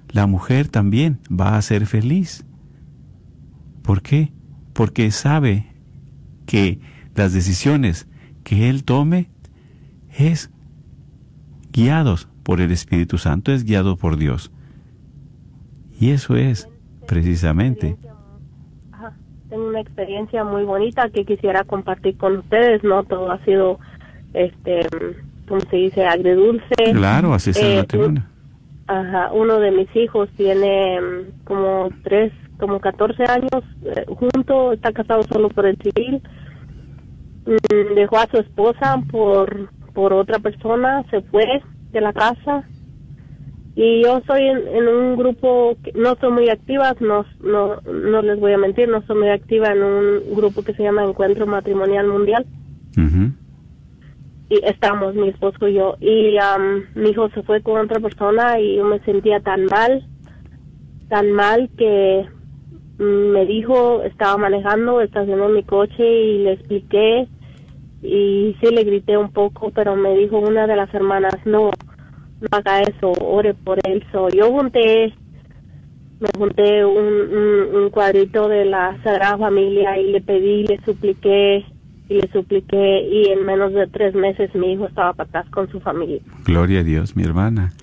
la 0.09 0.27
mujer 0.27 0.67
también 0.67 1.19
va 1.32 1.57
a 1.57 1.61
ser 1.61 1.86
feliz. 1.88 2.45
¿Por 3.82 4.01
qué? 4.01 4.32
Porque 4.73 5.09
sabe 5.11 5.67
que 6.45 6.79
las 7.15 7.34
decisiones 7.34 8.07
que 8.43 8.69
él 8.69 8.84
tome 8.84 9.29
es 10.17 10.51
guiados 11.71 12.27
por 12.43 12.61
el 12.61 12.71
Espíritu 12.71 13.17
Santo, 13.17 13.51
es 13.51 13.63
guiado 13.63 13.97
por 13.97 14.17
Dios. 14.17 14.51
Y 15.99 16.09
eso 16.09 16.36
es 16.36 16.67
precisamente. 17.07 17.97
Tengo 19.52 19.68
una 19.68 19.82
experiencia 19.82 20.45
muy 20.45 20.64
bonita 20.64 21.10
que 21.10 21.26
quisiera 21.26 21.66
compartir 21.66 22.16
con 22.16 22.38
ustedes, 22.38 22.86
¿no? 22.86 23.04
Todo 23.04 23.30
ha 23.30 23.38
sido, 23.43 23.80
este, 24.34 24.88
¿cómo 25.45 25.60
se 25.70 25.76
dice? 25.76 26.06
Agridulce. 26.06 26.93
Claro, 26.93 27.34
así 27.34 27.49
es 27.49 27.62
el 27.62 27.80
Eh. 27.80 28.24
Ajá, 28.88 29.30
uno 29.34 29.60
de 29.60 29.72
mis 29.72 29.93
hijos 29.93 30.30
tiene 30.38 31.02
mm, 31.02 31.43
como 31.43 31.89
tres, 32.02 32.32
como 32.60 32.80
14 32.80 33.24
años 33.24 33.64
eh, 33.84 34.06
junto, 34.08 34.72
está 34.72 34.93
casado 34.93 35.22
solo 35.24 35.49
por 35.49 35.66
el 35.66 35.78
civil. 35.80 36.22
Mm, 37.45 37.95
dejó 37.95 38.20
a 38.20 38.28
su 38.28 38.38
esposa 38.38 39.02
por, 39.12 39.70
por 39.93 40.14
otra 40.14 40.39
persona, 40.39 41.04
se 41.12 41.22
fue 41.24 41.62
de 41.91 41.99
la 41.99 42.14
casa. 42.14 42.64
Y 43.76 44.03
yo 44.03 44.22
soy 44.28 44.41
en, 44.47 44.67
en 44.67 44.88
un 44.88 45.15
grupo, 45.15 45.78
que 45.84 45.93
no 45.93 46.15
soy 46.15 46.32
muy 46.32 46.49
activa, 46.49 46.93
no, 46.99 47.26
no, 47.41 47.82
no 47.82 48.22
les 48.22 48.39
voy 48.39 48.53
a 48.53 48.57
mentir, 48.57 48.89
no 48.89 49.01
soy 49.03 49.17
muy 49.17 49.30
activa 49.30 49.72
en 49.72 49.82
un 49.82 50.36
grupo 50.36 50.61
que 50.61 50.74
se 50.74 50.84
llama 50.84 51.05
Encuentro 51.05 51.47
Matrimonial 51.47 52.07
Mundial. 52.07 52.45
Y 54.49 54.59
estamos 54.65 55.15
mi 55.15 55.30
esposo 55.30 55.65
y 55.69 55.76
yo. 55.76 55.95
Y 56.01 56.38
am, 56.38 56.84
mi 56.95 57.11
hijo 57.11 57.30
se 57.30 57.41
fue 57.43 57.61
con 57.61 57.80
otra 57.80 58.01
persona 58.01 58.59
y 58.59 58.76
yo 58.76 58.84
me 58.84 58.99
sentía 58.99 59.39
tan 59.39 59.65
mal 59.65 60.05
tan 61.11 61.34
mal 61.34 61.69
que 61.78 62.26
me 62.97 63.45
dijo 63.45 64.01
estaba 64.03 64.38
manejando 64.38 65.01
estacionó 65.01 65.49
mi 65.49 65.61
coche 65.61 66.09
y 66.09 66.38
le 66.43 66.53
expliqué 66.53 67.28
y 68.01 68.55
sí 68.61 68.74
le 68.74 68.86
grité 68.86 69.17
un 69.17 69.30
poco 69.34 69.72
pero 69.72 69.97
me 69.97 70.15
dijo 70.15 70.39
una 70.39 70.67
de 70.67 70.78
las 70.78 70.91
hermanas 70.93 71.36
no 71.43 71.72
no 72.42 72.48
haga 72.52 72.82
eso 72.82 73.12
ore 73.22 73.54
por 73.54 73.80
él 73.88 74.04
so, 74.12 74.30
yo 74.30 74.52
junté 74.52 75.14
me 76.20 76.28
junté 76.38 76.86
un, 76.86 77.06
un, 77.36 77.76
un 77.84 77.89
cuadrito 77.89 78.48
de 78.48 78.66
la 78.66 78.96
Sagrada 79.04 79.39
Familia 79.39 79.98
y 80.00 80.12
le 80.12 80.22
pedí, 80.22 80.68
le 80.68 80.80
supliqué 80.86 81.66
y 82.12 82.22
le 82.22 82.30
supliqué 82.32 83.08
y 83.10 83.30
en 83.30 83.46
menos 83.46 83.74
de 83.74 83.88
tres 83.88 84.14
meses 84.14 84.54
mi 84.54 84.74
hijo 84.74 84.86
estaba 84.86 85.14
para 85.14 85.30
atrás 85.30 85.50
con 85.50 85.72
su 85.72 85.80
familia. 85.80 86.20
Gloria 86.46 86.82
a 86.82 86.84
Dios, 86.84 87.16
mi 87.16 87.24
hermana. 87.24 87.74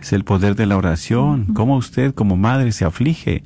Es 0.00 0.12
el 0.12 0.24
poder 0.24 0.56
de 0.56 0.66
la 0.66 0.76
oración. 0.76 1.46
Cómo 1.54 1.76
usted 1.76 2.14
como 2.14 2.36
madre 2.36 2.72
se 2.72 2.84
aflige. 2.84 3.42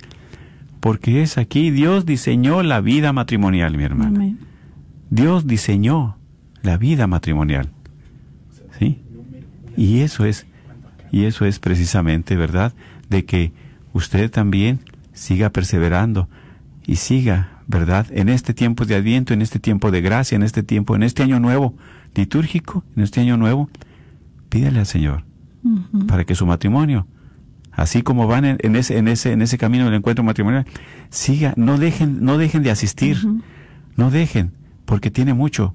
Porque 0.81 1.23
es 1.23 1.37
aquí, 1.37 1.71
Dios 1.71 2.07
diseñó 2.07 2.63
la 2.63 2.81
vida 2.81 3.13
matrimonial, 3.13 3.77
mi 3.77 3.85
hermana. 3.85 4.17
Amén. 4.17 4.39
Dios 5.11 5.47
diseñó 5.47 6.17
la 6.63 6.79
vida 6.79 7.07
matrimonial. 7.07 7.69
¿Sí? 8.79 9.03
Y 9.77 10.01
eso 10.01 10.25
es, 10.25 10.47
y 11.11 11.25
eso 11.25 11.45
es 11.45 11.59
precisamente, 11.59 12.37
¿verdad? 12.37 12.73
De 13.09 13.25
que 13.25 13.53
usted 13.93 14.31
también 14.31 14.81
siga 15.13 15.51
perseverando 15.51 16.29
y 16.87 16.97
siga, 16.97 17.63
¿verdad? 17.67 18.07
En 18.11 18.29
este 18.29 18.55
tiempo 18.55 18.85
de 18.85 18.95
Adviento, 18.95 19.35
en 19.35 19.43
este 19.43 19.59
tiempo 19.59 19.91
de 19.91 20.01
gracia, 20.01 20.37
en 20.37 20.43
este 20.43 20.63
tiempo, 20.63 20.97
en 20.97 21.03
este 21.03 21.23
año 21.23 21.41
nuevo 21.41 21.75
litúrgico, 22.15 22.85
en 22.97 23.03
este 23.03 23.21
año 23.21 23.37
nuevo, 23.37 23.69
pídale 24.49 24.81
al 24.81 24.87
Señor 24.87 25.25
para 26.07 26.25
que 26.25 26.35
su 26.35 26.47
matrimonio, 26.47 27.07
así 27.73 28.03
como 28.03 28.27
van 28.27 28.45
en, 28.45 28.57
en 28.61 28.77
ese, 28.77 28.97
en 28.97 29.09
ese, 29.09 29.33
en 29.33 29.43
ese 29.43 29.59
camino 29.59 29.85
del 29.85 29.95
encuentro 29.95 30.25
matrimonial, 30.25 30.67
siga, 31.11 31.53
no 31.57 31.79
dejen, 31.79 32.25
no 32.25 32.39
dejen 32.39 32.63
de 32.63 32.71
asistir, 32.71 33.19
no 33.97 34.11
dejen, 34.11 34.53
porque 34.87 35.11
tiene 35.11 35.35
mucho 35.35 35.75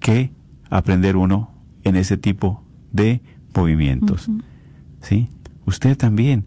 que 0.00 0.32
aprender 0.68 1.16
uno 1.16 1.54
en 1.84 1.96
ese 1.96 2.16
tipo 2.16 2.64
de 2.92 3.22
movimientos. 3.54 4.28
¿Sí? 5.04 5.28
usted 5.66 5.96
también 5.96 6.44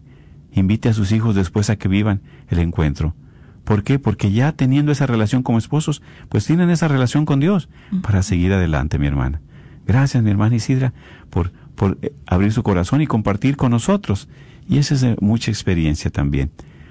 invite 0.52 0.88
a 0.88 0.92
sus 0.92 1.12
hijos 1.12 1.34
después 1.34 1.70
a 1.70 1.76
que 1.76 1.88
vivan 1.88 2.20
el 2.48 2.58
encuentro. 2.58 3.14
¿Por 3.64 3.82
qué? 3.82 3.98
Porque 3.98 4.32
ya 4.32 4.52
teniendo 4.52 4.92
esa 4.92 5.06
relación 5.06 5.42
como 5.42 5.58
esposos, 5.58 6.02
pues 6.28 6.46
tienen 6.46 6.70
esa 6.70 6.88
relación 6.88 7.26
con 7.26 7.38
Dios 7.38 7.68
para 8.02 8.22
seguir 8.22 8.52
adelante, 8.52 8.98
mi 8.98 9.06
hermana. 9.06 9.42
Gracias, 9.86 10.22
mi 10.22 10.30
hermana 10.30 10.56
Isidra, 10.56 10.94
por, 11.30 11.52
por 11.74 11.98
eh, 12.02 12.12
abrir 12.26 12.52
su 12.52 12.62
corazón 12.62 13.00
y 13.02 13.06
compartir 13.06 13.56
con 13.56 13.70
nosotros. 13.70 14.28
Y 14.68 14.78
esa 14.78 14.94
es 14.94 15.02
de 15.02 15.16
mucha 15.20 15.50
experiencia 15.50 16.10
también. 16.10 16.50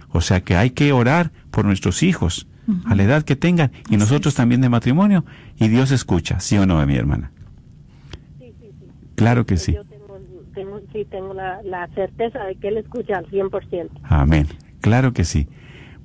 O 0.10 0.22
sea 0.22 0.42
que 0.42 0.56
hay 0.56 0.70
que 0.70 0.92
orar 0.94 1.32
por 1.52 1.66
nuestros 1.66 2.04
hijos, 2.04 2.48
a 2.86 2.96
la 2.96 3.04
edad 3.04 3.24
que 3.24 3.38
tengan, 3.38 3.72
y 3.90 3.96
nosotros 3.96 4.36
también 4.36 4.60
de 4.60 4.68
matrimonio, 4.68 5.26
y 5.58 5.70
Dios 5.70 5.92
escucha, 5.92 6.42
¿sí 6.42 6.58
o 6.58 6.66
no, 6.66 6.86
mi 6.86 6.96
hermana? 6.96 7.32
Sí, 8.38 8.54
sí, 8.60 8.72
sí. 8.78 8.86
Claro 9.16 9.46
que 9.46 9.58
sí. 9.58 9.74
Yo 9.74 9.84
sí, 10.94 11.06
tengo 11.10 11.34
la, 11.34 11.62
la 11.64 11.88
certeza 11.96 12.44
de 12.46 12.56
que 12.56 12.68
Él 12.70 12.78
escucha 12.78 13.18
al 13.18 13.26
100%. 13.28 13.90
Amén. 14.04 14.48
Claro 14.82 15.14
que 15.14 15.24
sí. 15.24 15.48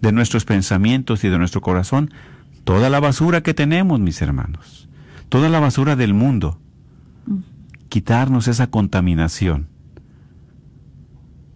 de 0.00 0.12
nuestros 0.12 0.44
pensamientos 0.44 1.22
y 1.24 1.28
de 1.28 1.38
nuestro 1.38 1.60
corazón 1.60 2.10
toda 2.64 2.88
la 2.88 2.98
basura 2.98 3.42
que 3.42 3.54
tenemos, 3.54 4.00
mis 4.00 4.22
hermanos. 4.22 4.88
Toda 5.28 5.48
la 5.48 5.60
basura 5.60 5.96
del 5.96 6.14
mundo. 6.14 6.58
Quitarnos 7.88 8.48
esa 8.48 8.68
contaminación. 8.68 9.68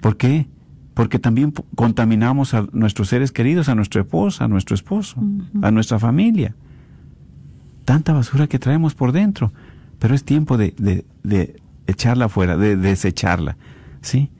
¿Por 0.00 0.16
qué? 0.16 0.46
Porque 0.94 1.18
también 1.18 1.52
contaminamos 1.74 2.54
a 2.54 2.66
nuestros 2.72 3.08
seres 3.08 3.32
queridos, 3.32 3.68
a 3.68 3.74
nuestra 3.74 4.00
esposa, 4.00 4.44
a 4.44 4.48
nuestro 4.48 4.74
esposo, 4.74 5.22
a 5.62 5.70
nuestra 5.70 5.98
familia 5.98 6.54
tanta 7.88 8.12
basura 8.12 8.48
que 8.48 8.58
traemos 8.58 8.94
por 8.94 9.12
dentro, 9.12 9.50
pero 9.98 10.14
es 10.14 10.22
tiempo 10.22 10.58
de, 10.58 10.74
de, 10.76 11.06
de 11.22 11.56
echarla 11.86 12.26
afuera, 12.26 12.58
de 12.58 12.76
desecharla, 12.76 13.56
¿sí? 14.02 14.30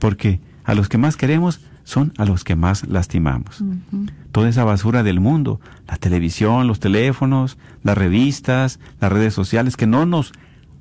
Porque 0.00 0.40
a 0.64 0.74
los 0.74 0.88
que 0.88 0.98
más 0.98 1.16
queremos 1.16 1.60
son 1.84 2.12
a 2.18 2.24
los 2.24 2.42
que 2.42 2.56
más 2.56 2.88
lastimamos. 2.88 3.62
Toda 4.32 4.48
esa 4.48 4.64
basura 4.64 5.04
del 5.04 5.20
mundo, 5.20 5.60
la 5.86 5.96
televisión, 5.96 6.66
los 6.66 6.80
teléfonos, 6.80 7.56
las 7.84 7.96
revistas, 7.96 8.80
las 9.00 9.12
redes 9.12 9.32
sociales, 9.32 9.76
que 9.76 9.86
no 9.86 10.04
nos 10.04 10.32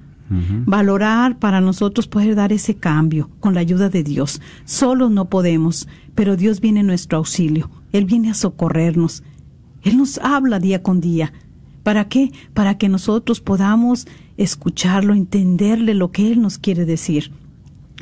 Valorar 0.64 1.38
para 1.38 1.60
nosotros 1.60 2.06
poder 2.06 2.34
dar 2.34 2.52
ese 2.52 2.76
cambio 2.76 3.30
con 3.40 3.54
la 3.54 3.60
ayuda 3.60 3.88
de 3.88 4.02
Dios. 4.02 4.40
Solos 4.64 5.10
no 5.10 5.28
podemos, 5.28 5.88
pero 6.14 6.36
Dios 6.36 6.60
viene 6.60 6.80
en 6.80 6.86
nuestro 6.86 7.18
auxilio. 7.18 7.70
Él 7.92 8.04
viene 8.04 8.30
a 8.30 8.34
socorrernos. 8.34 9.22
Él 9.82 9.96
nos 9.96 10.18
habla 10.18 10.58
día 10.58 10.82
con 10.82 11.00
día. 11.00 11.32
¿Para 11.82 12.08
qué? 12.08 12.32
Para 12.54 12.78
que 12.78 12.88
nosotros 12.88 13.40
podamos 13.40 14.06
escucharlo, 14.36 15.14
entenderle 15.14 15.94
lo 15.94 16.12
que 16.12 16.30
Él 16.32 16.40
nos 16.40 16.58
quiere 16.58 16.84
decir. 16.84 17.32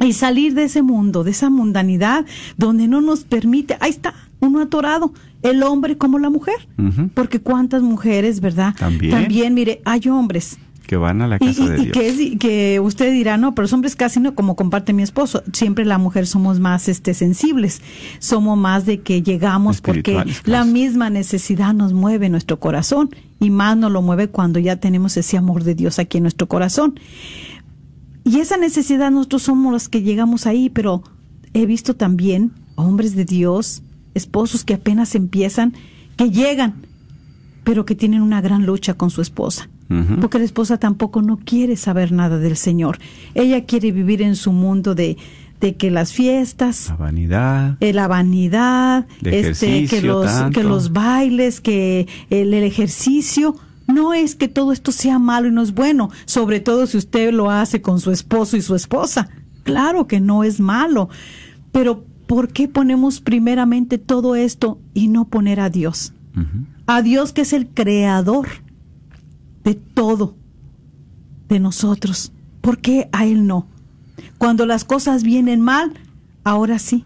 Y 0.01 0.12
salir 0.12 0.55
de 0.55 0.64
ese 0.64 0.83
mundo, 0.83 1.24
de 1.24 1.33
esa 1.33 1.51
mundanidad 1.51 2.24
donde 2.57 2.89
no 2.89 3.01
nos 3.01 3.24
permite, 3.24 3.76
ahí 3.81 3.91
está, 3.91 4.14
uno 4.41 4.61
atorado, 4.61 5.12
el 5.43 5.62
hombre 5.62 5.97
como 5.99 6.18
la 6.18 6.31
mujer. 6.31 6.68
Porque 7.14 7.41
cuántas 7.41 7.83
mujeres, 7.83 8.41
¿verdad? 8.41 8.74
También. 8.78 9.12
También, 9.12 9.55
mire, 9.55 9.83
hay 9.85 10.09
hombres 10.09 10.59
Que 10.91 10.97
van 10.97 11.22
a 11.22 11.28
la 11.28 11.38
casa 11.38 11.62
y- 11.62 11.68
de 11.68 11.78
y 11.78 11.82
Dios. 11.84 11.93
que, 11.93 12.09
es- 12.09 12.38
que 12.41 12.80
usted 12.80 13.12
dirá, 13.12 13.36
no, 13.36 13.55
pero 13.55 13.62
los 13.62 13.72
hombres 13.72 13.95
casi 13.95 14.18
no, 14.18 14.34
como 14.34 14.57
comparte 14.57 14.93
mi 14.93 15.05
esposo. 15.05 15.45
Siempre 15.53 15.84
la 15.84 15.99
mujer 15.99 16.26
somos 16.26 16.59
más 16.59 16.88
este 16.88 17.14
sensibles. 17.14 17.80
Somos 18.18 18.59
más 18.59 18.86
de 18.86 19.01
que 19.01 19.22
llegamos 19.22 19.80
porque 19.80 20.14
la 20.14 20.24
claro. 20.43 20.66
misma 20.66 21.09
necesidad 21.09 21.74
nos 21.74 21.93
mueve 21.93 22.28
nuestro 22.28 22.59
corazón 22.59 23.11
y 23.38 23.51
más 23.51 23.76
nos 23.76 23.93
lo 23.93 24.03
mueve 24.03 24.26
cuando 24.30 24.59
ya 24.59 24.76
tenemos 24.80 25.16
ese 25.16 25.36
amor 25.36 25.62
de 25.62 25.76
Dios 25.76 26.01
aquí 26.01 26.18
en 26.18 26.24
nuestro 26.24 26.49
corazón. 26.49 26.99
Y 28.24 28.41
esa 28.41 28.57
necesidad 28.57 29.12
nosotros 29.12 29.43
somos 29.45 29.72
los 29.72 29.88
que 29.88 30.03
llegamos 30.03 30.47
ahí, 30.49 30.70
pero 30.70 31.05
he 31.55 31.66
visto 31.66 31.95
también 31.95 32.51
hombres 32.74 33.14
de 33.14 33.24
Dios, 33.24 33.82
esposos 34.14 34.64
que 34.64 34.74
apenas 34.74 35.14
empiezan, 35.14 35.72
que 36.16 36.30
llegan, 36.30 36.86
pero 37.62 37.84
que 37.84 37.95
tienen 37.95 38.22
una 38.22 38.41
gran 38.41 38.66
lucha 38.66 38.95
con 38.95 39.11
su 39.11 39.22
esposa. 39.22 39.68
Porque 40.20 40.38
la 40.38 40.45
esposa 40.45 40.78
tampoco 40.78 41.20
no 41.20 41.36
quiere 41.38 41.76
saber 41.76 42.12
nada 42.12 42.38
del 42.38 42.57
Señor. 42.57 42.99
Ella 43.34 43.64
quiere 43.64 43.91
vivir 43.91 44.22
en 44.22 44.36
su 44.36 44.53
mundo 44.53 44.95
de, 44.95 45.16
de 45.61 45.74
que 45.76 45.91
las 45.91 46.12
fiestas, 46.12 46.91
La 46.91 46.97
vanidad. 46.97 47.76
eh, 47.80 47.93
la 47.93 48.07
vanidad, 48.07 49.07
este, 49.24 49.86
que 49.88 50.01
los, 50.01 50.26
tanto. 50.26 50.61
que 50.61 50.64
los 50.64 50.93
bailes, 50.93 51.61
que 51.61 52.07
el, 52.30 52.55
el 52.55 52.62
ejercicio. 52.62 53.57
No 53.88 54.14
es 54.14 54.36
que 54.36 54.47
todo 54.47 54.70
esto 54.70 54.93
sea 54.93 55.18
malo 55.18 55.49
y 55.49 55.51
no 55.51 55.62
es 55.62 55.74
bueno, 55.74 56.11
sobre 56.24 56.61
todo 56.61 56.86
si 56.86 56.97
usted 56.97 57.32
lo 57.32 57.51
hace 57.51 57.82
con 57.82 57.99
su 57.99 58.12
esposo 58.12 58.57
y 58.57 58.62
su 58.62 58.76
esposa. 58.76 59.28
Claro 59.64 60.07
que 60.07 60.20
no 60.20 60.45
es 60.45 60.61
malo, 60.61 61.09
pero 61.72 62.05
¿por 62.28 62.53
qué 62.53 62.68
ponemos 62.68 63.20
primeramente 63.20 63.99
todo 63.99 64.36
esto 64.36 64.78
y 64.95 65.09
no 65.09 65.24
poner 65.26 65.59
a 65.59 65.68
Dios? 65.70 66.12
A 66.86 67.03
Dios 67.03 67.32
que 67.32 67.41
es 67.41 67.53
el 67.53 67.66
creador 67.66 68.47
de 69.65 69.75
todo, 69.75 70.37
de 71.49 71.61
nosotros. 71.61 72.33
¿Por 72.61 72.79
qué 72.79 73.09
a 73.13 73.27
Él 73.27 73.47
no? 73.47 73.67
Cuando 74.39 74.67
las 74.67 74.85
cosas 74.85 75.23
vienen 75.23 75.61
mal, 75.61 75.93
ahora 76.45 76.79
sí. 76.79 77.05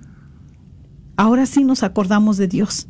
Ahora 1.16 1.46
sí 1.46 1.64
nos 1.64 1.82
acordamos 1.82 2.36
de 2.36 2.48
Dios. 2.48 2.88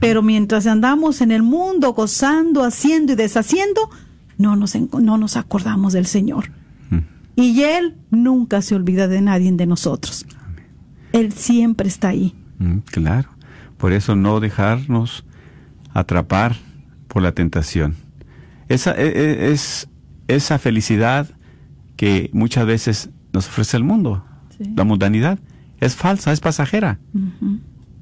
Pero 0.00 0.22
mientras 0.22 0.66
andamos 0.66 1.20
en 1.20 1.30
el 1.30 1.42
mundo 1.42 1.92
gozando, 1.92 2.64
haciendo 2.64 3.12
y 3.12 3.16
deshaciendo, 3.16 3.88
no 4.36 4.56
nos, 4.56 4.74
no 4.74 5.16
nos 5.16 5.36
acordamos 5.36 5.92
del 5.92 6.06
Señor. 6.06 6.50
Y 7.36 7.62
Él 7.62 7.94
nunca 8.10 8.62
se 8.62 8.74
olvida 8.74 9.08
de 9.08 9.20
nadie 9.20 9.52
de 9.52 9.66
nosotros. 9.66 10.24
Él 11.12 11.32
siempre 11.32 11.86
está 11.86 12.08
ahí. 12.08 12.34
Mm, 12.58 12.78
claro. 12.78 13.28
Por 13.76 13.92
eso 13.92 14.16
no 14.16 14.40
dejarnos 14.40 15.24
atrapar 15.92 16.56
por 17.08 17.22
la 17.22 17.32
tentación. 17.32 17.94
Esa 18.68 18.92
e, 18.92 19.06
e, 19.06 19.52
es 19.52 19.88
esa 20.28 20.58
felicidad 20.58 21.28
que 21.96 22.30
muchas 22.32 22.66
veces 22.66 23.10
nos 23.32 23.46
ofrece 23.48 23.76
el 23.76 23.84
mundo, 23.84 24.24
Sí. 24.56 24.64
la 24.76 24.84
mundanidad, 24.84 25.38
es 25.80 25.94
falsa, 25.94 26.32
es 26.32 26.40
pasajera. 26.40 26.98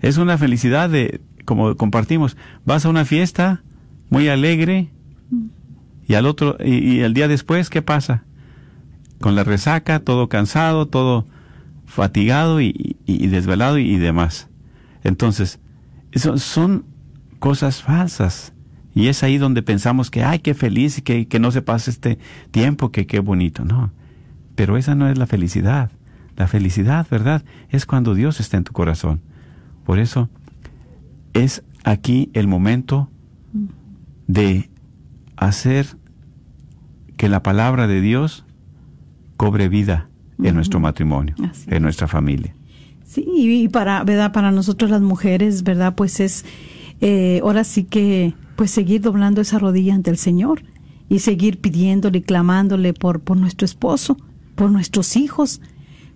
Es 0.00 0.16
una 0.18 0.38
felicidad 0.38 0.88
de, 0.88 1.20
como 1.44 1.76
compartimos, 1.76 2.36
vas 2.64 2.84
a 2.86 2.88
una 2.88 3.04
fiesta 3.04 3.62
muy 4.10 4.28
alegre 4.28 4.90
y 6.06 6.14
al 6.14 6.26
otro, 6.26 6.56
y, 6.64 6.74
y 6.76 7.00
el 7.00 7.12
día 7.14 7.28
después, 7.28 7.70
¿qué 7.70 7.82
pasa? 7.82 8.24
Con 9.20 9.34
la 9.34 9.44
resaca, 9.44 10.00
todo 10.00 10.28
cansado, 10.28 10.86
todo 10.86 11.26
fatigado 11.86 12.60
y, 12.60 12.96
y- 13.06 13.24
y 13.24 13.26
desvelado 13.28 13.78
y, 13.78 13.90
y 13.90 13.96
demás. 13.98 14.48
Entonces, 15.02 15.58
eso 16.12 16.38
son 16.38 16.84
cosas 17.38 17.82
falsas. 17.82 18.52
Y 18.94 19.08
es 19.08 19.22
ahí 19.22 19.38
donde 19.38 19.62
pensamos 19.62 20.10
que, 20.10 20.22
ay, 20.22 20.38
qué 20.38 20.54
feliz 20.54 20.98
y 20.98 21.02
que, 21.02 21.26
que 21.26 21.40
no 21.40 21.50
se 21.50 21.62
pase 21.62 21.90
este 21.90 22.18
tiempo, 22.50 22.92
que 22.92 23.06
qué 23.06 23.20
bonito. 23.20 23.64
No, 23.64 23.90
pero 24.54 24.76
esa 24.76 24.94
no 24.94 25.08
es 25.08 25.18
la 25.18 25.26
felicidad. 25.26 25.90
La 26.36 26.46
felicidad, 26.48 27.06
¿verdad? 27.10 27.44
Es 27.70 27.86
cuando 27.86 28.14
Dios 28.14 28.40
está 28.40 28.56
en 28.56 28.64
tu 28.64 28.72
corazón. 28.72 29.20
Por 29.84 29.98
eso 29.98 30.28
es 31.32 31.62
aquí 31.84 32.30
el 32.32 32.48
momento 32.48 33.10
de 34.26 34.70
hacer 35.36 35.86
que 37.16 37.28
la 37.28 37.42
palabra 37.42 37.86
de 37.86 38.00
Dios 38.00 38.44
cobre 39.36 39.68
vida 39.68 40.08
en 40.42 40.54
nuestro 40.54 40.80
matrimonio, 40.80 41.34
en 41.66 41.82
nuestra 41.82 42.08
familia. 42.08 42.54
Sí, 43.04 43.24
y 43.26 43.68
para, 43.68 44.02
¿verdad? 44.02 44.32
Para 44.32 44.50
nosotros 44.50 44.90
las 44.90 45.02
mujeres, 45.02 45.62
¿verdad? 45.62 45.94
Pues 45.94 46.18
es, 46.20 46.44
eh, 47.00 47.40
ahora 47.42 47.62
sí 47.62 47.84
que, 47.84 48.34
pues 48.56 48.70
seguir 48.70 49.00
doblando 49.00 49.40
esa 49.40 49.58
rodilla 49.58 49.94
ante 49.94 50.10
el 50.10 50.18
Señor 50.18 50.62
y 51.08 51.18
seguir 51.20 51.60
pidiéndole 51.60 52.18
y 52.18 52.22
clamándole 52.22 52.94
por, 52.94 53.20
por 53.20 53.36
nuestro 53.36 53.64
esposo, 53.64 54.16
por 54.54 54.70
nuestros 54.70 55.16
hijos, 55.16 55.60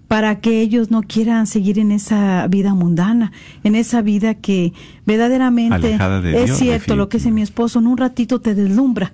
para 0.08 0.40
que 0.40 0.62
ellos 0.62 0.90
no 0.90 1.02
quieran 1.02 1.46
seguir 1.46 1.78
en 1.78 1.92
esa 1.92 2.46
vida 2.48 2.72
mundana, 2.74 3.30
en 3.62 3.74
esa 3.74 4.00
vida 4.00 4.34
que 4.34 4.72
verdaderamente 5.04 5.98
es 6.24 6.56
cierto 6.56 6.96
lo 6.96 7.10
que 7.10 7.18
dice 7.18 7.30
mi 7.30 7.42
esposo, 7.42 7.78
en 7.78 7.86
un 7.86 7.98
ratito 7.98 8.40
te 8.40 8.54
deslumbra. 8.54 9.12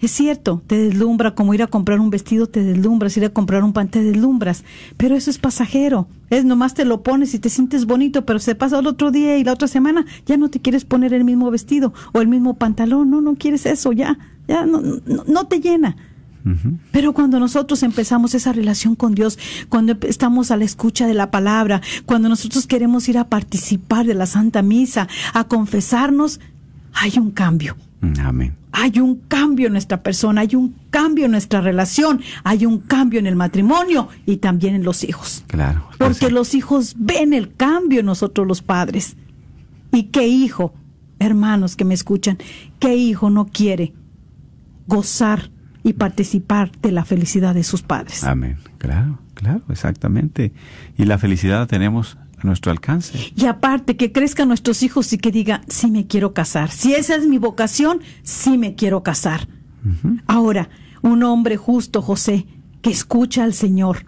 Es 0.00 0.12
cierto, 0.12 0.62
te 0.66 0.78
deslumbra 0.78 1.34
como 1.34 1.52
ir 1.52 1.62
a 1.62 1.66
comprar 1.66 2.00
un 2.00 2.08
vestido, 2.08 2.46
te 2.46 2.62
deslumbras, 2.62 3.16
ir 3.18 3.24
a 3.26 3.30
comprar 3.30 3.62
un 3.62 3.74
pan, 3.74 3.88
te 3.88 4.02
deslumbras, 4.02 4.64
pero 4.96 5.14
eso 5.14 5.30
es 5.30 5.38
pasajero. 5.38 6.08
Es 6.30 6.44
nomás 6.44 6.72
te 6.72 6.86
lo 6.86 7.02
pones 7.02 7.34
y 7.34 7.38
te 7.38 7.50
sientes 7.50 7.84
bonito, 7.84 8.24
pero 8.24 8.38
se 8.38 8.54
pasa 8.54 8.78
el 8.78 8.86
otro 8.86 9.10
día 9.10 9.36
y 9.36 9.44
la 9.44 9.52
otra 9.52 9.68
semana 9.68 10.06
ya 10.24 10.38
no 10.38 10.48
te 10.48 10.60
quieres 10.60 10.84
poner 10.86 11.12
el 11.12 11.24
mismo 11.24 11.50
vestido 11.50 11.92
o 12.12 12.20
el 12.20 12.28
mismo 12.28 12.54
pantalón, 12.54 13.10
no, 13.10 13.20
no 13.20 13.34
quieres 13.34 13.66
eso, 13.66 13.92
ya, 13.92 14.18
ya 14.48 14.64
no, 14.64 14.80
no, 14.80 15.24
no 15.26 15.46
te 15.46 15.60
llena. 15.60 15.96
Pero 16.90 17.12
cuando 17.12 17.38
nosotros 17.38 17.82
empezamos 17.82 18.34
esa 18.34 18.52
relación 18.52 18.94
con 18.94 19.14
Dios, 19.14 19.38
cuando 19.68 19.96
estamos 20.08 20.50
a 20.50 20.56
la 20.56 20.64
escucha 20.64 21.06
de 21.06 21.12
la 21.12 21.30
palabra, 21.30 21.82
cuando 22.06 22.30
nosotros 22.30 22.66
queremos 22.66 23.08
ir 23.10 23.18
a 23.18 23.28
participar 23.28 24.06
de 24.06 24.14
la 24.14 24.24
Santa 24.24 24.62
Misa, 24.62 25.06
a 25.34 25.44
confesarnos, 25.44 26.40
hay 26.94 27.18
un 27.18 27.30
cambio. 27.30 27.76
Amén. 28.22 28.56
Hay 28.72 29.00
un 29.00 29.16
cambio 29.28 29.66
en 29.66 29.72
nuestra 29.72 30.02
persona, 30.02 30.42
hay 30.42 30.54
un 30.54 30.74
cambio 30.90 31.26
en 31.26 31.32
nuestra 31.32 31.60
relación, 31.60 32.20
hay 32.44 32.64
un 32.64 32.78
cambio 32.78 33.18
en 33.18 33.26
el 33.26 33.36
matrimonio 33.36 34.08
y 34.26 34.38
también 34.38 34.74
en 34.74 34.84
los 34.84 35.04
hijos. 35.04 35.44
Claro. 35.48 35.88
Porque 35.98 36.30
los 36.30 36.54
hijos 36.54 36.94
ven 36.98 37.32
el 37.32 37.54
cambio 37.54 38.00
en 38.00 38.06
nosotros 38.06 38.46
los 38.46 38.62
padres. 38.62 39.16
¿Y 39.92 40.04
qué 40.04 40.28
hijo, 40.28 40.72
hermanos 41.18 41.76
que 41.76 41.84
me 41.84 41.94
escuchan, 41.94 42.38
qué 42.78 42.96
hijo 42.96 43.28
no 43.28 43.46
quiere 43.46 43.92
gozar 44.86 45.50
y 45.82 45.94
participar 45.94 46.70
de 46.80 46.92
la 46.92 47.04
felicidad 47.04 47.54
de 47.54 47.64
sus 47.64 47.82
padres? 47.82 48.24
Amén. 48.24 48.56
Claro, 48.78 49.18
claro, 49.34 49.62
exactamente. 49.68 50.52
Y 50.96 51.04
la 51.04 51.18
felicidad 51.18 51.58
la 51.58 51.66
tenemos 51.66 52.16
a 52.42 52.46
nuestro 52.46 52.72
alcance. 52.72 53.32
Y 53.36 53.46
aparte, 53.46 53.96
que 53.96 54.12
crezcan 54.12 54.48
nuestros 54.48 54.82
hijos 54.82 55.12
y 55.12 55.18
que 55.18 55.30
digan, 55.30 55.62
sí 55.68 55.90
me 55.90 56.06
quiero 56.06 56.32
casar. 56.34 56.70
Si 56.70 56.94
esa 56.94 57.14
es 57.16 57.26
mi 57.26 57.38
vocación, 57.38 58.00
sí 58.22 58.56
me 58.58 58.74
quiero 58.74 59.02
casar. 59.02 59.48
Ahora, 60.26 60.68
un 61.02 61.22
hombre 61.22 61.56
justo, 61.56 62.02
José, 62.02 62.46
que 62.82 62.90
escucha 62.90 63.44
al 63.44 63.54
Señor, 63.54 64.04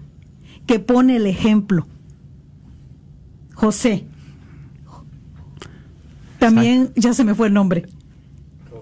que 0.67 0.79
pone 0.79 1.17
el 1.17 1.27
ejemplo. 1.27 1.87
José. 3.55 4.07
También, 6.39 6.93
ya 6.97 7.15
se 7.15 7.25
me 7.25 7.35
fue 7.35 7.47
el 7.49 7.55
nombre. 7.55 7.87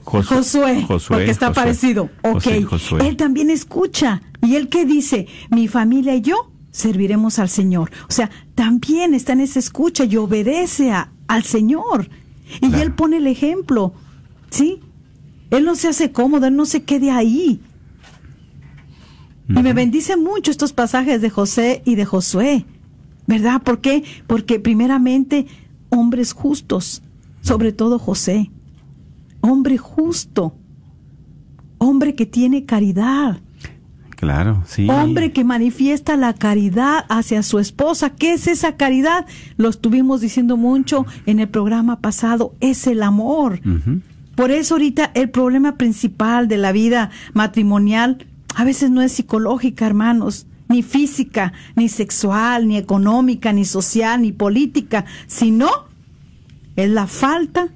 Josu- 0.05 0.25
Josué, 0.25 0.83
Josué, 0.83 1.17
porque 1.17 1.31
está 1.31 1.49
Josué. 1.49 1.63
parecido. 1.63 2.11
Ok. 2.23 2.45
José. 2.69 2.97
Él 3.07 3.17
también 3.17 3.51
escucha. 3.51 4.23
¿Y 4.43 4.55
él 4.57 4.69
qué 4.69 4.87
dice? 4.87 5.27
Mi 5.51 5.69
familia 5.69 6.15
y 6.17 6.23
yo 6.23 6.51
serviremos 6.71 7.39
al 7.39 7.51
Señor. 7.51 7.91
O 8.09 8.13
sea, 8.13 8.31
también 8.61 9.15
está 9.15 9.33
en 9.33 9.41
esa 9.41 9.59
escucha 9.59 10.05
y 10.05 10.19
obedece 10.19 10.93
a- 10.93 11.11
al 11.29 11.45
Señor. 11.45 12.11
Y 12.61 12.69
Claro. 12.69 12.83
él 12.83 12.93
pone 12.95 13.17
el 13.17 13.27
ejemplo. 13.27 13.95
¿Sí? 14.51 14.81
Él 15.51 15.65
no 15.65 15.75
se 15.77 15.89
hace 15.89 16.13
cómodo, 16.13 16.47
él 16.47 16.55
no 16.57 16.67
se 16.67 16.83
quede 16.83 17.11
ahí. 17.11 17.63
Y 19.49 19.63
me 19.63 19.73
bendice 19.73 20.19
mucho 20.19 20.51
estos 20.51 20.75
pasajes 20.75 21.23
de 21.23 21.31
José 21.31 21.81
y 21.87 21.95
de 21.95 22.05
Josué. 22.05 22.67
¿Verdad? 23.27 23.63
¿Por 23.63 23.81
qué? 23.81 24.05
Porque 24.27 24.61
primeramente 24.61 25.47
hombres 25.89 26.35
justos, 26.35 27.03
sobre 27.41 27.73
todo 27.73 27.99
José. 27.99 28.51
Hombre 29.41 29.79
justo. 29.79 30.55
Hombre 31.79 32.15
que 32.15 32.27
tiene 32.27 32.67
caridad. 32.67 33.41
Claro, 34.21 34.63
sí. 34.67 34.87
Hombre 34.87 35.33
que 35.33 35.45
manifiesta 35.45 36.15
la 36.19 36.35
caridad 36.35 37.07
hacia 37.09 37.43
su 37.43 37.59
esposa. 37.59 38.11
¿Qué 38.11 38.35
es 38.35 38.49
esa 38.49 38.77
caridad? 38.77 39.25
Lo 39.57 39.71
estuvimos 39.71 40.21
diciendo 40.21 40.59
mucho 40.59 41.07
en 41.25 41.41
el 41.41 41.49
programa 41.49 42.01
pasado. 42.01 42.55
Es 42.61 42.87
el 42.87 43.03
amor. 43.03 43.63
Por 44.35 44.51
eso 44.51 44.75
ahorita 44.75 45.11
el 45.15 45.31
problema 45.31 45.77
principal 45.77 46.49
de 46.49 46.59
la 46.59 46.71
vida 46.71 47.11
matrimonial 47.33 48.27
a 48.55 48.65
veces 48.65 48.91
no 48.91 49.01
es 49.01 49.13
psicológica, 49.13 49.87
hermanos, 49.87 50.47
ni 50.69 50.83
física, 50.83 51.55
ni 51.75 51.89
sexual, 51.89 52.69
ni 52.69 52.77
económica, 52.77 53.55
ni 53.55 53.65
social, 53.65 54.21
ni 54.21 54.33
política, 54.33 55.07
sino 55.29 55.71
es 56.77 56.91
la 56.91 57.07
falta 57.07 57.69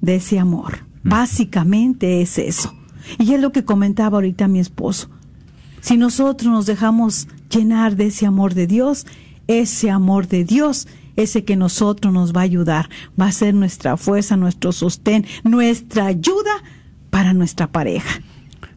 de 0.00 0.14
ese 0.14 0.38
amor. 0.38 0.86
Básicamente 1.02 2.22
es 2.22 2.38
eso. 2.38 2.74
Y 3.18 3.34
es 3.34 3.40
lo 3.42 3.52
que 3.52 3.66
comentaba 3.66 4.16
ahorita 4.16 4.48
mi 4.48 4.58
esposo. 4.58 5.10
Si 5.82 5.96
nosotros 5.98 6.50
nos 6.50 6.64
dejamos 6.66 7.28
llenar 7.50 7.96
de 7.96 8.06
ese 8.06 8.24
amor 8.24 8.54
de 8.54 8.66
Dios, 8.66 9.04
ese 9.48 9.90
amor 9.90 10.28
de 10.28 10.44
Dios, 10.44 10.86
ese 11.16 11.44
que 11.44 11.56
nosotros 11.56 12.14
nos 12.14 12.32
va 12.32 12.40
a 12.40 12.44
ayudar, 12.44 12.88
va 13.20 13.26
a 13.26 13.32
ser 13.32 13.52
nuestra 13.54 13.96
fuerza, 13.96 14.36
nuestro 14.36 14.72
sostén, 14.72 15.26
nuestra 15.44 16.06
ayuda 16.06 16.52
para 17.10 17.34
nuestra 17.34 17.66
pareja. 17.70 18.20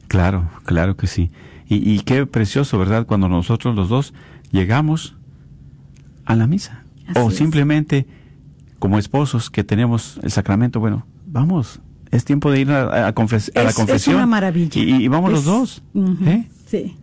Claro, 0.08 0.50
claro 0.66 0.98
que 0.98 1.08
sí. 1.08 1.32
Y, 1.68 1.90
y 1.90 2.00
qué 2.02 2.26
precioso, 2.26 2.78
¿verdad? 2.78 3.06
Cuando 3.06 3.30
nosotros 3.30 3.76
los 3.76 3.88
dos 3.88 4.14
llegamos 4.52 5.16
a 6.26 6.36
la 6.36 6.48
misa. 6.48 6.84
Así 7.08 7.20
o 7.20 7.30
es. 7.30 7.36
simplemente 7.38 8.08
como 8.80 8.98
esposos 8.98 9.50
que 9.52 9.64
tenemos 9.64 10.20
el 10.24 10.32
sacramento, 10.32 10.80
bueno, 10.80 11.06
vamos, 11.28 11.80
es 12.12 12.26
tiempo 12.26 12.52
de 12.52 12.62
ir 12.62 12.72
a, 12.72 13.08
a 13.08 13.16
confes- 13.16 13.52
a 13.56 13.60
la 13.64 13.70
Es- 13.70 13.70
es 13.70 13.76
confesión. 13.76 14.16
una 14.18 14.26
maravilla. 14.26 14.82
Y, 14.82 15.04
y 15.04 15.08
vamos 15.08 15.32
los 15.32 15.46
dos. 15.46 15.82
¿eh? 16.26 16.48
Sí. 16.66 16.96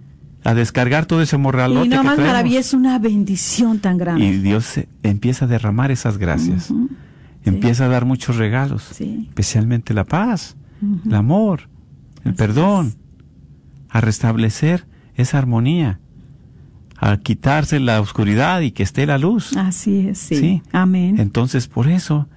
A 0.44 0.54
descargar 0.54 1.06
todo 1.06 1.22
ese 1.22 1.36
morralote 1.36 1.86
Y 1.86 1.90
no 1.90 2.02
que 2.02 2.06
más 2.08 2.18
maravilla, 2.18 2.58
es 2.60 2.74
una 2.74 2.98
bendición 2.98 3.78
tan 3.78 3.96
grande. 3.96 4.24
Y 4.24 4.38
Dios 4.38 4.80
empieza 5.02 5.44
a 5.44 5.48
derramar 5.48 5.90
esas 5.90 6.18
gracias. 6.18 6.72
Empieza 7.44 7.84
a 7.84 7.88
dar 7.88 8.04
muchos 8.04 8.36
regalos. 8.36 8.82
Sí. 8.92 9.26
Especialmente 9.28 9.94
la 9.94 10.04
paz, 10.04 10.56
el 11.06 11.14
amor, 11.14 11.68
el 12.24 12.30
Así 12.30 12.38
perdón. 12.38 12.86
es. 12.88 12.96
A 13.88 14.00
restablecer 14.00 14.86
esa 15.14 15.38
armonía. 15.38 16.00
A 16.96 17.16
quitarse 17.18 17.78
la 17.80 18.00
oscuridad 18.00 18.60
y 18.60 18.70
que 18.70 18.82
esté 18.82 19.06
la 19.06 19.18
luz. 19.18 19.56
Así 19.56 20.08
es, 20.08 20.18
sí. 20.18 20.36
Sí. 20.36 20.62
Amén. 20.72 21.18
Entonces, 21.18 21.66
por 21.68 21.88
eso, 21.88 22.28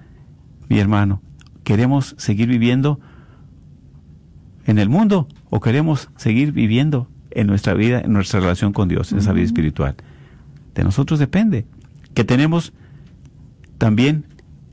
mi 0.68 0.78
hermano, 0.78 1.22
¿queremos 1.64 2.14
seguir 2.18 2.48
viviendo 2.48 3.00
en 4.66 4.78
el 4.78 4.88
mundo 4.88 5.28
o 5.50 5.60
queremos 5.60 6.10
seguir 6.16 6.52
viviendo 6.52 7.08
en 7.36 7.46
nuestra 7.46 7.74
vida, 7.74 8.00
en 8.00 8.12
nuestra 8.12 8.40
relación 8.40 8.72
con 8.72 8.88
Dios, 8.88 9.12
en 9.12 9.18
esa 9.18 9.32
vida 9.32 9.44
espiritual? 9.44 9.94
De 10.74 10.82
nosotros 10.82 11.18
depende. 11.18 11.66
Que 12.14 12.24
tenemos 12.24 12.72
también 13.78 14.24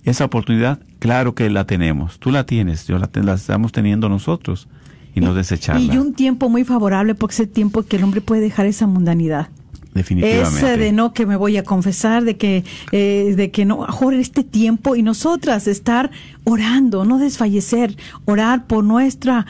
esa 0.04 0.26
oportunidad, 0.26 0.80
claro 1.00 1.36
que 1.36 1.50
la 1.50 1.66
tenemos. 1.66 2.20
Tú 2.20 2.32
la 2.32 2.46
tienes, 2.46 2.88
yo 2.88 2.98
la, 2.98 3.10
la 3.14 3.34
estamos 3.34 3.72
teniendo 3.72 4.10
nosotros 4.10 4.68
y 5.14 5.22
no 5.22 5.34
desecharla. 5.34 5.94
Y 5.94 5.98
un 5.98 6.14
tiempo 6.14 6.50
muy 6.50 6.64
favorable 6.64 7.16
porque 7.16 7.34
es 7.34 7.40
el 7.42 7.50
tiempo 7.50 7.84
que 7.84 7.98
el 7.98 8.04
hombre 8.04 8.22
puede 8.22 8.42
dejar 8.42 8.66
esa 8.66 8.88
mundanidad. 8.88 9.50
Definitivamente. 9.94 10.58
Ese 10.58 10.78
de 10.78 10.92
no 10.92 11.14
que 11.14 11.26
me 11.26 11.36
voy 11.36 11.58
a 11.58 11.64
confesar, 11.64 12.24
de 12.24 12.36
que, 12.36 12.64
eh, 12.92 13.34
de 13.36 13.52
que 13.52 13.64
no, 13.64 13.86
ahora 13.86 14.18
este 14.18 14.44
tiempo 14.44 14.96
y 14.96 15.04
nosotras 15.04 15.68
estar 15.68 16.10
orando, 16.46 17.06
no 17.06 17.20
desfallecer, 17.20 17.96
orar 18.26 18.66
por 18.66 18.84
nuestra 18.84 19.46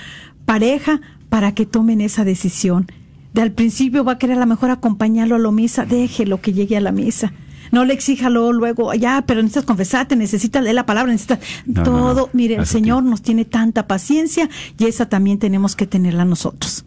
pareja 0.45 0.99
para 1.29 1.53
que 1.53 1.65
tomen 1.65 2.01
esa 2.01 2.25
decisión. 2.25 2.87
De 3.33 3.41
al 3.41 3.51
principio 3.51 4.03
va 4.03 4.13
a 4.13 4.17
querer 4.17 4.37
a 4.37 4.41
lo 4.41 4.45
mejor 4.45 4.69
acompañarlo 4.69 5.35
a 5.35 5.39
la 5.39 5.51
misa, 5.51 5.85
déjelo 5.85 6.39
que 6.39 6.53
llegue 6.53 6.77
a 6.77 6.81
la 6.81 6.91
misa. 6.91 7.33
No 7.71 7.85
le 7.85 7.93
exija 7.95 8.29
luego, 8.29 8.93
ya, 8.93 9.23
pero 9.25 9.41
necesitas 9.41 9.65
confesarte, 9.65 10.15
necesitas 10.15 10.61
leer 10.61 10.75
la 10.75 10.85
palabra, 10.85 11.11
necesitas 11.11 11.39
No, 11.65 11.81
todo. 11.81 12.13
no. 12.13 12.29
Mire, 12.33 12.55
el 12.55 12.67
Señor 12.67 13.03
nos 13.03 13.23
tiene 13.23 13.45
tanta 13.45 13.87
paciencia 13.87 14.47
y 14.77 14.85
esa 14.85 15.09
también 15.09 15.39
tenemos 15.39 15.75
que 15.75 15.87
tenerla 15.87 16.23
nosotros. 16.23 16.85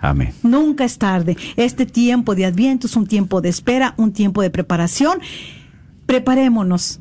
Amén. 0.00 0.34
Nunca 0.42 0.84
es 0.84 0.98
tarde. 0.98 1.36
Este 1.56 1.86
tiempo 1.86 2.34
de 2.34 2.44
Adviento 2.44 2.86
es 2.86 2.94
un 2.94 3.06
tiempo 3.06 3.40
de 3.40 3.48
espera, 3.48 3.94
un 3.96 4.12
tiempo 4.12 4.42
de 4.42 4.50
preparación. 4.50 5.18
Preparémonos 6.04 7.00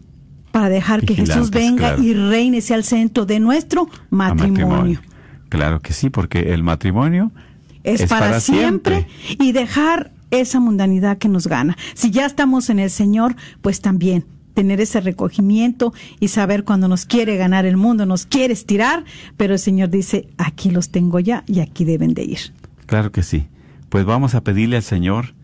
para 0.51 0.69
dejar 0.69 1.05
que 1.05 1.15
Jesús 1.15 1.51
venga 1.51 1.95
claro. 1.95 2.03
y 2.03 2.13
reine, 2.13 2.61
sea 2.61 2.77
el 2.77 2.83
centro 2.83 3.25
de 3.25 3.39
nuestro 3.39 3.89
matrimonio. 4.09 5.01
Claro 5.49 5.81
que 5.81 5.93
sí, 5.93 6.09
porque 6.09 6.53
el 6.53 6.63
matrimonio 6.63 7.31
Es, 7.87 8.05
para, 8.05 8.39
siempre, 8.39 9.07
y 9.39 9.51
dejar 9.51 10.11
esa 10.29 10.59
mundanidad 10.59 11.17
que 11.17 11.29
nos 11.29 11.47
gana. 11.47 11.77
Si 11.93 12.11
ya 12.11 12.25
estamos 12.25 12.69
en 12.69 12.79
el 12.79 12.89
Señor, 12.89 13.35
pues 13.61 13.81
también 13.81 14.25
tener 14.53 14.81
ese 14.81 15.01
recogimiento 15.01 15.93
y 16.19 16.29
saber 16.29 16.63
cuando 16.63 16.87
nos 16.87 17.05
quiere 17.05 17.37
ganar 17.37 17.65
el 17.65 17.77
mundo, 17.77 18.05
nos 18.05 18.25
quiere 18.25 18.53
estirar, 18.53 19.05
pero 19.37 19.53
el 19.53 19.59
Señor 19.59 19.89
dice, 19.89 20.29
aquí 20.37 20.71
los 20.71 20.89
tengo 20.89 21.19
ya 21.19 21.43
y 21.45 21.59
aquí 21.59 21.85
deben 21.85 22.13
de 22.15 22.23
ir. 22.23 22.39
Claro 22.87 23.11
que 23.11 23.21
sí. 23.21 23.47
Pues 23.89 24.03
vamos 24.03 24.35
a 24.35 24.41
pedirle 24.41 24.77
al 24.77 24.83
Señor 24.83 25.35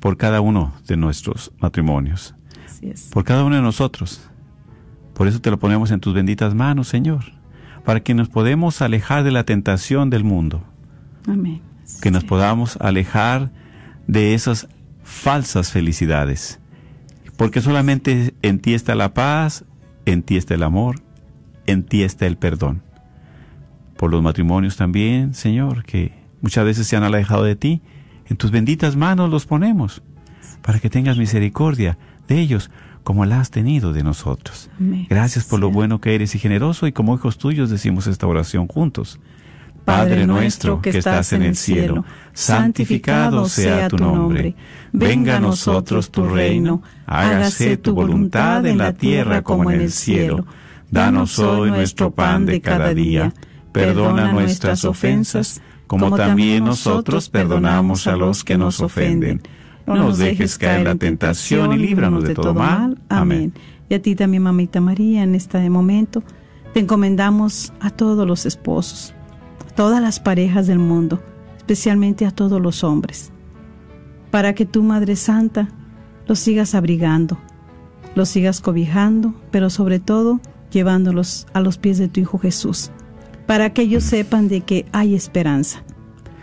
por 0.00 0.16
cada 0.16 0.40
uno 0.40 0.74
de 0.86 0.96
nuestros 0.96 1.52
matrimonios, 1.60 2.34
Así 2.66 2.88
es. 2.88 3.02
por 3.12 3.24
cada 3.24 3.44
uno 3.44 3.56
de 3.56 3.62
nosotros. 3.62 4.20
Por 5.14 5.28
eso 5.28 5.40
te 5.40 5.50
lo 5.50 5.58
ponemos 5.58 5.90
en 5.90 6.00
tus 6.00 6.12
benditas 6.12 6.54
manos, 6.54 6.88
Señor, 6.88 7.32
para 7.84 8.00
que 8.00 8.12
nos 8.12 8.28
podamos 8.28 8.82
alejar 8.82 9.24
de 9.24 9.30
la 9.30 9.44
tentación 9.44 10.10
del 10.10 10.24
mundo, 10.24 10.64
Amén. 11.26 11.67
Que 12.00 12.10
nos 12.10 12.24
podamos 12.24 12.76
alejar 12.80 13.50
de 14.06 14.34
esas 14.34 14.68
falsas 15.02 15.72
felicidades, 15.72 16.60
porque 17.36 17.60
solamente 17.60 18.34
en 18.42 18.58
ti 18.58 18.74
está 18.74 18.94
la 18.94 19.14
paz, 19.14 19.64
en 20.06 20.22
ti 20.22 20.36
está 20.36 20.54
el 20.54 20.62
amor, 20.62 21.00
en 21.66 21.82
ti 21.82 22.02
está 22.02 22.26
el 22.26 22.36
perdón. 22.36 22.82
Por 23.96 24.10
los 24.10 24.22
matrimonios 24.22 24.76
también, 24.76 25.34
Señor, 25.34 25.84
que 25.84 26.12
muchas 26.40 26.64
veces 26.64 26.86
se 26.86 26.96
han 26.96 27.04
alejado 27.04 27.44
de 27.44 27.56
ti, 27.56 27.82
en 28.26 28.36
tus 28.36 28.50
benditas 28.50 28.96
manos 28.96 29.30
los 29.30 29.46
ponemos, 29.46 30.02
para 30.62 30.78
que 30.78 30.90
tengas 30.90 31.18
misericordia 31.18 31.98
de 32.28 32.38
ellos, 32.38 32.70
como 33.02 33.24
la 33.24 33.40
has 33.40 33.50
tenido 33.50 33.92
de 33.92 34.02
nosotros. 34.02 34.70
Amén. 34.78 35.06
Gracias 35.08 35.44
por 35.44 35.60
lo 35.60 35.70
bueno 35.70 36.00
que 36.00 36.14
eres 36.14 36.34
y 36.34 36.38
generoso, 36.38 36.86
y 36.86 36.92
como 36.92 37.14
hijos 37.14 37.38
tuyos 37.38 37.70
decimos 37.70 38.06
esta 38.06 38.26
oración 38.26 38.66
juntos. 38.68 39.18
Padre 39.88 40.26
nuestro 40.26 40.82
que 40.82 40.90
estás 40.90 41.32
en 41.32 41.42
el 41.42 41.56
cielo, 41.56 42.04
santificado 42.32 43.48
sea 43.48 43.88
tu 43.88 43.96
nombre. 43.96 44.54
Venga 44.92 45.38
a 45.38 45.40
nosotros 45.40 46.10
tu 46.10 46.24
reino. 46.24 46.82
Hágase 47.06 47.76
tu 47.78 47.94
voluntad 47.94 48.66
en 48.66 48.78
la 48.78 48.92
tierra 48.92 49.42
como 49.42 49.70
en 49.70 49.80
el 49.80 49.90
cielo. 49.90 50.44
Danos 50.90 51.38
hoy 51.38 51.70
nuestro 51.70 52.10
pan 52.10 52.44
de 52.46 52.60
cada 52.60 52.92
día. 52.92 53.32
Perdona 53.72 54.32
nuestras 54.32 54.84
ofensas, 54.84 55.60
como 55.86 56.14
también 56.14 56.64
nosotros 56.64 57.28
perdonamos 57.28 58.06
a 58.06 58.16
los 58.16 58.44
que 58.44 58.58
nos 58.58 58.80
ofenden. 58.80 59.40
No 59.86 59.94
nos 59.94 60.18
dejes 60.18 60.58
caer 60.58 60.80
en 60.80 60.84
la 60.84 60.94
tentación 60.96 61.72
y 61.72 61.78
líbranos 61.78 62.24
de 62.24 62.34
todo 62.34 62.52
mal. 62.52 62.98
Amén. 63.08 63.54
Y 63.88 63.94
a 63.94 64.02
ti 64.02 64.14
también, 64.14 64.42
mamita 64.42 64.82
María, 64.82 65.22
en 65.22 65.34
este 65.34 65.70
momento 65.70 66.22
te 66.74 66.80
encomendamos 66.80 67.72
a 67.80 67.90
todos 67.90 68.26
los 68.26 68.44
esposos, 68.44 69.14
todas 69.78 70.02
las 70.02 70.18
parejas 70.18 70.66
del 70.66 70.80
mundo, 70.80 71.22
especialmente 71.56 72.26
a 72.26 72.32
todos 72.32 72.60
los 72.60 72.82
hombres, 72.82 73.30
para 74.32 74.52
que 74.52 74.66
tu 74.66 74.82
Madre 74.82 75.14
Santa 75.14 75.68
los 76.26 76.40
sigas 76.40 76.74
abrigando, 76.74 77.38
los 78.16 78.28
sigas 78.28 78.60
cobijando, 78.60 79.34
pero 79.52 79.70
sobre 79.70 80.00
todo 80.00 80.40
llevándolos 80.72 81.46
a 81.52 81.60
los 81.60 81.78
pies 81.78 81.96
de 81.98 82.08
tu 82.08 82.18
Hijo 82.18 82.40
Jesús, 82.40 82.90
para 83.46 83.72
que 83.72 83.82
ellos 83.82 84.02
sepan 84.02 84.48
de 84.48 84.62
que 84.62 84.84
hay 84.90 85.14
esperanza 85.14 85.84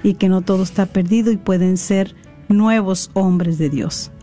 y 0.01 0.13
que 0.13 0.29
no 0.29 0.41
todo 0.41 0.63
está 0.63 0.85
perdido 0.85 1.29
y 1.33 1.35
pueden 1.35 1.75
ser 1.75 2.15
nuevos 2.47 3.11
hombres 3.15 3.57
de 3.57 3.69
Dios. 3.69 4.13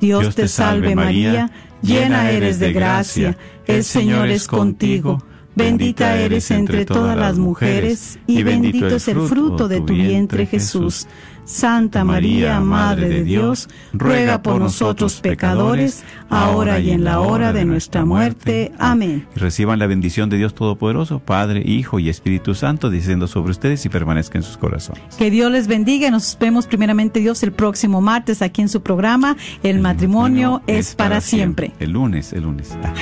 Dios, 0.00 0.34
te 0.34 0.48
salve 0.48 0.96
María, 0.96 1.52
llena 1.82 2.32
eres 2.32 2.58
de 2.58 2.72
gracia, 2.72 3.38
el 3.68 3.84
Señor 3.84 4.28
es 4.28 4.48
contigo, 4.48 5.22
bendita 5.56 6.16
eres 6.16 6.50
entre 6.50 6.84
todas 6.84 7.16
las 7.16 7.38
mujeres 7.38 8.18
y 8.26 8.42
bendito 8.44 8.86
es 8.86 9.08
el 9.08 9.20
fruto 9.22 9.66
de 9.66 9.80
tu 9.80 9.94
vientre 9.94 10.46
Jesús. 10.46 11.08
Santa 11.46 12.02
María, 12.02 12.60
Madre 12.60 13.08
de 13.08 13.22
Dios, 13.22 13.68
ruega 13.92 14.42
por 14.42 14.58
nosotros 14.58 15.20
pecadores, 15.20 16.02
ahora 16.28 16.80
y 16.80 16.90
en 16.90 17.04
la 17.04 17.20
hora 17.20 17.52
de 17.52 17.64
nuestra 17.64 18.04
muerte. 18.04 18.72
Amén. 18.78 19.28
Reciban 19.36 19.78
la 19.78 19.86
bendición 19.86 20.28
de 20.28 20.38
Dios 20.38 20.54
Todopoderoso, 20.54 21.20
Padre, 21.20 21.62
Hijo 21.64 22.00
y 22.00 22.08
Espíritu 22.08 22.56
Santo, 22.56 22.90
diciendo 22.90 23.28
sobre 23.28 23.52
ustedes 23.52 23.86
y 23.86 23.88
permanezca 23.88 24.38
en 24.38 24.42
sus 24.42 24.56
corazones. 24.56 25.02
Que 25.16 25.30
Dios 25.30 25.52
les 25.52 25.68
bendiga 25.68 26.08
y 26.08 26.10
nos 26.10 26.36
vemos 26.38 26.66
primeramente 26.66 27.20
Dios 27.20 27.42
el 27.44 27.52
próximo 27.52 28.00
martes 28.00 28.42
aquí 28.42 28.62
en 28.62 28.68
su 28.68 28.82
programa 28.82 29.36
El, 29.62 29.80
matrimonio, 29.80 30.62
es 30.66 30.96
para 30.96 31.20
siempre. 31.20 31.72
El 31.78 31.92
lunes, 31.92 32.32
el 32.32 32.42
lunes. 32.42 32.76
Ah. 32.82 32.92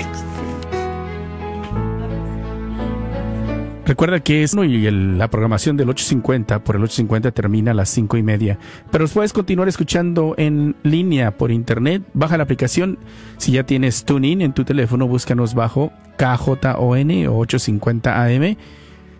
Recuerda 3.86 4.20
que 4.20 4.42
es 4.42 4.54
la 4.54 5.28
programación 5.28 5.76
del 5.76 5.90
850 5.90 6.64
por 6.64 6.76
el 6.76 6.84
850 6.84 7.32
termina 7.32 7.72
a 7.72 7.74
las 7.74 7.90
5 7.90 8.16
y 8.16 8.22
media. 8.22 8.58
Pero 8.90 9.02
los 9.02 9.12
puedes 9.12 9.34
continuar 9.34 9.68
escuchando 9.68 10.34
en 10.38 10.74
línea 10.82 11.36
por 11.36 11.50
internet. 11.50 12.02
Baja 12.14 12.38
la 12.38 12.44
aplicación. 12.44 12.98
Si 13.36 13.52
ya 13.52 13.64
tienes 13.64 14.06
TuneIn 14.06 14.40
en 14.40 14.54
tu 14.54 14.64
teléfono, 14.64 15.06
búscanos 15.06 15.54
bajo 15.54 15.92
KJON 16.16 17.26
o 17.26 17.38
850 17.38 18.24
AM. 18.24 18.56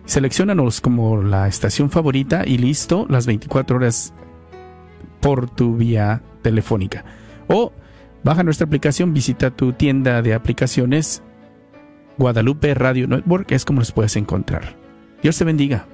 Seleccionanos 0.05 0.81
como 0.81 1.21
la 1.21 1.47
estación 1.47 1.91
favorita 1.91 2.43
y 2.43 2.57
listo, 2.57 3.05
las 3.07 3.27
24 3.27 3.75
horas 3.75 4.15
por 5.19 5.47
tu 5.47 5.75
vía 5.75 6.23
telefónica. 6.41 7.05
O 7.47 7.71
baja 8.23 8.41
nuestra 8.41 8.65
aplicación, 8.65 9.13
visita 9.13 9.51
tu 9.51 9.73
tienda 9.73 10.23
de 10.23 10.33
aplicaciones 10.33 11.21
Guadalupe 12.17 12.73
Radio 12.73 13.07
Network 13.07 13.51
es 13.51 13.65
como 13.65 13.79
los 13.79 13.91
puedes 13.91 14.15
encontrar. 14.15 14.75
Dios 15.21 15.37
te 15.37 15.43
bendiga. 15.43 15.85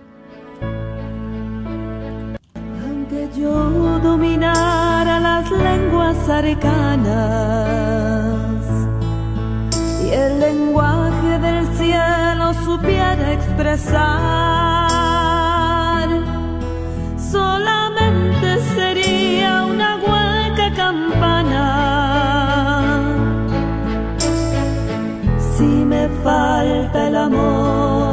Aunque 2.84 3.28
yo 3.36 4.00
dominara 4.00 5.20
las 5.20 5.50
lenguas 5.52 6.30
arcanas 6.30 7.12
y 10.04 10.10
el 10.10 10.40
lenguaje 10.40 11.40
del 11.40 11.66
cielo 11.76 12.54
supiera 12.66 13.34
expresar, 13.34 14.90
solamente 17.18 18.62
sería 18.76 19.66
una 19.66 19.96
hueca 19.96 20.72
campana. 20.76 22.11
falta 26.24 27.08
el 27.08 27.16
amor. 27.16 28.11